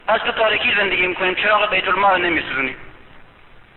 از 0.07 0.21
تو 0.21 0.31
تاریکی 0.31 0.75
زندگی 0.77 1.07
می‌کنیم 1.07 1.35
چراغ 1.35 1.69
بیت 1.69 1.87
المال 1.87 2.21
نمیسوزونیم. 2.21 2.75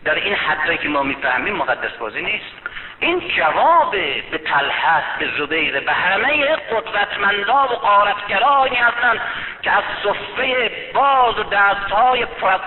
در 0.05 0.15
این 0.15 0.35
حد 0.35 0.81
که 0.81 0.89
ما 0.89 1.03
می‌فهمیم 1.03 1.57
مقدس 1.57 1.93
بازی 1.93 2.23
نیست. 2.23 2.53
این 3.01 3.29
جواب 3.37 3.91
به 4.31 4.39
طلحت 4.39 5.19
به 5.19 5.29
زبیر 5.39 5.81
به 5.81 5.93
همه 5.93 6.57
قدرتمندا 6.57 7.65
و 7.65 7.67
قارتگرانی 7.67 8.77
هستند 8.77 9.21
که 9.63 9.71
از 9.71 9.85
صفه 10.03 10.71
باز 10.95 11.39
و 11.39 11.43
دستهای 11.43 12.25
پر 12.25 12.59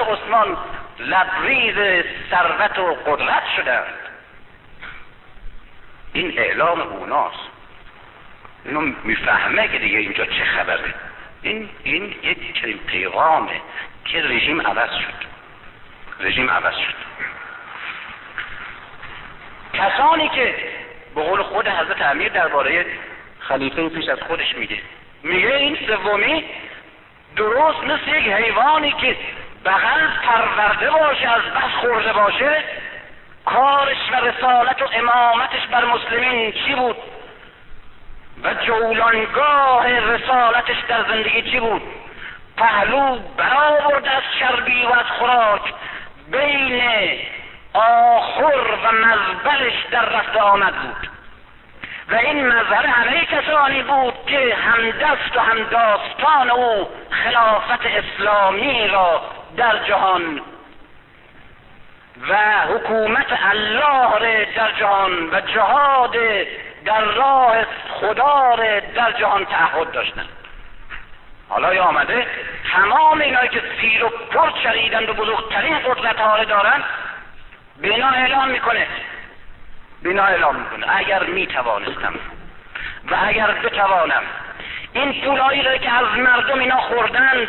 عثمان 0.00 0.56
لبریز 0.98 2.04
ثروت 2.30 2.78
و 2.78 2.94
قدرت 2.94 3.42
شدند. 3.56 3.94
این 6.12 6.38
اعلام 6.38 6.80
اوناست. 6.80 7.48
اینو 8.64 8.80
می‌فهمه 9.04 9.68
که 9.68 9.78
دیگه 9.78 9.98
اینجا 9.98 10.24
چه 10.24 10.44
خبره. 10.44 10.94
این 11.42 11.68
این 11.84 12.14
یک 12.22 12.60
چنین 12.60 12.78
پیغامه 12.78 13.60
که 14.04 14.22
رژیم 14.22 14.60
عوض 14.60 14.90
شد. 14.90 15.33
رژیم 16.20 16.50
عوض 16.50 16.74
شد. 16.74 16.94
کسانی 19.72 20.28
که 20.28 20.54
به 21.14 21.22
قول 21.22 21.42
خود 21.42 21.68
حضرت 21.68 22.02
امیر 22.02 22.28
درباره 22.28 22.86
خلیفه 23.40 23.88
پیش 23.88 24.08
از 24.08 24.18
خودش 24.20 24.54
میگه 24.54 24.78
میگه 25.22 25.54
این 25.54 25.78
سومی 25.86 26.44
درست 27.36 27.84
مثل 27.84 28.16
یک 28.16 28.32
حیوانی 28.32 28.92
که 28.92 29.16
بغل 29.64 30.08
پرورده 30.22 30.90
باشه 30.90 31.28
از 31.28 31.42
بس 31.42 31.80
خورده 31.80 32.12
باشه 32.12 32.64
کارش 33.44 33.96
و 34.12 34.16
رسالت 34.16 34.82
و 34.82 34.88
امامتش 34.92 35.66
بر 35.70 35.84
مسلمین 35.84 36.52
چی 36.52 36.74
بود؟ 36.74 36.96
و 38.42 38.54
جولانگاه 38.54 39.88
رسالتش 39.88 40.76
در 40.88 41.04
زندگی 41.08 41.42
چی 41.42 41.60
بود؟ 41.60 41.82
پهلو 42.56 43.18
برآورد 43.36 44.06
از 44.06 44.22
چربی 44.40 44.82
و 44.82 44.92
از 44.92 45.06
خوراک. 45.18 45.74
بین 46.30 46.82
آخر 47.74 48.78
و 48.84 48.92
مزبلش 48.92 49.86
در 49.90 50.04
رفت 50.04 50.36
آمد 50.36 50.74
بود. 50.74 51.10
و 52.08 52.14
این 52.14 52.46
مظهر 52.46 52.86
همه 52.86 53.24
کسانی 53.24 53.82
بود 53.82 54.14
که 54.26 54.54
همدست 54.54 55.36
و 55.36 55.40
همداستان 55.40 56.50
او 56.50 56.88
خلافت 57.10 57.86
اسلامی 57.86 58.88
را 58.88 59.22
در 59.56 59.78
جهان 59.84 60.40
و 62.28 62.36
حکومت 62.60 63.38
الله 63.50 64.18
را 64.18 64.44
در 64.56 64.72
جهان 64.78 65.30
و 65.30 65.40
جهاد 65.40 66.16
در 66.84 67.00
راه 67.00 67.64
خدا 67.90 68.54
را 68.54 68.80
در 68.80 69.12
جهان 69.12 69.44
تعهد 69.44 69.92
داشتند. 69.92 70.28
حالا 71.54 71.74
یا 71.74 71.84
آمده 71.84 72.26
تمام 72.72 73.20
اینایی 73.20 73.48
که 73.48 73.62
سیر 73.80 74.04
و 74.04 74.08
پرد 74.08 74.54
شریدند 74.62 75.08
و 75.08 75.14
بزرگترین 75.14 75.78
قدرت 75.78 76.20
ها 76.20 76.44
دارند 76.44 76.84
به 77.80 77.88
اینا 77.88 78.08
اعلام 78.08 78.48
می‌کنه. 78.48 78.86
به 80.02 80.22
اعلام 80.22 80.56
می‌کنه. 80.56 80.96
اگر 80.96 81.22
می‌توانستم 81.22 82.14
و 83.10 83.16
اگر 83.26 83.50
بتوانم 83.50 84.22
این 84.92 85.20
پولایی 85.20 85.62
را 85.62 85.76
که 85.76 85.92
از 85.92 86.18
مردم 86.18 86.58
اینا 86.58 86.80
خوردند 86.80 87.48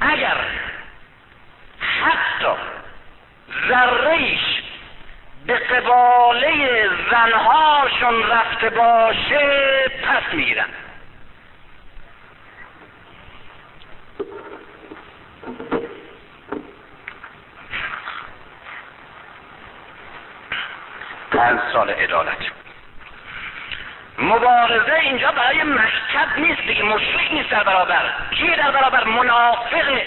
اگر 0.00 0.36
حتی 2.04 2.54
ذریش 3.68 4.40
به 5.46 5.54
قباله 5.56 6.88
زنهاشون 7.10 8.30
رفته 8.30 8.70
باشه 8.70 9.88
پس 9.88 10.34
می‌گیرن 10.34 10.68
پنج 21.30 21.60
سال 21.72 21.90
عدالت. 21.90 22.38
مبارزه 24.18 24.94
اینجا 24.94 25.32
برای 25.32 25.62
مکتب 25.62 26.38
نیست 26.38 26.62
دیگه 26.62 26.82
مشرک 26.82 27.32
نیست 27.32 27.50
در 27.50 27.64
برابر. 27.64 28.12
کی 28.30 28.56
در 28.56 28.70
برابر؟ 28.70 29.04
منافق 29.04 30.02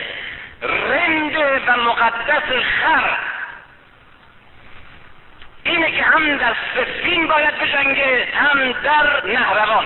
رند 0.61 1.36
و 1.67 1.78
مقدس 1.78 2.63
خر. 2.82 3.17
اینه 5.63 5.91
که 5.91 6.03
هم 6.03 6.38
در 6.38 6.55
سفین 6.76 7.28
باید 7.28 7.59
بجنگه 7.59 8.28
هم 8.36 8.72
در 8.72 9.26
نهروان. 9.26 9.86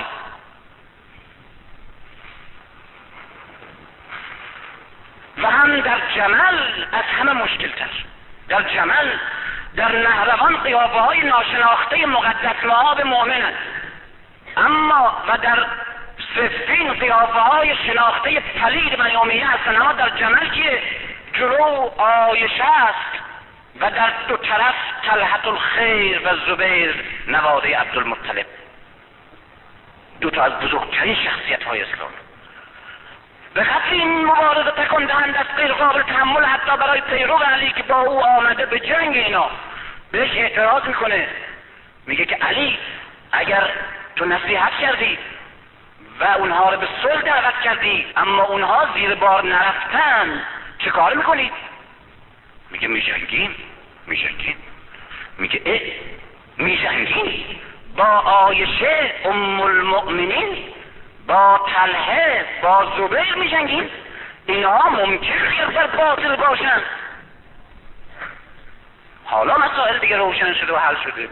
و 5.37 5.47
هم 5.47 5.81
در 5.81 5.99
جمل 6.15 6.59
از 6.91 7.03
همه 7.19 7.33
مشکلتر. 7.33 7.89
در 8.49 8.61
جمل 8.61 9.09
در 9.75 9.91
نهروان 9.91 10.57
قیافه 10.57 10.99
های 10.99 11.23
ناشناخته 11.23 12.05
مقدس 12.05 12.63
معاب 12.63 13.01
مؤمن 13.01 13.53
اما 14.57 15.17
و 15.27 15.37
در 15.37 15.65
سفین 16.35 16.93
قیافه 16.93 17.39
های 17.39 17.75
شناخته 17.75 18.39
پلید 18.39 18.99
من 18.99 19.15
امیه 19.15 19.47
هستن 19.47 19.81
اما 19.81 19.93
در 19.93 20.09
جمل 20.09 20.49
که 20.49 20.81
جلو 21.33 21.89
آیشه 21.97 22.63
است 22.63 23.25
و 23.79 23.91
در 23.91 24.11
دو 24.27 24.37
طرف 24.37 24.75
طلحت 25.07 25.47
الخیر 25.47 26.21
و 26.25 26.35
زبیر 26.47 26.95
نواده 27.27 27.77
عبدالمطلب. 27.77 28.45
دو 30.21 30.29
تا 30.29 30.43
از 30.43 30.53
بزرگترین 30.53 31.15
شخصیت 31.15 31.63
های 31.63 31.81
اسلام. 31.81 32.09
به 33.53 33.63
خاطر 33.63 33.91
این 33.91 34.25
مبارزه 34.25 34.71
تکان 34.71 35.05
دهند 35.05 35.35
از 35.35 35.45
غیر 35.57 35.73
قابل 35.73 36.01
تحمل 36.01 36.43
حتی 36.43 36.77
برای 36.77 37.01
پیرو 37.01 37.37
علی 37.37 37.69
که 37.71 37.83
با 37.83 37.95
او 37.95 38.25
آمده 38.25 38.65
به 38.65 38.79
جنگ 38.79 39.17
اینا. 39.17 39.49
بهش 40.15 40.37
اعتراض 40.37 40.83
می‌کنه. 40.87 41.27
میگه 42.07 42.25
که 42.25 42.35
علی 42.35 42.77
اگر 43.31 43.69
تو 44.15 44.25
نصیحت 44.25 44.71
کردی 44.81 45.17
و 46.19 46.23
اونها 46.23 46.69
رو 46.69 46.79
به 46.79 46.87
صلح 47.03 47.21
دعوت 47.21 47.61
کردی 47.63 48.05
اما 48.17 48.43
اونها 48.43 48.87
زیر 48.93 49.15
بار 49.15 49.43
نرفتن 49.43 50.41
چه 50.79 50.89
کار 50.89 51.13
می‌کنی؟ 51.13 51.51
میگه 52.71 52.87
میجنگیم 52.87 53.55
میجنگیم. 54.07 54.55
میگه 55.37 55.61
اه 55.65 55.79
میجنگیم. 56.57 57.59
با 57.97 58.03
آیشه 58.03 59.13
ام 59.25 59.61
المؤمنین 59.61 60.57
با 61.27 61.65
تله 61.73 62.45
با 62.61 62.91
زبیر 62.97 63.35
میجنگیم. 63.35 63.89
اینها 64.47 64.89
ممکن 64.89 65.71
در 65.75 65.87
باطل 65.87 66.35
باشن. 66.35 66.81
حالا 69.25 69.57
مسائل 69.57 69.99
دیگه 69.99 70.17
روشن 70.17 70.53
شده 70.53 70.73
و 70.73 70.77
حل 70.77 70.95
شده. 71.03 71.29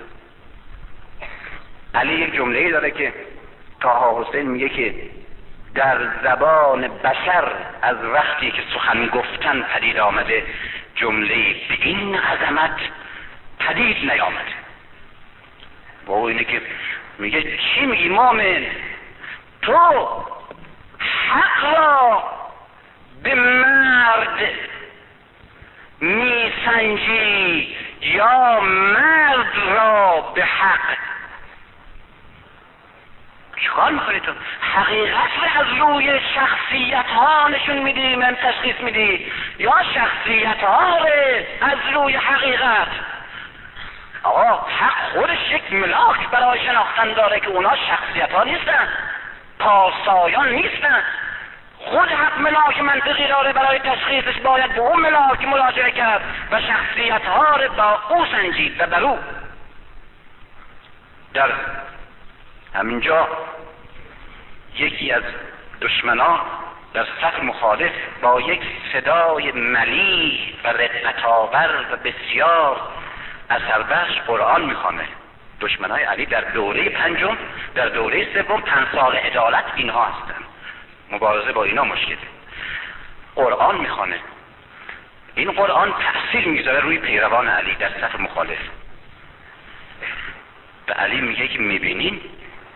علی 1.96 2.14
یک 2.14 2.36
جمله 2.36 2.60
ای 2.60 2.72
داره 2.72 2.92
که 2.92 3.14
تاها 3.80 4.24
حسین 4.24 4.50
میگه 4.50 4.70
که 4.70 4.96
در 5.76 5.98
زبان 6.24 6.88
بشر 6.88 7.52
از 7.82 7.98
وقتی 8.04 8.52
که 8.52 8.62
سخن 8.74 9.08
گفتن 9.08 9.62
پدید 9.62 9.98
آمده 9.98 10.44
جمله 10.96 11.56
به 11.70 11.78
این 11.82 12.16
عظمت 12.16 12.78
پدید 13.60 14.12
نیامده. 14.12 14.54
با 16.06 16.28
اینه 16.28 16.44
که 16.44 16.62
میگه 17.20 17.58
چی 17.58 17.86
میگی 17.86 18.10
مامن 18.10 18.66
تو 19.62 19.78
حق 21.30 21.78
را 21.78 22.24
به 23.24 23.36
مرد 23.36 24.40
میسنجی 26.04 27.76
یا 28.02 28.60
مرد 28.60 29.56
را 29.76 30.22
به 30.36 30.46
حق. 30.46 30.98
چیکار 33.62 33.92
می‌کنی 33.92 34.20
تو؟ 34.20 34.32
حقیقت 34.76 35.30
رو 35.42 35.62
از 35.62 35.68
روی 35.80 36.20
شخصیت 36.36 37.06
ها 37.06 37.48
نشون 37.48 37.78
میدی 37.78 38.16
من 38.16 38.36
تشخیص 38.36 38.76
میدی. 38.80 39.32
یا 39.60 39.74
شخصیت 39.94 40.64
ها 40.64 40.98
رو 40.98 41.08
از 41.62 41.78
روی 41.94 42.16
حقیقت. 42.16 42.88
آقا 44.24 44.68
حق 44.68 45.12
خودش 45.14 45.52
یک 45.52 45.74
ملاک 45.74 46.30
برای 46.32 46.60
شناختن 46.66 47.14
داره 47.14 47.40
که 47.40 47.48
اونا 47.48 47.76
شخصیت 47.76 48.32
ها 48.32 48.44
نیستن. 48.44 48.88
پاسایان 49.60 50.50
نیستن. 50.50 51.04
خود 51.86 52.10
حق 52.10 52.40
ملاک 52.40 52.82
منطقی 52.82 53.28
داره 53.28 53.54
برای 53.54 53.80
تشخیصش 53.80 54.40
باید 54.40 54.74
به 54.74 54.82
اون 54.82 55.00
ملاک 55.00 55.46
مراجعه 55.46 55.92
کرد 55.92 56.22
و 56.52 56.62
شخصیت 56.62 57.26
ها 57.26 57.56
رو 57.56 57.74
با 57.74 58.00
او 58.10 58.26
سنجید 58.26 58.82
و 58.82 58.88
بر 58.88 59.04
او 59.04 59.20
در 61.34 61.52
همینجا 62.74 63.28
یکی 64.78 65.12
از 65.12 65.24
دشمنان 65.82 66.40
در 66.94 67.06
صف 67.22 67.44
مخالف 67.44 67.92
با 68.22 68.42
یک 68.42 68.62
صدای 68.94 69.52
ملی 69.52 70.56
و 70.64 70.68
رقتآور 70.68 71.86
و 71.92 71.96
بسیار 71.96 72.82
اثر 73.50 73.84
بخش 73.84 74.20
قرآن 74.28 74.66
می‌خوانه. 74.66 75.08
دشمنای 75.62 76.04
علی 76.04 76.26
در 76.26 76.42
دوره 76.42 76.90
پنجم 76.90 77.38
در 77.76 77.90
دوره 77.90 78.34
سوم 78.34 78.62
پنج 78.62 78.88
سال 78.92 79.16
عدالت 79.16 79.66
اینها 79.76 80.06
هستند. 80.06 80.53
مبارزه 81.14 81.52
با 81.52 81.64
اینا 81.64 81.84
مشکله 81.84 82.18
قرآن 83.36 83.78
می‌خوانه 83.78 84.20
این 85.36 85.52
قرآن 85.52 85.94
تأثیر 85.94 86.48
می‌ذاره 86.48 86.80
روی 86.80 86.98
پیروان 86.98 87.48
علی 87.48 87.76
در 87.76 87.90
صف 87.90 88.20
مخالف. 88.20 88.60
به 90.86 90.94
علی 90.94 91.22
میگه 91.22 91.48
که 91.48 91.60
می‌بینین 91.60 92.22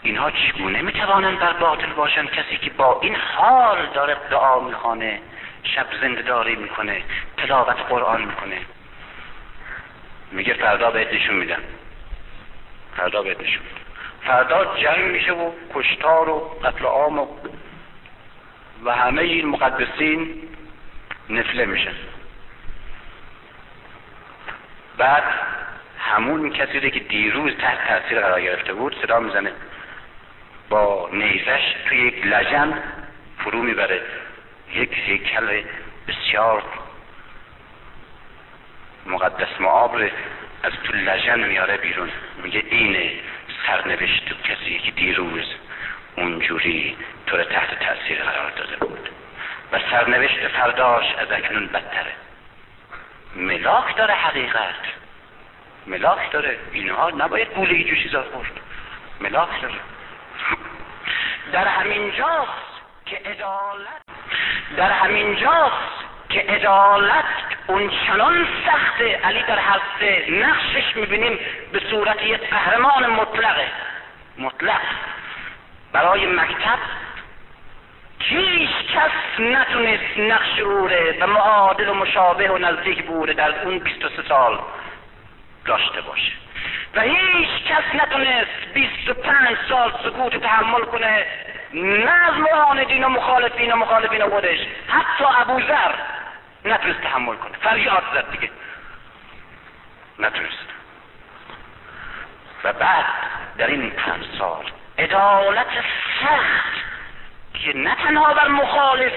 اینها 0.02 0.32
چگونه 0.32 0.82
می‌توانند 0.82 1.40
بر 1.40 1.54
باطل 1.54 1.94
باشند 1.94 2.32
کسی 2.32 2.58
که 2.58 2.70
با 2.70 3.00
این 3.02 3.16
حال 3.16 3.86
داره 3.94 4.18
دعا 4.32 4.60
می‌خوانه 4.60 5.20
شب 5.64 5.88
زنده 6.02 6.22
داری 6.22 6.56
می‌کنه 6.56 7.02
تلاوت 7.38 7.78
قرآن 7.90 8.22
می‌کنه. 8.22 8.62
میگه 10.32 10.54
فردا 10.54 10.92
بهت 10.92 11.14
نشون 11.14 11.36
میدم. 11.36 11.62
فردا 12.98 13.24
بهت 13.24 13.42
نشون 13.42 13.64
فردا 14.26 14.76
جنگ 14.76 15.00
میشه 15.00 15.32
و 15.32 15.52
کشتار 15.74 16.30
و 16.30 16.60
قتل 16.64 16.86
عام 16.86 17.20
و 17.20 17.28
و 18.84 18.96
همه 18.96 19.22
این 19.22 19.46
مقدسین 19.46 20.44
نفله 21.30 21.66
میشن. 21.66 21.94
بعد 24.98 25.24
همون 26.00 26.50
کسی 26.50 26.92
که 26.92 27.00
دیروز 27.00 27.54
تحت 27.58 27.88
تاثیر 27.88 28.20
قرار 28.20 28.42
گرفته 28.42 28.74
بود 28.74 28.96
صدا 29.02 29.20
می‌زنه. 29.20 29.52
با 30.70 31.10
نیزش 31.14 31.76
توی 31.90 31.98
یک 31.98 32.26
لجن 32.26 32.84
فرو 33.38 33.62
می‌بره. 33.62 34.02
یک 34.74 34.94
هیکل 34.94 35.62
بسیار 36.08 36.64
مقدس 39.06 39.62
معابر 39.62 40.12
از 40.64 40.74
تو 40.84 40.94
لجن 40.94 41.48
میاره 41.48 41.78
بیرون. 41.78 42.10
میگه 42.44 42.64
اینه 42.70 43.12
سرنوشت 43.68 44.44
کسی 44.44 44.80
که 44.80 44.92
دیروز 44.92 45.46
اونجوری 46.18 46.98
تو 47.28 47.38
رو 47.38 47.44
تحت 47.44 47.80
تاثیر 47.80 48.24
قرار 48.24 48.52
داده 48.52 48.76
بود. 48.76 49.10
و 49.72 49.80
سرنوشت 49.92 50.48
فرداش 50.48 51.06
از 51.16 51.32
اکنون 51.32 51.68
بدتره. 51.68 52.14
ملاک 53.36 53.96
داره 53.96 54.14
حقیقت. 54.14 54.76
ملاک 55.88 56.32
داره. 56.32 56.58
اینها 56.72 57.10
نباید 57.10 57.54
گوله 57.54 57.74
ای 57.74 58.04
چیزا 58.04 58.24
خورد. 58.24 58.52
ملاک 59.22 59.62
داره. 59.62 59.74
در 61.52 61.68
همین 61.68 62.12
جاست 62.12 62.82
که 63.06 63.16
عدالت 63.16 64.02
در 64.78 64.92
همین 64.92 65.36
جاست 65.36 66.06
که 66.30 66.40
عدالت 66.40 67.26
اون 67.68 67.92
چنان 68.08 68.48
سخته. 68.66 69.18
علی 69.24 69.44
در 69.44 69.60
حد 69.60 70.04
نقشش 70.30 70.96
می‌بینیم 70.96 71.40
به 71.72 71.80
صورت 71.90 72.24
یک 72.24 72.50
قهرمان 72.50 73.08
مطلقه. 73.08 73.68
مطلق. 74.38 74.82
برای 75.98 76.26
مکتب 76.26 76.80
هیچ 78.20 78.70
کس 78.70 79.40
نتونست 79.40 80.18
نقش 80.18 80.60
اوره 80.60 81.18
و 81.22 81.28
معادل 81.28 81.90
و 81.90 81.94
مشابه 81.94 82.52
و 82.52 82.58
نزدیک 82.58 83.04
بوده 83.04 83.34
در 83.34 83.62
اون 83.66 83.80
23 83.80 84.24
سال 84.30 84.60
داشته 85.66 86.02
باشه. 86.02 86.32
و 86.96 87.02
هیچ 87.02 87.50
کس 87.70 88.02
نتونست 88.02 88.74
25 88.74 89.58
سال 89.70 89.94
سکوت 90.04 90.38
تحمل 90.38 90.82
کنه 90.82 91.26
نه 91.74 92.12
از 92.12 92.34
معاندین 92.34 93.04
و 93.04 93.10
مخالفین 93.10 93.72
و 93.72 93.76
مخالفین 93.76 94.30
خودش 94.30 94.60
حتی 94.88 95.24
ابوذر 95.38 95.94
نتونست 96.66 97.02
تحمل 97.02 97.36
کنه. 97.36 97.58
فریاد 97.58 98.04
زد 98.14 98.32
دیگه. 98.32 98.50
نتونست. 100.20 100.68
و 102.64 102.74
بعد 102.74 103.06
در 103.58 103.68
این 103.68 103.90
پنج 103.90 104.24
سال 104.40 104.77
عدالت 104.98 105.68
سخت 106.22 106.74
که 107.54 107.78
نه 107.78 107.96
تنها 107.96 108.34
بر 108.34 108.48
مخالف 108.48 109.14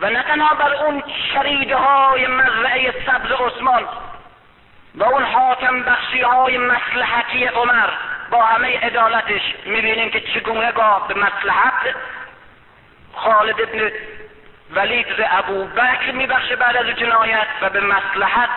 و 0.00 0.10
نه 0.10 0.22
تنها 0.22 0.54
بر 0.54 0.74
اون 0.74 1.02
شریده 1.32 1.76
های 1.76 2.26
مزرعه 2.26 2.94
سبز 3.06 3.32
عثمان 3.32 3.84
و 4.94 5.04
اون 5.04 5.22
حاکم 5.22 5.82
بخشی 5.82 6.20
های 6.20 6.58
مسلحتی 6.58 7.44
عمر 7.44 7.88
با 8.30 8.42
همه 8.42 8.78
عدالتش 8.78 9.42
می‌بینیم 9.66 10.10
که 10.10 10.20
چگونه 10.20 10.72
گاه 10.72 11.08
به 11.08 11.14
مسلحت 11.14 11.94
خالد 13.14 13.60
ابن 13.60 13.90
ولید 14.70 15.06
ز 15.06 15.20
ابو 15.30 15.64
بکر 15.64 16.12
میبخشه 16.12 16.56
بعد 16.56 16.76
از 16.76 16.86
جنایت 16.86 17.46
و 17.62 17.70
به 17.70 17.80
مسلحت 17.80 18.50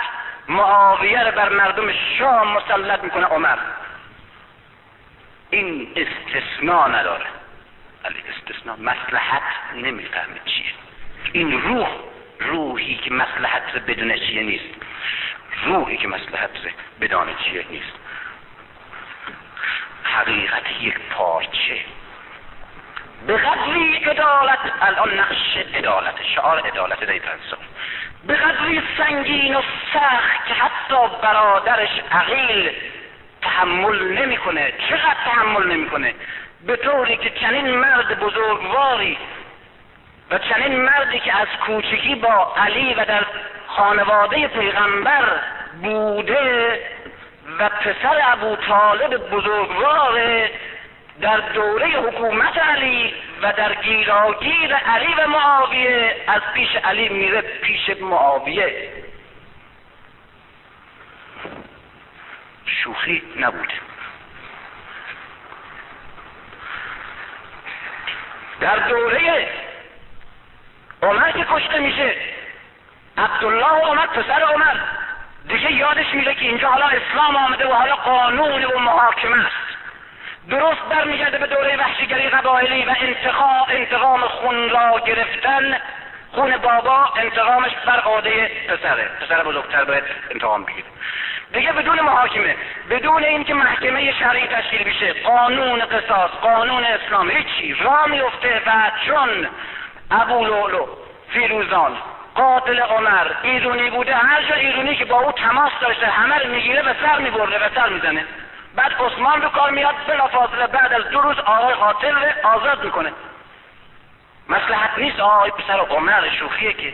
معاویه 0.48 1.32
بر 1.32 1.50
مردم 1.50 1.92
شام 2.20 2.48
مسلط 2.48 3.04
می‌کنه 3.04 3.26
عمر. 3.26 3.58
این 5.56 5.88
استثناء 5.96 6.88
نداره. 6.88 7.26
ولی 8.04 8.24
استثناء 8.30 8.78
مسلحت 8.78 9.44
نمی‌فهمه 9.76 10.40
چیه. 10.46 10.72
این 11.32 11.62
روح 11.62 11.88
روحی 12.40 12.96
که 12.96 13.14
مسلحت 13.14 13.76
بدون 13.88 14.18
چیه 14.18 14.44
نیست. 14.44 14.76
روحی 15.66 15.98
که 15.98 16.08
مسلحت 16.08 16.50
بدانه 17.02 17.32
چیه 17.44 17.66
نیست. 17.70 17.94
حقیقت 20.04 20.82
یک 20.82 21.00
پارچه. 21.00 21.80
به 23.28 23.38
قدری 23.38 23.96
عدالت 23.96 24.60
الان 24.82 25.20
نقش 25.20 25.58
عدالت 25.76 26.16
شعار 26.36 26.60
عدالت 26.60 27.04
در 27.04 27.20
به 28.28 28.36
قدری 28.36 28.82
سنگین 28.98 29.56
و 29.56 29.62
سخت 29.94 30.48
که 30.48 30.54
حتی 30.54 31.22
برادرش 31.22 31.90
عقیل 32.12 32.72
تحمل 33.46 34.04
نمی‌کنه. 34.04 34.74
چقدر 34.90 35.18
تحمل 35.26 35.72
نمی‌کنه؟ 35.72 36.14
به 36.66 36.76
طوری 36.76 37.18
که 37.18 37.30
چنین 37.30 37.68
مرد 37.68 38.20
بزرگواری 38.20 39.18
و 40.32 40.38
چنین 40.38 40.82
مردی 40.82 41.20
که 41.20 41.38
از 41.38 41.48
کوچکی 41.66 42.16
با 42.16 42.54
علی 42.58 42.94
و 42.94 43.06
در 43.06 43.26
خانواده 43.68 44.48
پیغمبر 44.48 45.24
بوده 45.84 46.80
و 47.60 47.70
پسر 47.70 48.22
ابو 48.24 48.56
طالب 48.56 49.30
بزرگوار 49.30 50.48
در 51.22 51.38
دوره 51.38 51.88
حکومت 51.88 52.58
علی 52.58 53.14
و 53.42 53.54
در 53.58 53.74
گیراگیر 53.74 54.76
علی 54.76 55.14
و 55.18 55.28
معاویه 55.28 56.16
از 56.28 56.42
پیش 56.54 56.76
علی 56.76 57.10
میره 57.10 57.42
پیش 57.42 57.90
معاویه. 58.02 58.90
شوخی 62.66 63.24
نبوده 63.40 63.74
در 68.60 68.76
دوره 68.76 69.48
عمر 71.04 71.32
که 71.32 71.46
کشته 71.52 71.80
میشه 71.80 72.16
عبدالله 73.18 73.66
عمر 73.66 74.06
پسر 74.06 74.42
عمر 74.42 74.76
دیگه 75.48 75.72
یادش 75.72 76.14
میره 76.14 76.36
که 76.36 76.46
اینجا 76.46 76.70
حالا 76.70 76.86
اسلام 76.86 77.36
آمده 77.36 77.68
و 77.68 77.74
حالا 77.74 77.96
قانون 77.96 78.66
و 78.66 78.80
محاکمه 78.80 79.46
است. 79.46 79.78
درست 80.50 80.82
برمیگرده 80.90 81.38
به 81.38 81.48
دوره 81.48 81.78
وحشیگری 81.78 82.30
قبایلی 82.30 82.86
و 82.86 82.96
انتقام 83.02 83.66
انتقام 83.70 84.22
خون 84.22 84.70
را 84.70 85.00
گرفتن. 85.06 85.78
خون 86.32 86.58
بابا 86.58 87.14
انتقامش 87.16 87.72
بر 87.86 88.00
عاده 88.00 88.52
پسره. 88.68 89.10
پسر 89.22 89.44
بزرگتر 89.44 89.84
باید 89.84 90.04
انتقام 90.32 90.64
بگیره. 90.64 90.86
دیگه 91.56 91.72
بدون 91.72 92.02
محاکمه 92.02 92.56
بدون 92.90 93.24
اینکه 93.24 93.54
محکمه 93.54 94.12
شرعی 94.20 94.48
تشکیل 94.48 94.84
بشه 94.84 95.14
قانون 95.14 95.80
قصاص 95.80 96.32
قانون 96.32 96.84
اسلام 96.84 97.30
هیچی. 97.30 97.74
را 97.74 98.06
میفته 98.06 98.62
و 98.66 98.92
چون 99.06 99.48
ابو 100.12 100.46
لولو 100.46 100.88
فیروزان 101.30 101.98
قاتل 102.36 102.80
عمر 102.80 103.28
ایرونی 103.44 103.90
بوده 103.90 104.16
هر 104.16 104.44
جا 104.44 104.56
ایرونی 104.56 104.96
که 104.96 105.06
با 105.06 105.22
او 105.22 105.32
تماس 105.32 105.72
داشته 105.82 106.08
همه 106.08 106.38
رو 106.38 106.52
می‌گیره 106.52 106.82
و 106.82 106.94
سر 107.06 107.20
میبرده 107.20 107.66
و 107.66 107.70
سر 107.76 107.90
می‌زنه. 107.90 108.26
بعد 108.76 108.94
عثمان 108.94 109.40
به 109.40 109.50
کار 109.50 109.72
میاد 109.72 109.96
بلا 110.08 110.28
فاصله 110.28 110.68
بعد 110.68 110.94
از 110.94 111.10
دو 111.10 111.22
روز 111.22 111.40
آقای 111.40 111.74
قاتل 111.74 112.16
رو 112.16 112.48
آزاد 112.48 112.84
می‌کنه. 112.84 113.12
مسلحت 114.50 114.98
نیست 114.98 115.20
آقای 115.20 115.52
پسر 115.52 115.80
عمر 115.80 116.30
شوخیه 116.40 116.74
که 116.74 116.94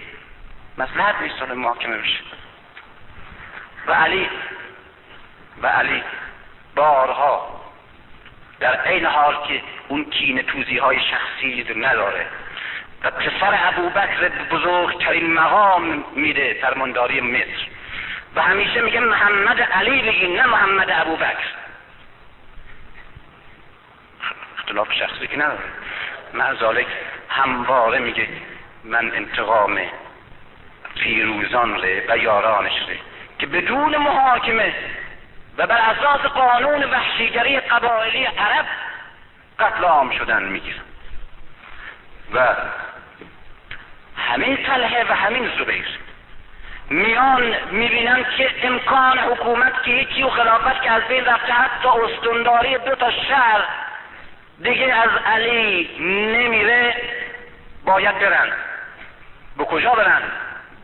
مسلحت 0.78 1.16
نیست 1.22 1.41
محاکمه 1.41 1.97
بشه. 1.97 2.20
و 3.88 3.92
علی. 3.92 4.30
و 5.62 5.68
علی. 5.68 6.04
بارها. 6.76 7.62
در 8.60 8.82
عین 8.82 9.06
حال 9.06 9.48
که 9.48 9.62
اون 9.88 10.06
کین 10.06 10.42
توزی 10.42 10.78
های 10.78 11.00
شخصی 11.00 11.64
رو 11.64 11.86
نداره. 11.86 12.26
و 13.04 13.12
پسر 13.12 13.60
ابو 13.68 13.90
بکر 13.90 14.30
بزرگترین 14.52 15.34
مقام 15.34 16.04
میده 16.16 16.58
فرمانداری 16.62 17.22
مصر. 17.22 17.68
و 18.36 18.42
همیشه 18.42 18.82
میگه 18.82 19.00
محمد 19.00 19.62
علی 19.62 20.02
بگین 20.02 20.36
نه 20.38 20.46
محمد 20.46 20.88
ابو 20.92 21.16
بکر 21.16 21.48
اختلاف 24.58 24.94
شخصی 24.94 25.28
که 25.28 25.38
نداره. 25.38 25.60
معذالک 26.34 26.88
همواره 27.30 28.00
میگه 28.00 28.28
من 28.84 29.12
انتقام 29.16 29.80
فیروزان 31.04 31.82
ره 31.82 32.06
و 32.10 32.18
یارانش 32.18 32.74
ره. 32.88 33.11
که 33.42 33.48
بدون 33.48 33.98
محاکمه 33.98 34.74
و 35.58 35.68
بر 35.68 35.78
اساس 35.78 36.22
قانون 36.22 36.84
وحشیگری 36.84 37.60
قبایلی 37.60 38.26
عرب 38.26 38.66
قتل 39.60 39.84
عام 39.84 40.12
شدن 40.12 40.44
می‌گیرن. 40.44 40.82
و 42.34 42.48
همین 44.18 44.58
طلحه 44.58 45.04
و 45.10 45.16
همین 45.16 45.50
زبیر 45.60 45.86
میان 46.89 47.56
می‌بینن 47.72 48.26
که 48.38 48.52
امکان 48.64 49.18
حکومت 49.18 49.84
که 49.84 49.92
یکی 49.92 50.24
و 50.24 50.30
خلافت 50.30 50.82
که 50.82 50.92
از 50.92 51.04
بین 51.04 51.26
رفته 51.26 51.54
حتی 51.54 51.88
استنداری 51.88 52.78
دو 52.78 52.96
تا 52.96 53.12
شهر 53.12 53.62
دیگه 54.64 54.94
از 54.94 55.10
علی 55.26 55.89
نمیره 56.38 56.96
باید 57.86 58.20
برن. 58.20 58.52
به 59.58 59.66
کجا 59.66 59.92
برن؟ 59.92 60.22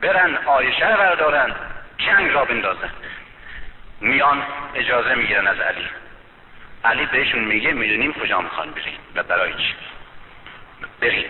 برن 0.02 0.38
آیشه 0.46 0.92
رو 0.92 0.98
بردارن. 0.98 1.56
جنگ 1.98 2.32
را 2.32 2.46
بندازن 2.46 2.90
میان 4.02 4.44
اجازه 4.76 5.16
می‌گیرن 5.16 5.48
از 5.48 5.60
علی. 5.60 5.88
علی 6.84 7.06
بهشون 7.06 7.44
میگه 7.44 7.72
می‌دونیم 7.72 8.14
کجا 8.14 8.42
می‌خوان 8.42 8.72
بریم 8.72 9.00
و 9.16 9.24
برای 9.24 9.54
چی. 9.54 9.76
بریم. 11.02 11.26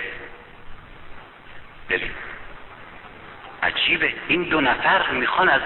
بریم. 1.89 2.11
عجیبه. 3.63 4.13
این 4.27 4.43
دو 4.43 4.61
نفر 4.61 5.09
می‌خوان 5.11 5.49
از 5.49 5.61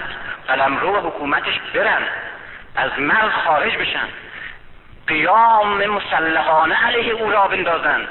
قلمرو 0.48 1.00
حکومتش 1.00 1.58
برن. 1.74 2.02
از 2.76 2.90
مرز 2.98 3.32
خارج 3.32 3.76
بشن. 3.76 4.08
قیام 5.06 5.86
مسلحانه 5.86 6.86
علیه 6.86 7.12
او 7.12 7.30
را 7.30 7.48
بندازن. 7.48 8.08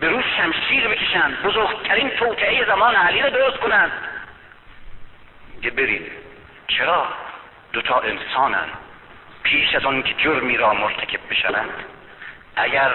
به 0.00 0.08
روز 0.08 0.24
شمشیر 0.36 0.88
بکشن. 0.88 1.34
بزرگترین 1.44 2.08
توطعه 2.10 2.64
زمان 2.64 2.96
علی 2.96 3.22
را 3.22 3.30
درست 3.30 3.56
کنند 3.56 3.92
که 5.62 5.70
بریم 5.70 6.06
چرا 6.68 7.06
دوتا 7.72 8.00
انسانن 8.00 8.68
پیش 9.42 9.74
از 9.74 9.84
آن 9.84 10.02
که 10.02 10.14
جرمی 10.14 10.56
را 10.56 10.74
مرتکب 10.74 11.20
بشوند 11.30 11.84
اگر 12.56 12.92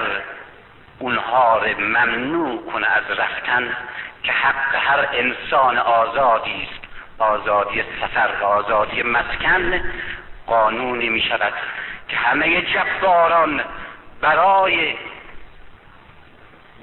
اونها 0.99 1.57
را 1.57 1.77
ممنوع 1.79 2.71
کنه 2.71 2.87
از 2.87 3.03
رفتن 3.19 3.77
که 4.23 4.31
حق 4.31 4.75
هر 4.75 5.07
انسان 5.13 5.77
آزادی 5.77 6.67
است 6.71 6.85
آزادی 7.19 7.83
سفر 8.01 8.43
آزادی 8.43 9.03
مسکن 9.03 9.81
قانونی 10.47 11.09
می 11.09 11.21
شود 11.21 11.53
که 12.09 12.17
همه 12.17 12.61
جباران 12.61 13.63
برای 14.21 14.95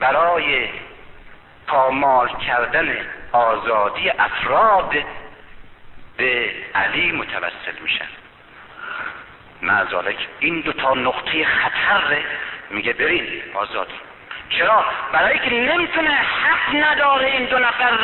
برای 0.00 0.68
پامال 1.66 2.28
کردن 2.28 2.96
آزادی 3.32 4.10
افراد 4.10 4.94
به 6.22 6.50
علی 6.74 7.12
متوسل 7.12 7.82
میشن. 7.82 8.08
معذالک 9.62 10.16
این 10.40 10.60
دو 10.60 10.72
تا 10.72 10.94
نقطه 10.94 11.44
خطر 11.44 12.18
میگه 12.70 12.92
برین 12.92 13.42
آزادی 13.54 13.94
چرا؟ 14.50 14.84
برای 15.12 15.38
که 15.38 15.50
نمی‌تونه 15.50 16.10
حق 16.10 16.74
نداره 16.74 17.26
این 17.26 17.44
دو 17.44 17.58
نفر 17.58 17.98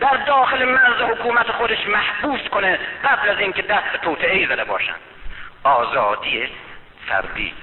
در 0.00 0.16
داخل 0.16 0.64
مرز 0.64 1.00
حکومت 1.00 1.50
خودش 1.52 1.86
محبوس 1.86 2.48
کنه 2.48 2.78
قبل 3.04 3.28
از 3.28 3.38
اینکه 3.38 3.62
دست 3.62 3.92
به 3.92 3.98
توطعه 3.98 4.46
زده 4.46 4.64
باشن. 4.64 4.96
آزادی 5.64 6.48
فردی. 7.08 7.54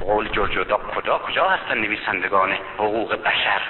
قول 0.00 0.28
جرجودا 0.28 0.76
کجا؟ 0.76 1.18
کجا 1.18 1.48
هستن 1.48 1.78
نویسندگان 1.78 2.52
حقوق 2.74 3.14
بشر؟ 3.22 3.60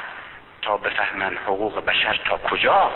تا 0.62 0.76
بفهمن 0.76 1.36
حقوق 1.36 1.84
بشر 1.84 2.20
تا 2.24 2.36
کجا؟ 2.38 2.90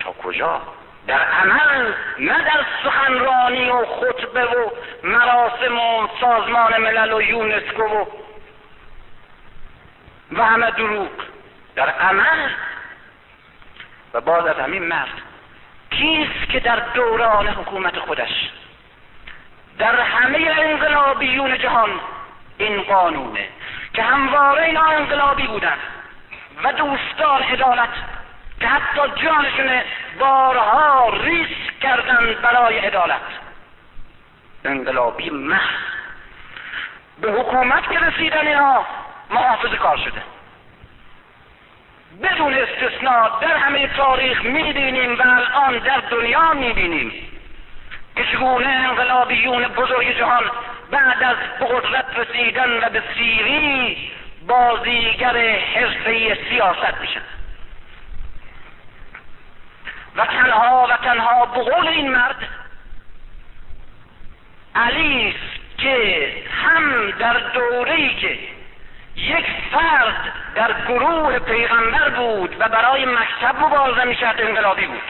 تا 0.00 0.12
کجا؟ 0.12 0.77
در 1.08 1.20
عمل 1.20 1.92
نه 2.18 2.38
در 2.44 2.66
سخنرانی 2.84 3.70
و 3.70 3.84
خطبه 3.84 4.44
و 4.44 4.70
مراسم 5.02 5.78
و 5.78 6.08
سازمان 6.20 6.76
ملل 6.80 7.12
و 7.12 7.22
یونسکو 7.22 7.82
و 7.82 8.04
و 10.32 10.44
همه 10.44 10.70
دروغ. 10.70 11.08
در 11.76 11.88
عمل 11.88 12.50
و 14.14 14.20
باز 14.20 14.46
از 14.46 14.56
همین 14.56 14.82
مرد 14.82 15.22
کیست 15.90 16.50
که 16.52 16.60
در 16.60 16.76
دوران 16.76 17.48
حکومت 17.48 17.98
خودش 17.98 18.50
در 19.78 20.00
همه 20.00 20.54
انقلابیون 20.58 21.58
جهان 21.58 21.90
این 22.58 22.82
قانونه 22.82 23.48
که 23.94 24.02
همواره 24.02 24.62
اینا 24.62 24.84
انقلابی 24.84 25.46
بودن 25.46 25.76
و 26.64 26.72
دوستان 26.72 27.42
عدالت 27.42 27.88
که 28.60 28.66
حتی 28.66 29.00
جانشون 29.22 29.82
بارها 30.18 31.10
ریسک 31.10 31.80
کردن 31.80 32.34
برای 32.42 32.78
عدالت. 32.78 33.20
انقلابی 34.64 35.30
محض 35.30 35.88
به 37.20 37.32
حکومت 37.32 37.90
که 37.90 37.98
رسیدن 37.98 38.46
اینها 38.46 38.86
محافظ 39.30 39.74
کار 39.74 39.96
شده. 39.96 40.22
بدون 42.22 42.54
استثناء 42.54 43.38
در 43.40 43.56
همه 43.56 43.86
تاریخ 43.86 44.44
می‌بینیم 44.44 45.18
و 45.18 45.22
الان 45.22 45.78
در 45.78 46.00
دنیا 46.10 46.52
می‌بینیم 46.52 47.12
که 48.16 48.24
چگونه 48.24 48.68
انقلابیون 48.68 49.68
بزرگ 49.68 50.18
جهان 50.18 50.50
بعد 50.90 51.22
از 51.22 51.36
قدرت 51.60 52.06
رسیدن 52.18 52.84
و 52.84 52.90
به 52.90 53.02
سیری 53.14 54.10
بازیگر 54.46 55.58
حرفه 55.58 56.38
سیاست 56.50 57.00
میشن. 57.00 57.37
و 60.18 60.26
تنها 60.26 60.86
و 60.90 60.96
تنها 60.96 61.46
به 61.46 61.62
قول 61.62 61.88
این 61.88 62.10
مرد 62.10 62.48
علی 64.74 65.34
که 65.78 66.28
هم 66.64 67.10
در 67.10 67.32
دوره‌ای 67.32 68.14
که 68.14 68.38
یک 69.16 69.46
فرد 69.72 70.32
در 70.54 70.72
گروه 70.88 71.38
پیغمبر 71.38 72.08
بود 72.08 72.56
و 72.58 72.68
برای 72.68 73.04
مکتب 73.04 73.56
مبارزه 73.60 74.04
می‌شد 74.04 74.34
انقلابی 74.38 74.86
بود. 74.86 75.02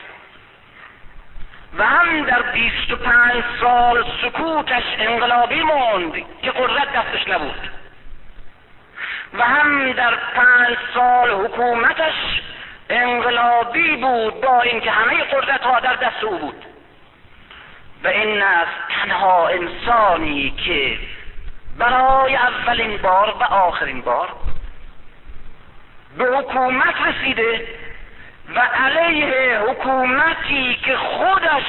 و 1.79 1.87
هم 1.87 2.25
در 2.25 2.43
بیست 2.43 2.91
و 2.91 2.97
پنج 2.97 3.45
سال 3.61 4.05
سکوتش 4.23 4.85
انقلابی 4.99 5.63
موند 5.63 6.13
که 6.43 6.51
قدرت 6.51 6.93
دستش 6.93 7.29
نبود. 7.29 7.71
و 9.35 9.43
هم 9.43 9.93
در 9.93 10.15
پنج 10.15 10.77
سال 10.95 11.31
حکومتش 11.31 12.15
انقلابی 12.91 13.97
بود 13.97 14.41
با 14.41 14.61
اینکه 14.61 14.91
همه 14.91 15.25
قدرت 15.25 15.61
ها 15.61 15.81
در 15.81 15.95
دست 15.95 16.25
او 16.25 16.39
بود. 16.39 16.65
و 18.05 18.09
این 18.09 18.43
است 18.43 18.89
تنها 18.89 19.49
انسانی 19.49 20.51
که 20.51 20.99
برای 21.79 22.37
اولین 22.37 22.97
بار 22.97 23.35
و 23.41 23.45
آخرین 23.45 24.01
بار 24.01 24.29
به 26.19 26.25
حکومت 26.25 26.95
رسیده 27.07 27.67
و 28.55 28.61
علیه 28.61 29.59
حکومتی 29.59 30.75
که 30.85 30.97
خودش 30.97 31.65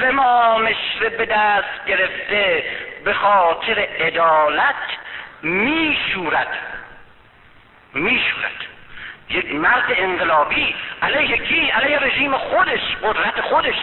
زمامش 0.00 0.96
به 1.00 1.26
دست 1.26 1.86
گرفته 1.86 2.64
به 3.04 3.14
خاطر 3.14 3.78
عدالت 3.78 4.74
میشورد. 5.42 6.58
میشورد. 7.94 8.71
یک 9.32 9.54
مرد 9.54 9.84
انقلابی 9.88 10.74
علیه 11.02 11.36
کی؟ 11.36 11.70
علیه 11.70 11.98
رژیم 11.98 12.36
خودش 12.36 12.80
قدرت 13.02 13.40
خودش. 13.40 13.78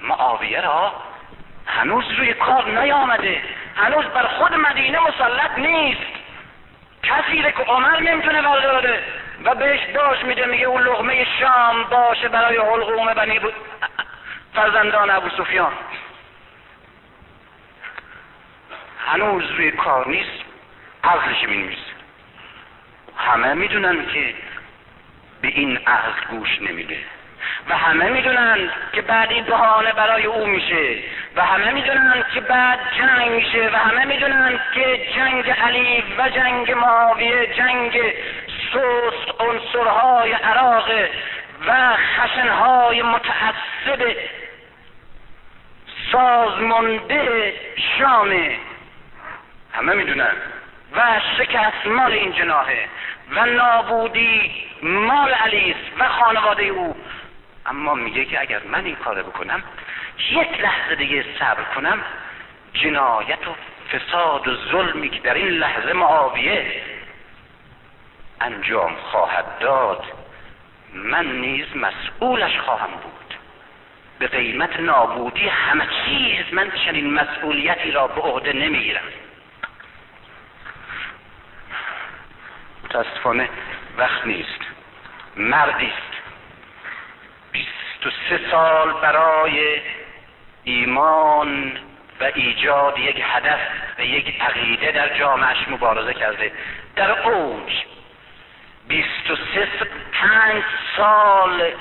معاویه 0.00 0.60
را 0.60 0.92
هنوز 1.66 2.10
روی 2.10 2.34
کار 2.34 2.80
نیامده. 2.80 3.42
هنوز 3.76 4.04
بر 4.04 4.26
خود 4.26 4.54
مدینه 4.54 4.98
مسلط 5.00 5.58
نیست. 5.58 6.00
کسی 7.02 7.42
که 7.42 7.62
عمر 7.62 8.00
نمی‌تونه 8.00 8.42
برداره 8.42 9.02
و 9.44 9.54
بهش 9.54 9.80
داشت 9.94 10.24
میده 10.24 10.46
میگه 10.46 10.64
اون 10.64 10.82
لغمه 10.82 11.26
شام 11.40 11.84
باشه 11.84 12.28
برای 12.28 12.56
حلقوم 12.56 13.14
بنی 13.14 13.38
بود. 13.38 13.54
فرزندان 14.54 15.10
ابو 15.10 15.28
سفیان. 15.28 15.72
هنوز 19.06 19.50
روی 19.50 19.70
کار 19.70 20.08
نیست. 20.08 20.44
عقلش 21.04 21.42
می 21.42 21.76
همه 23.26 23.54
می‌دونن 23.54 24.06
که 24.06 24.34
به 25.42 25.48
این 25.48 25.76
عقل 25.76 26.12
گوش 26.30 26.62
نمیده. 26.62 26.98
و 27.68 27.76
همه 27.76 28.08
می‌دونن 28.08 28.70
که 28.92 29.02
بعد 29.02 29.32
این 29.32 29.44
بهانه 29.44 29.92
برای 29.92 30.26
او 30.26 30.46
میشه. 30.46 30.96
و 31.36 31.44
همه 31.44 31.70
می‌دونن 31.70 32.24
که 32.34 32.40
بعد 32.40 32.78
جنگ 32.98 33.30
میشه. 33.30 33.70
و 33.72 33.76
همه 33.76 34.04
می‌دونن 34.04 34.60
که 34.74 35.06
جنگ 35.16 35.50
علی 35.50 36.04
و 36.18 36.28
جنگ 36.28 36.72
معاویه 36.72 37.46
جنگ 37.56 38.00
سست 38.72 39.40
عنصرهای 39.40 40.32
عراق 40.32 40.90
و 41.66 41.96
خشنهای 41.96 43.02
متعصب 43.02 44.16
سازمانده 46.12 47.52
شامه 47.98 48.56
همه 49.72 49.94
می‌دونن. 49.94 50.32
و 50.96 51.20
شکست 51.38 51.86
مال 51.86 52.12
این 52.12 52.32
جناهه. 52.32 52.88
و 53.36 53.46
نابودی 53.46 54.52
مال 54.82 55.32
علی 55.32 55.74
و 55.98 56.08
خانواده 56.08 56.64
او. 56.64 56.96
اما 57.66 57.94
میگه 57.94 58.24
که 58.24 58.40
اگر 58.40 58.60
من 58.64 58.84
این 58.84 58.96
کار 58.96 59.22
بکنم 59.22 59.62
یک 60.30 60.60
لحظه 60.60 60.94
دیگه 60.94 61.24
صبر 61.38 61.62
کنم 61.74 62.02
جنایت 62.72 63.48
و 63.48 63.54
فساد 63.92 64.48
و 64.48 64.56
ظلمی 64.70 65.08
که 65.08 65.20
در 65.20 65.34
این 65.34 65.48
لحظه 65.48 65.92
معاویه 65.92 66.82
انجام 68.40 68.94
خواهد 68.96 69.58
داد 69.60 70.04
من 70.94 71.26
نیز 71.26 71.66
مسئولش 71.76 72.58
خواهم 72.58 72.90
بود. 72.90 73.34
به 74.18 74.26
قیمت 74.26 74.80
نابودی 74.80 75.48
همه 75.48 75.86
چیز 76.04 76.54
من 76.54 76.70
چنین 76.84 77.14
مسئولیتی 77.14 77.90
را 77.90 78.06
به 78.06 78.20
عهده 78.20 78.52
نمی‌گیرم. 78.52 79.02
متاسفانه 82.92 83.48
وقت 83.98 84.26
نیست. 84.26 84.60
مردی 85.36 85.86
است. 85.86 86.22
بیست 87.52 88.06
و 88.06 88.10
سه 88.28 88.40
سال 88.50 88.92
برای 88.92 89.80
ایمان 90.64 91.72
و 92.20 92.24
ایجاد 92.34 92.98
یک 92.98 93.22
هدف 93.24 93.60
و 93.98 94.02
یک 94.02 94.40
عقیده 94.40 94.92
در 94.92 95.18
جامعش 95.18 95.68
مبارزه 95.68 96.14
کرده. 96.14 96.52
در 96.96 97.28
اوج 97.28 97.72
بیست 98.88 99.30
و 99.30 99.36
سه 99.36 99.68
پنج 100.12 100.62
سال 100.96 101.72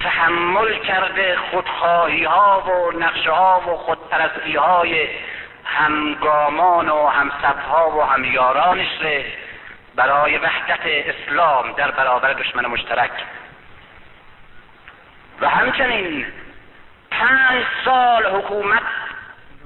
تحمل 0.00 0.78
کرده 0.78 1.36
خودخواهی 1.36 2.24
ها 2.24 2.60
و 2.60 2.98
نقشه 2.98 3.30
ها 3.30 3.60
و 3.60 3.76
خودپرستی 3.76 4.56
های 4.56 5.08
همگامان 5.64 6.88
و 6.88 7.06
همسب 7.06 7.58
ها 7.58 7.90
و 7.90 8.02
همیارانش 8.02 8.88
برای 9.96 10.38
وحدت 10.38 10.80
اسلام 10.84 11.72
در 11.72 11.90
برابر 11.90 12.32
دشمن 12.32 12.66
مشترک. 12.66 13.10
و 15.40 15.48
همچنین 15.48 16.26
پنج 17.10 17.64
سال 17.84 18.26
حکومت 18.26 18.82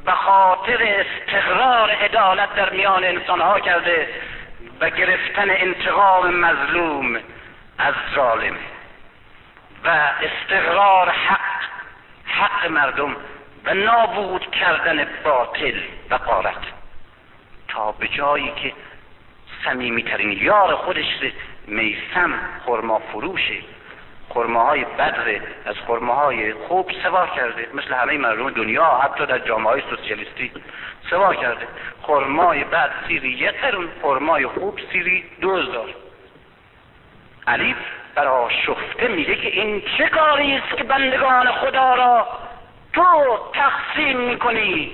به 0.05 0.12
خاطر 0.12 0.78
استقرار 0.82 1.90
عدالت 1.90 2.55
در 2.55 2.70
میان 2.70 3.05
انسانها 3.05 3.61
کرده 3.61 4.09
و 4.81 4.90
گرفتن 4.90 5.51
انتقام 5.51 6.35
مظلوم 6.35 7.20
از 7.78 7.94
ظالم 8.15 8.57
و 9.85 9.89
استقرار 10.23 11.11
حق 11.11 11.61
حق 12.27 12.70
مردم 12.70 13.16
و 13.65 13.74
نابود 13.74 14.51
کردن 14.51 15.09
باطل 15.24 15.81
و 16.11 16.15
قارت. 16.15 16.62
تا 17.69 17.93
به 17.93 18.09
جایی 18.09 18.52
که 18.62 18.73
صمیمیترین 19.65 20.32
یار 20.32 20.74
خودش 20.74 21.05
میسم 21.66 22.32
خرما 22.66 22.99
فروشه 22.99 23.55
خرماهای 24.35 24.85
بدر 24.85 25.41
از 25.66 25.74
خرماهای 25.87 26.53
خوب 26.53 26.91
سوا 27.03 27.27
کرده 27.27 27.69
مثل 27.74 27.95
همه 27.95 28.19
مردم 28.19 28.51
دنیا 28.51 28.85
حتی 28.85 29.27
در 29.27 29.39
جامعه 29.39 29.73
های 29.73 29.82
سوسیالیستی 29.91 30.53
سوا 31.11 31.35
کرده. 31.35 31.69
خرمای 32.03 32.65
بد 32.65 32.91
سیری 33.09 33.28
یک 33.28 33.61
قرون 33.61 33.89
خرمای 34.03 34.47
خوب 34.47 34.81
سیری 34.93 35.24
دو 35.41 35.57
هزار. 35.57 35.89
علی 37.47 37.77
برا 38.15 38.49
شفته 38.66 39.09
میگه 39.09 39.35
که 39.35 39.49
این 39.49 39.82
چه 39.99 40.09
کاری 40.09 40.57
است 40.57 40.77
که 40.77 40.85
بندگان 40.85 41.53
خدا 41.53 41.95
را 41.95 42.27
تو 42.93 43.39
تقسیم 43.53 44.20
می‌کنی؟ 44.20 44.93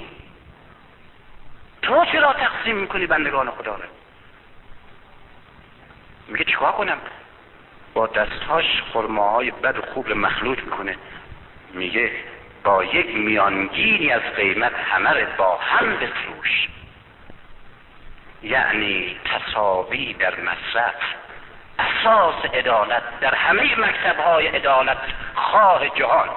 تو 1.83 2.05
چرا 2.13 2.33
تقسیم 2.33 2.77
می‌کنی 2.77 3.07
بندگان 3.07 3.51
خدا 3.51 3.75
را؟ 3.75 3.96
میگه 6.29 6.45
چیکار 6.45 6.73
کنم؟ 6.73 6.99
با 7.95 8.07
دستهاش 8.07 8.83
خرماهای 8.93 9.51
بد 9.51 9.79
و 9.79 9.83
خوب 9.83 10.13
مخلوط 10.13 10.59
می‌کنه. 10.59 10.97
میگه 11.73 12.11
با 12.65 12.85
یک 12.85 13.17
میانگینی 13.17 14.13
از 14.13 14.23
قیمت 14.23 14.73
همه 14.75 15.25
با 15.25 15.57
هم 15.57 15.97
بفروش. 15.97 16.69
یعنی 18.43 19.17
تصابی 19.25 20.15
در 20.15 20.35
مصرف 20.41 20.95
اساس 21.79 22.45
عدالت 22.45 23.21
در 23.21 23.35
همه 23.35 23.81
مکتب 23.81 24.21
های 24.21 24.47
عدالت 24.47 24.99
خواه 25.35 25.89
جهان. 25.89 26.29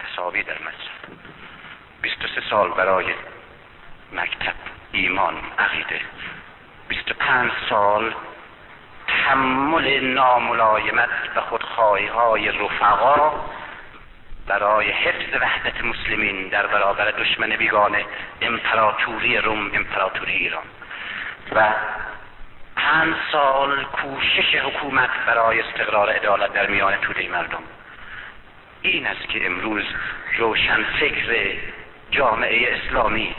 تصاوی 0.00 0.42
در 0.42 0.54
مجلس 0.54 1.20
23 2.02 2.40
سال 2.50 2.70
برای 2.70 3.14
مکتب 4.12 4.54
ایمان 4.92 5.34
عقیده. 5.58 6.00
25 6.88 7.50
سال 7.70 8.14
تحمل 9.08 10.00
ناملایمت 10.00 11.08
و 11.36 11.40
خودخواهی 11.40 12.06
های 12.06 12.48
رفقا 12.48 13.32
برای 14.46 14.90
حفظ 14.90 15.42
وحدت 15.42 15.84
مسلمین 15.84 16.48
در 16.48 16.66
برابر 16.66 17.10
دشمن 17.10 17.48
بیگانه 17.48 18.04
امپراتوری 18.40 19.38
روم 19.38 19.70
امپراتوری 19.74 20.32
ایران. 20.32 20.64
و 21.52 21.72
پنج 22.76 23.14
سال 23.32 23.84
کوشش 23.84 24.54
حکومت 24.54 25.10
برای 25.26 25.60
استقرار 25.60 26.10
عدالت 26.10 26.52
در 26.52 26.66
میان 26.66 26.96
توده 26.96 27.28
مردم. 27.28 27.62
این 28.82 29.06
است 29.06 29.28
که 29.28 29.46
امروز 29.46 29.84
روشن 30.38 30.84
فکر 31.00 31.56
جامعه 32.10 32.76
اسلامی 32.76 33.34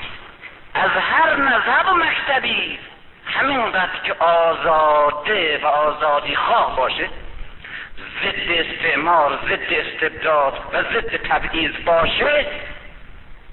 از 0.73 0.91
هر 0.91 1.35
مذهب 1.35 1.85
و 1.87 1.93
مکتبی 1.93 2.79
همینقدر 3.27 3.99
که 4.03 4.13
آزاده 4.13 5.59
و 5.63 5.65
آزادی 5.65 6.35
خواه 6.35 6.75
باشه 6.75 7.09
ضد 8.23 8.51
استعمار 8.51 9.39
ضد 9.45 9.73
استبداد 9.73 10.53
و 10.73 10.83
ضد 10.83 11.17
تبعیض 11.29 11.71
باشه 11.85 12.45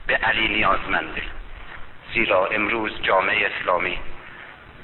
به 0.07 0.17
علی 0.17 0.49
نیازمنده. 0.49 1.23
زیرا 2.15 2.47
امروز 2.47 3.03
جامعه 3.03 3.47
اسلامی 3.47 3.99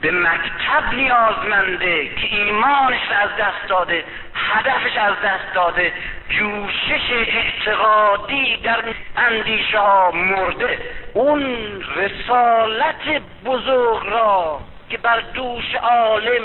به 0.00 0.10
مکتب 0.10 0.94
نیازمنده 0.94 2.08
که 2.08 2.36
ایمانش 2.36 3.10
از 3.10 3.30
دست 3.38 3.68
داده 3.68 4.04
هدفش 4.34 4.96
از 4.96 5.14
دست 5.24 5.54
داده 5.54 5.92
جوشش 6.28 7.10
اعتقادی 7.10 8.56
در 8.56 8.84
اندیشه 9.16 9.78
ها 9.78 10.10
مرده. 10.10 10.78
اون 11.14 11.56
رسالت 11.96 13.22
بزرگ 13.44 14.06
را 14.06 14.60
که 14.90 14.98
بر 14.98 15.20
دوش 15.20 15.74
عالم 15.74 16.42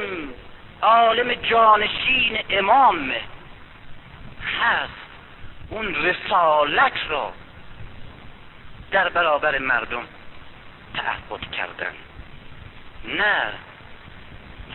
عالم 0.82 1.34
جانشین 1.34 2.40
امام 2.50 3.12
هست. 4.62 4.94
اون 5.70 5.96
رسالت 5.96 6.94
را 7.10 7.34
در 8.92 9.10
برابر 9.10 9.58
مردم 9.58 10.04
تعهد 10.94 11.52
کردن. 11.52 11.94
نه 13.06 13.54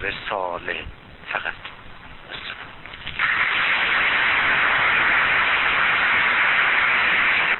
رساله 0.01 0.85
فقط. 1.33 1.55